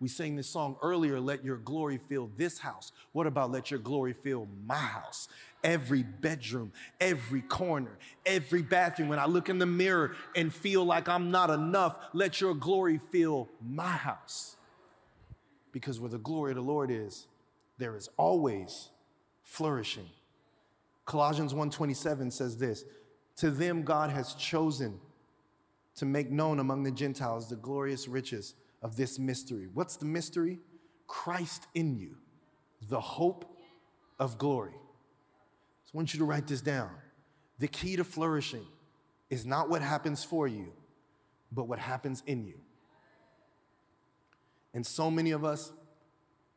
We 0.00 0.08
sang 0.08 0.36
this 0.36 0.48
song 0.48 0.76
earlier, 0.82 1.20
Let 1.20 1.44
Your 1.44 1.56
Glory 1.56 1.98
Fill 1.98 2.30
This 2.36 2.58
House. 2.58 2.92
What 3.12 3.26
about 3.26 3.50
Let 3.50 3.70
Your 3.70 3.80
Glory 3.80 4.12
Fill 4.12 4.48
My 4.66 4.74
House? 4.74 5.28
Every 5.64 6.04
bedroom, 6.04 6.72
every 7.00 7.40
corner, 7.40 7.98
every 8.24 8.62
bathroom. 8.62 9.08
When 9.08 9.18
I 9.18 9.26
look 9.26 9.48
in 9.48 9.58
the 9.58 9.66
mirror 9.66 10.14
and 10.36 10.54
feel 10.54 10.84
like 10.84 11.08
I'm 11.08 11.32
not 11.32 11.50
enough, 11.50 11.98
let 12.12 12.40
Your 12.40 12.54
glory 12.54 13.00
fill 13.10 13.48
my 13.60 13.88
house. 13.88 14.56
Because 15.72 15.98
where 15.98 16.10
the 16.10 16.18
glory 16.18 16.52
of 16.52 16.56
the 16.56 16.62
Lord 16.62 16.90
is, 16.90 17.26
there 17.78 17.96
is 17.96 18.08
always 18.16 18.90
flourishing. 19.42 20.08
Colossians 21.06 21.52
1:27 21.52 22.30
says 22.32 22.56
this, 22.56 22.84
to 23.36 23.50
them 23.50 23.82
God 23.82 24.10
has 24.10 24.34
chosen 24.34 25.00
to 25.96 26.04
make 26.04 26.30
known 26.30 26.60
among 26.60 26.82
the 26.82 26.90
Gentiles 26.90 27.48
the 27.48 27.56
glorious 27.56 28.06
riches 28.06 28.54
of 28.82 28.96
this 28.96 29.18
mystery. 29.18 29.68
What's 29.72 29.96
the 29.96 30.06
mystery? 30.06 30.60
Christ 31.06 31.66
in 31.74 31.96
you, 31.96 32.16
the 32.88 33.00
hope 33.00 33.44
of 34.18 34.38
glory. 34.38 34.74
I 35.94 35.96
want 35.96 36.12
you 36.12 36.18
to 36.18 36.24
write 36.24 36.48
this 36.48 36.60
down. 36.60 36.90
The 37.60 37.68
key 37.68 37.94
to 37.96 38.04
flourishing 38.04 38.66
is 39.30 39.46
not 39.46 39.70
what 39.70 39.80
happens 39.80 40.24
for 40.24 40.48
you, 40.48 40.72
but 41.52 41.68
what 41.68 41.78
happens 41.78 42.22
in 42.26 42.44
you. 42.44 42.58
And 44.74 44.84
so 44.84 45.08
many 45.08 45.30
of 45.30 45.44
us 45.44 45.72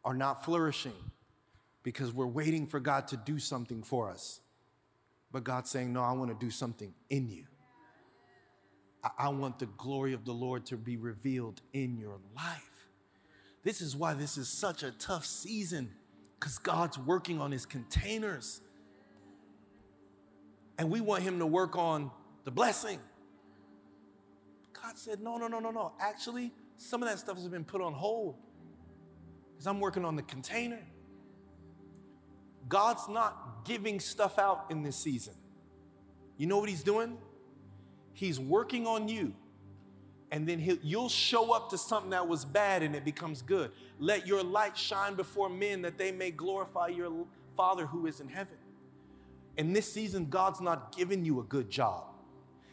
are 0.03 0.15
not 0.15 0.43
flourishing 0.43 0.95
because 1.83 2.11
we're 2.11 2.25
waiting 2.25 2.65
for 2.65 2.79
God 2.79 3.07
to 3.09 3.17
do 3.17 3.37
something 3.37 3.83
for 3.83 4.09
us. 4.09 4.39
But 5.31 5.43
God's 5.43 5.69
saying, 5.69 5.93
No, 5.93 6.01
I 6.01 6.13
want 6.13 6.31
to 6.31 6.45
do 6.45 6.49
something 6.49 6.93
in 7.11 7.29
you. 7.29 7.43
I 9.17 9.29
want 9.29 9.59
the 9.59 9.67
glory 9.67 10.13
of 10.13 10.25
the 10.25 10.31
Lord 10.31 10.65
to 10.67 10.77
be 10.77 10.97
revealed 10.97 11.61
in 11.73 11.97
your 11.97 12.17
life. 12.35 12.87
This 13.63 13.81
is 13.81 13.95
why 13.95 14.15
this 14.15 14.37
is 14.37 14.49
such 14.49 14.81
a 14.81 14.91
tough 14.91 15.25
season, 15.25 15.91
because 16.39 16.57
God's 16.57 16.97
working 16.97 17.39
on 17.39 17.51
his 17.51 17.65
containers. 17.67 18.61
And 20.77 20.89
we 20.89 21.01
want 21.01 21.23
him 21.23 21.39
to 21.39 21.45
work 21.45 21.75
on 21.75 22.11
the 22.43 22.51
blessing. 22.51 22.99
God 24.73 24.97
said, 24.97 25.21
No, 25.21 25.37
no, 25.37 25.47
no, 25.47 25.59
no, 25.59 25.71
no. 25.71 25.93
Actually, 25.99 26.51
some 26.77 27.01
of 27.01 27.09
that 27.09 27.19
stuff 27.19 27.37
has 27.37 27.47
been 27.47 27.63
put 27.63 27.81
on 27.81 27.93
hold 27.93 28.35
because 29.51 29.67
I'm 29.67 29.79
working 29.79 30.05
on 30.05 30.15
the 30.15 30.21
container. 30.21 30.79
God's 32.69 33.07
not 33.07 33.65
giving 33.65 33.99
stuff 33.99 34.37
out 34.37 34.65
in 34.69 34.83
this 34.83 34.95
season. 34.95 35.33
You 36.37 36.47
know 36.47 36.59
what 36.59 36.69
he's 36.69 36.83
doing? 36.83 37.17
He's 38.13 38.39
working 38.39 38.85
on 38.85 39.07
you. 39.07 39.33
And 40.31 40.47
then 40.47 40.79
you'll 40.83 41.09
show 41.09 41.53
up 41.53 41.69
to 41.69 41.77
something 41.77 42.09
that 42.09 42.27
was 42.27 42.43
bad 42.43 42.83
and 42.83 42.95
it 42.95 43.05
becomes 43.05 43.41
good. 43.41 43.71
Let 43.97 44.27
your 44.27 44.43
light 44.43 44.77
shine 44.77 45.15
before 45.15 45.49
men 45.49 45.81
that 45.83 45.97
they 45.97 46.11
may 46.11 46.31
glorify 46.31 46.87
your 46.87 47.25
Father 47.55 47.85
who 47.85 48.07
is 48.07 48.19
in 48.19 48.27
heaven. 48.27 48.57
In 49.57 49.73
this 49.73 49.91
season, 49.91 50.29
God's 50.29 50.61
not 50.61 50.95
giving 50.95 51.25
you 51.25 51.39
a 51.39 51.43
good 51.43 51.69
job, 51.69 52.05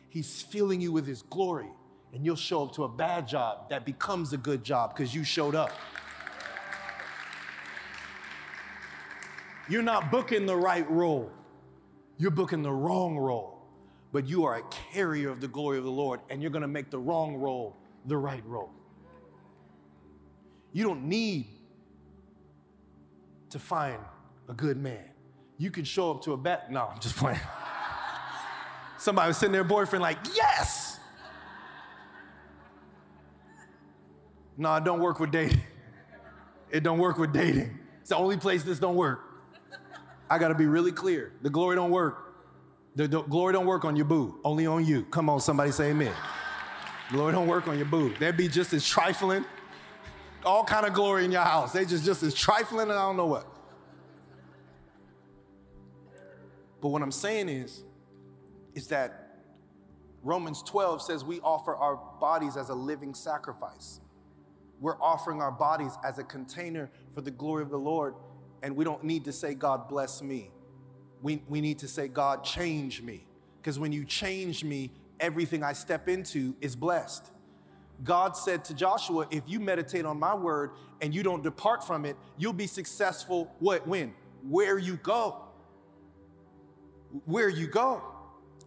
He's 0.08 0.42
filling 0.42 0.80
you 0.80 0.92
with 0.92 1.06
His 1.06 1.22
glory. 1.22 1.70
And 2.12 2.24
you'll 2.24 2.36
show 2.36 2.62
up 2.62 2.72
to 2.76 2.84
a 2.84 2.88
bad 2.88 3.26
job 3.26 3.70
that 3.70 3.84
becomes 3.84 4.32
a 4.32 4.36
good 4.36 4.62
job 4.62 4.94
because 4.94 5.12
you 5.12 5.24
showed 5.24 5.56
up. 5.56 5.72
You're 9.68 9.82
not 9.82 10.12
booking 10.12 10.46
the 10.46 10.54
right 10.54 10.88
role, 10.88 11.32
you're 12.18 12.30
booking 12.30 12.62
the 12.62 12.70
wrong 12.70 13.18
role 13.18 13.54
but 14.14 14.28
you 14.28 14.44
are 14.44 14.58
a 14.58 14.62
carrier 14.92 15.28
of 15.28 15.40
the 15.40 15.48
glory 15.48 15.76
of 15.76 15.82
the 15.82 15.90
Lord, 15.90 16.20
and 16.30 16.40
you're 16.40 16.52
gonna 16.52 16.68
make 16.68 16.88
the 16.88 17.00
wrong 17.00 17.34
role 17.34 17.76
the 18.06 18.16
right 18.16 18.46
role. 18.46 18.70
You 20.72 20.84
don't 20.84 21.08
need 21.08 21.48
to 23.50 23.58
find 23.58 23.98
a 24.48 24.54
good 24.54 24.76
man. 24.76 25.10
You 25.58 25.70
can 25.70 25.84
show 25.84 26.10
up 26.10 26.22
to 26.24 26.32
a 26.32 26.36
bet. 26.36 26.70
No, 26.70 26.90
I'm 26.92 27.00
just 27.00 27.16
playing. 27.16 27.40
Somebody 28.98 29.28
was 29.28 29.36
sitting 29.36 29.52
there, 29.52 29.64
boyfriend, 29.64 30.02
like, 30.02 30.18
yes. 30.34 30.98
No, 34.56 34.74
it 34.76 34.84
don't 34.84 35.00
work 35.00 35.20
with 35.20 35.30
dating. 35.30 35.60
It 36.70 36.82
don't 36.82 36.98
work 36.98 37.18
with 37.18 37.32
dating. 37.32 37.78
It's 38.00 38.10
the 38.10 38.16
only 38.16 38.36
place 38.36 38.62
this 38.62 38.78
don't 38.78 38.96
work. 38.96 39.20
I 40.28 40.38
gotta 40.38 40.54
be 40.54 40.66
really 40.66 40.92
clear. 40.92 41.32
The 41.42 41.50
glory 41.50 41.76
don't 41.76 41.90
work 41.90 42.24
the, 42.96 43.08
the, 43.08 43.22
glory 43.22 43.52
don't 43.52 43.66
work 43.66 43.84
on 43.84 43.96
your 43.96 44.04
boo, 44.04 44.38
only 44.44 44.66
on 44.66 44.84
you. 44.84 45.02
Come 45.04 45.28
on, 45.28 45.40
somebody 45.40 45.72
say 45.72 45.90
amen. 45.90 46.12
glory 47.10 47.32
don't 47.32 47.48
work 47.48 47.66
on 47.66 47.76
your 47.76 47.86
boo. 47.86 48.14
That'd 48.20 48.36
be 48.36 48.48
just 48.48 48.72
as 48.72 48.86
trifling. 48.86 49.44
all 50.44 50.64
kind 50.64 50.86
of 50.86 50.94
glory 50.94 51.24
in 51.24 51.32
your 51.32 51.42
house. 51.42 51.72
They 51.72 51.84
just 51.84 52.04
just 52.04 52.22
as 52.22 52.34
trifling 52.34 52.82
and 52.82 52.92
I 52.92 53.02
don't 53.02 53.16
know 53.16 53.26
what. 53.26 53.46
But 56.84 56.90
what 56.90 57.00
I'm 57.00 57.12
saying 57.12 57.48
is, 57.48 57.82
is 58.74 58.88
that 58.88 59.38
Romans 60.22 60.62
12 60.62 61.00
says 61.00 61.24
we 61.24 61.40
offer 61.40 61.74
our 61.74 61.96
bodies 62.20 62.58
as 62.58 62.68
a 62.68 62.74
living 62.74 63.14
sacrifice. 63.14 64.00
We're 64.80 65.00
offering 65.00 65.40
our 65.40 65.50
bodies 65.50 65.92
as 66.04 66.18
a 66.18 66.24
container 66.24 66.90
for 67.14 67.22
the 67.22 67.30
glory 67.30 67.62
of 67.62 67.70
the 67.70 67.78
Lord, 67.78 68.16
and 68.62 68.76
we 68.76 68.84
don't 68.84 69.02
need 69.02 69.24
to 69.24 69.32
say, 69.32 69.54
God 69.54 69.88
bless 69.88 70.20
me. 70.20 70.50
We, 71.22 71.42
we 71.48 71.62
need 71.62 71.78
to 71.78 71.88
say, 71.88 72.06
God 72.06 72.44
change 72.44 73.00
me. 73.00 73.24
Because 73.62 73.78
when 73.78 73.90
you 73.90 74.04
change 74.04 74.62
me, 74.62 74.90
everything 75.20 75.62
I 75.62 75.72
step 75.72 76.06
into 76.06 76.54
is 76.60 76.76
blessed. 76.76 77.30
God 78.02 78.36
said 78.36 78.62
to 78.66 78.74
Joshua, 78.74 79.26
if 79.30 79.44
you 79.46 79.58
meditate 79.58 80.04
on 80.04 80.20
my 80.20 80.34
word 80.34 80.72
and 81.00 81.14
you 81.14 81.22
don't 81.22 81.42
depart 81.42 81.82
from 81.82 82.04
it, 82.04 82.18
you'll 82.36 82.52
be 82.52 82.66
successful. 82.66 83.50
What? 83.58 83.88
When? 83.88 84.12
Where 84.42 84.76
you 84.76 84.96
go 84.96 85.43
where 87.24 87.48
you 87.48 87.66
go. 87.66 88.02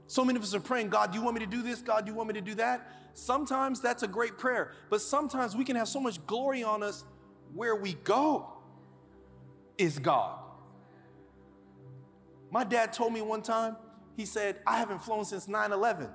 So 0.08 0.24
many 0.24 0.38
of 0.38 0.44
us 0.44 0.54
are 0.54 0.60
praying, 0.60 0.90
God, 0.90 1.12
do 1.12 1.18
you 1.18 1.24
want 1.24 1.36
me 1.36 1.46
to 1.46 1.52
do 1.52 1.62
this? 1.62 1.82
God, 1.82 2.06
do 2.06 2.12
you 2.12 2.16
want 2.16 2.30
me 2.30 2.34
to 2.36 2.42
do 2.42 2.56
that? 2.56 2.92
Sometimes 3.14 3.82
that's 3.82 4.04
a 4.04 4.08
great 4.08 4.38
prayer, 4.38 4.72
but 4.90 5.02
sometimes 5.02 5.56
we 5.56 5.66
can 5.66 5.76
have 5.76 5.88
so 5.88 6.00
much 6.00 6.26
glory 6.28 6.64
on 6.64 6.84
us 6.84 7.04
where 7.54 7.76
we 7.76 7.94
go 7.94 8.48
is 9.78 10.00
God. 10.00 10.40
My 12.52 12.64
dad 12.64 12.94
told 12.94 13.14
me 13.14 13.22
one 13.22 13.42
time, 13.42 13.76
he 14.16 14.26
said, 14.26 14.58
I 14.66 14.78
haven't 14.78 15.00
flown 15.00 15.26
since 15.26 15.48
9 15.48 15.72
11. 15.72 16.10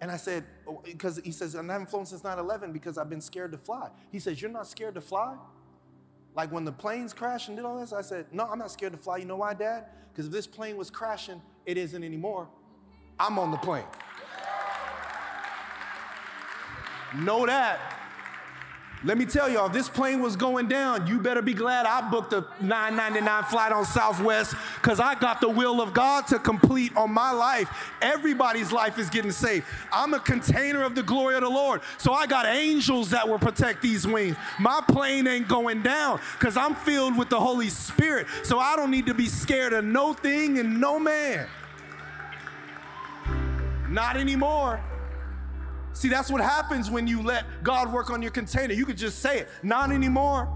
And 0.00 0.10
I 0.10 0.16
said, 0.16 0.44
because 0.84 1.18
oh, 1.18 1.22
he 1.22 1.32
says, 1.32 1.56
I 1.56 1.62
haven't 1.62 1.90
flown 1.90 2.06
since 2.06 2.22
9 2.22 2.38
11 2.38 2.72
because 2.72 2.98
I've 2.98 3.10
been 3.10 3.20
scared 3.20 3.52
to 3.52 3.58
fly. 3.58 3.90
He 4.12 4.18
says, 4.18 4.40
You're 4.40 4.50
not 4.50 4.66
scared 4.66 4.94
to 4.94 5.00
fly? 5.00 5.36
Like 6.36 6.52
when 6.52 6.64
the 6.66 6.72
planes 6.72 7.14
crashed 7.14 7.48
and 7.48 7.56
did 7.56 7.64
all 7.64 7.78
this, 7.78 7.94
I 7.94 8.02
said, 8.02 8.26
No, 8.30 8.44
I'm 8.44 8.58
not 8.58 8.70
scared 8.70 8.92
to 8.92 8.98
fly. 8.98 9.16
You 9.16 9.24
know 9.24 9.36
why, 9.36 9.54
Dad? 9.54 9.86
Because 10.12 10.26
if 10.26 10.32
this 10.32 10.46
plane 10.46 10.76
was 10.76 10.90
crashing, 10.90 11.40
it 11.64 11.78
isn't 11.78 12.04
anymore. 12.04 12.48
I'm 13.18 13.38
on 13.38 13.50
the 13.50 13.56
plane. 13.56 13.84
Know 17.14 17.46
that. 17.46 18.05
Let 19.06 19.18
me 19.18 19.24
tell 19.24 19.48
y'all, 19.48 19.66
if 19.66 19.72
this 19.72 19.88
plane 19.88 20.20
was 20.20 20.34
going 20.34 20.66
down, 20.66 21.06
you 21.06 21.20
better 21.20 21.40
be 21.40 21.54
glad 21.54 21.86
I 21.86 22.10
booked 22.10 22.32
a 22.32 22.42
9.99 22.60 23.44
flight 23.46 23.70
on 23.70 23.84
Southwest 23.84 24.56
because 24.82 24.98
I 24.98 25.14
got 25.14 25.40
the 25.40 25.48
will 25.48 25.80
of 25.80 25.94
God 25.94 26.26
to 26.26 26.40
complete 26.40 26.94
on 26.96 27.12
my 27.12 27.30
life. 27.30 27.70
Everybody's 28.02 28.72
life 28.72 28.98
is 28.98 29.08
getting 29.08 29.30
saved. 29.30 29.64
I'm 29.92 30.12
a 30.12 30.18
container 30.18 30.82
of 30.82 30.96
the 30.96 31.04
glory 31.04 31.36
of 31.36 31.42
the 31.42 31.48
Lord. 31.48 31.82
So 31.98 32.14
I 32.14 32.26
got 32.26 32.46
angels 32.46 33.10
that 33.10 33.28
will 33.28 33.38
protect 33.38 33.80
these 33.80 34.08
wings. 34.08 34.34
My 34.58 34.80
plane 34.88 35.28
ain't 35.28 35.46
going 35.46 35.82
down 35.82 36.18
because 36.32 36.56
I'm 36.56 36.74
filled 36.74 37.16
with 37.16 37.28
the 37.28 37.38
Holy 37.38 37.68
Spirit. 37.68 38.26
So 38.42 38.58
I 38.58 38.74
don't 38.74 38.90
need 38.90 39.06
to 39.06 39.14
be 39.14 39.26
scared 39.26 39.72
of 39.72 39.84
no 39.84 40.14
thing 40.14 40.58
and 40.58 40.80
no 40.80 40.98
man. 40.98 41.46
Not 43.88 44.16
anymore. 44.16 44.80
See, 45.96 46.10
that's 46.10 46.30
what 46.30 46.42
happens 46.42 46.90
when 46.90 47.06
you 47.06 47.22
let 47.22 47.46
God 47.62 47.90
work 47.90 48.10
on 48.10 48.20
your 48.20 48.30
container. 48.30 48.74
You 48.74 48.84
could 48.84 48.98
just 48.98 49.20
say 49.20 49.38
it, 49.38 49.48
not 49.62 49.90
anymore. 49.90 50.46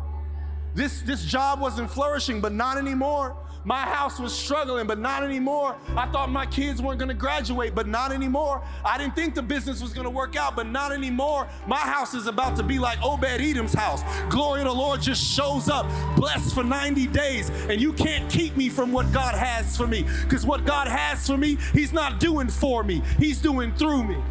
This, 0.74 1.00
this 1.00 1.24
job 1.24 1.60
wasn't 1.60 1.90
flourishing, 1.90 2.42
but 2.42 2.52
not 2.52 2.76
anymore. 2.76 3.38
My 3.64 3.80
house 3.80 4.20
was 4.20 4.34
struggling, 4.34 4.86
but 4.86 4.98
not 4.98 5.24
anymore. 5.24 5.76
I 5.96 6.06
thought 6.08 6.30
my 6.30 6.44
kids 6.44 6.82
weren't 6.82 6.98
gonna 7.00 7.14
graduate, 7.14 7.74
but 7.74 7.86
not 7.86 8.12
anymore. 8.12 8.62
I 8.84 8.98
didn't 8.98 9.16
think 9.16 9.34
the 9.34 9.40
business 9.40 9.80
was 9.80 9.94
gonna 9.94 10.10
work 10.10 10.36
out, 10.36 10.56
but 10.56 10.66
not 10.66 10.92
anymore. 10.92 11.48
My 11.66 11.78
house 11.78 12.12
is 12.12 12.26
about 12.26 12.54
to 12.56 12.62
be 12.62 12.78
like 12.78 13.02
Obed 13.02 13.24
Edom's 13.24 13.72
house. 13.72 14.02
Glory 14.28 14.60
to 14.60 14.68
the 14.68 14.74
Lord 14.74 15.00
just 15.00 15.24
shows 15.24 15.70
up, 15.70 15.86
blessed 16.16 16.54
for 16.54 16.64
90 16.64 17.06
days, 17.06 17.48
and 17.70 17.80
you 17.80 17.94
can't 17.94 18.30
keep 18.30 18.58
me 18.58 18.68
from 18.68 18.92
what 18.92 19.10
God 19.10 19.34
has 19.34 19.74
for 19.74 19.86
me. 19.86 20.06
Because 20.24 20.44
what 20.44 20.66
God 20.66 20.86
has 20.86 21.26
for 21.26 21.38
me, 21.38 21.56
He's 21.72 21.94
not 21.94 22.20
doing 22.20 22.48
for 22.48 22.84
me, 22.84 23.00
He's 23.18 23.40
doing 23.40 23.74
through 23.74 24.04
me. 24.04 24.22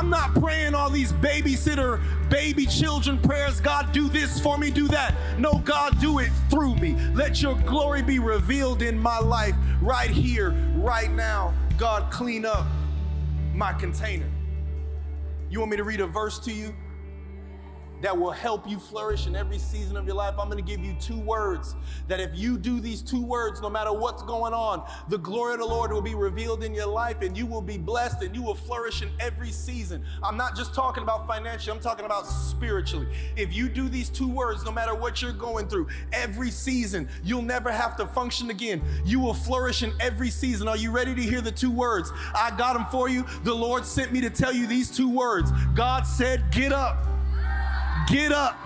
I'm 0.00 0.08
not 0.08 0.34
praying 0.34 0.74
all 0.74 0.88
these 0.88 1.12
babysitter, 1.12 2.00
baby 2.30 2.64
children 2.64 3.18
prayers. 3.18 3.60
God, 3.60 3.92
do 3.92 4.08
this 4.08 4.40
for 4.40 4.56
me, 4.56 4.70
do 4.70 4.88
that. 4.88 5.14
No, 5.38 5.58
God, 5.58 6.00
do 6.00 6.20
it 6.20 6.30
through 6.48 6.76
me. 6.76 6.96
Let 7.12 7.42
your 7.42 7.54
glory 7.66 8.00
be 8.00 8.18
revealed 8.18 8.80
in 8.80 8.98
my 8.98 9.18
life 9.18 9.54
right 9.82 10.08
here, 10.08 10.52
right 10.76 11.10
now. 11.10 11.52
God, 11.76 12.10
clean 12.10 12.46
up 12.46 12.64
my 13.52 13.74
container. 13.74 14.24
You 15.50 15.58
want 15.58 15.70
me 15.72 15.76
to 15.76 15.84
read 15.84 16.00
a 16.00 16.06
verse 16.06 16.38
to 16.46 16.50
you? 16.50 16.74
That 18.02 18.16
will 18.16 18.30
help 18.30 18.68
you 18.68 18.78
flourish 18.78 19.26
in 19.26 19.36
every 19.36 19.58
season 19.58 19.96
of 19.96 20.06
your 20.06 20.16
life. 20.16 20.34
I'm 20.38 20.48
going 20.48 20.64
to 20.64 20.70
give 20.70 20.84
you 20.84 20.94
two 21.00 21.18
words 21.18 21.74
that 22.08 22.20
if 22.20 22.30
you 22.34 22.58
do 22.58 22.80
these 22.80 23.02
two 23.02 23.22
words, 23.22 23.60
no 23.60 23.70
matter 23.70 23.92
what's 23.92 24.22
going 24.22 24.52
on, 24.52 24.88
the 25.08 25.18
glory 25.18 25.54
of 25.54 25.60
the 25.60 25.66
Lord 25.66 25.92
will 25.92 26.02
be 26.02 26.14
revealed 26.14 26.64
in 26.64 26.74
your 26.74 26.86
life 26.86 27.22
and 27.22 27.36
you 27.36 27.46
will 27.46 27.62
be 27.62 27.78
blessed 27.78 28.22
and 28.22 28.34
you 28.34 28.42
will 28.42 28.54
flourish 28.54 29.02
in 29.02 29.10
every 29.20 29.50
season. 29.50 30.04
I'm 30.22 30.36
not 30.36 30.56
just 30.56 30.74
talking 30.74 31.02
about 31.02 31.26
financially, 31.26 31.76
I'm 31.76 31.82
talking 31.82 32.04
about 32.04 32.26
spiritually. 32.26 33.08
If 33.36 33.54
you 33.54 33.68
do 33.68 33.88
these 33.88 34.08
two 34.08 34.28
words, 34.28 34.64
no 34.64 34.72
matter 34.72 34.94
what 34.94 35.22
you're 35.22 35.32
going 35.32 35.68
through, 35.68 35.88
every 36.12 36.50
season, 36.50 37.08
you'll 37.22 37.42
never 37.42 37.70
have 37.70 37.96
to 37.96 38.06
function 38.06 38.50
again. 38.50 38.82
You 39.04 39.20
will 39.20 39.34
flourish 39.34 39.82
in 39.82 39.92
every 40.00 40.30
season. 40.30 40.68
Are 40.68 40.76
you 40.76 40.90
ready 40.90 41.14
to 41.14 41.22
hear 41.22 41.40
the 41.40 41.52
two 41.52 41.70
words? 41.70 42.12
I 42.34 42.52
got 42.56 42.74
them 42.74 42.86
for 42.90 43.08
you. 43.08 43.26
The 43.44 43.54
Lord 43.54 43.84
sent 43.84 44.12
me 44.12 44.20
to 44.22 44.30
tell 44.30 44.52
you 44.52 44.66
these 44.66 44.90
two 44.90 45.08
words. 45.08 45.50
God 45.74 46.02
said, 46.02 46.50
Get 46.50 46.72
up. 46.72 47.06
Get 48.08 48.32
up. 48.32 48.58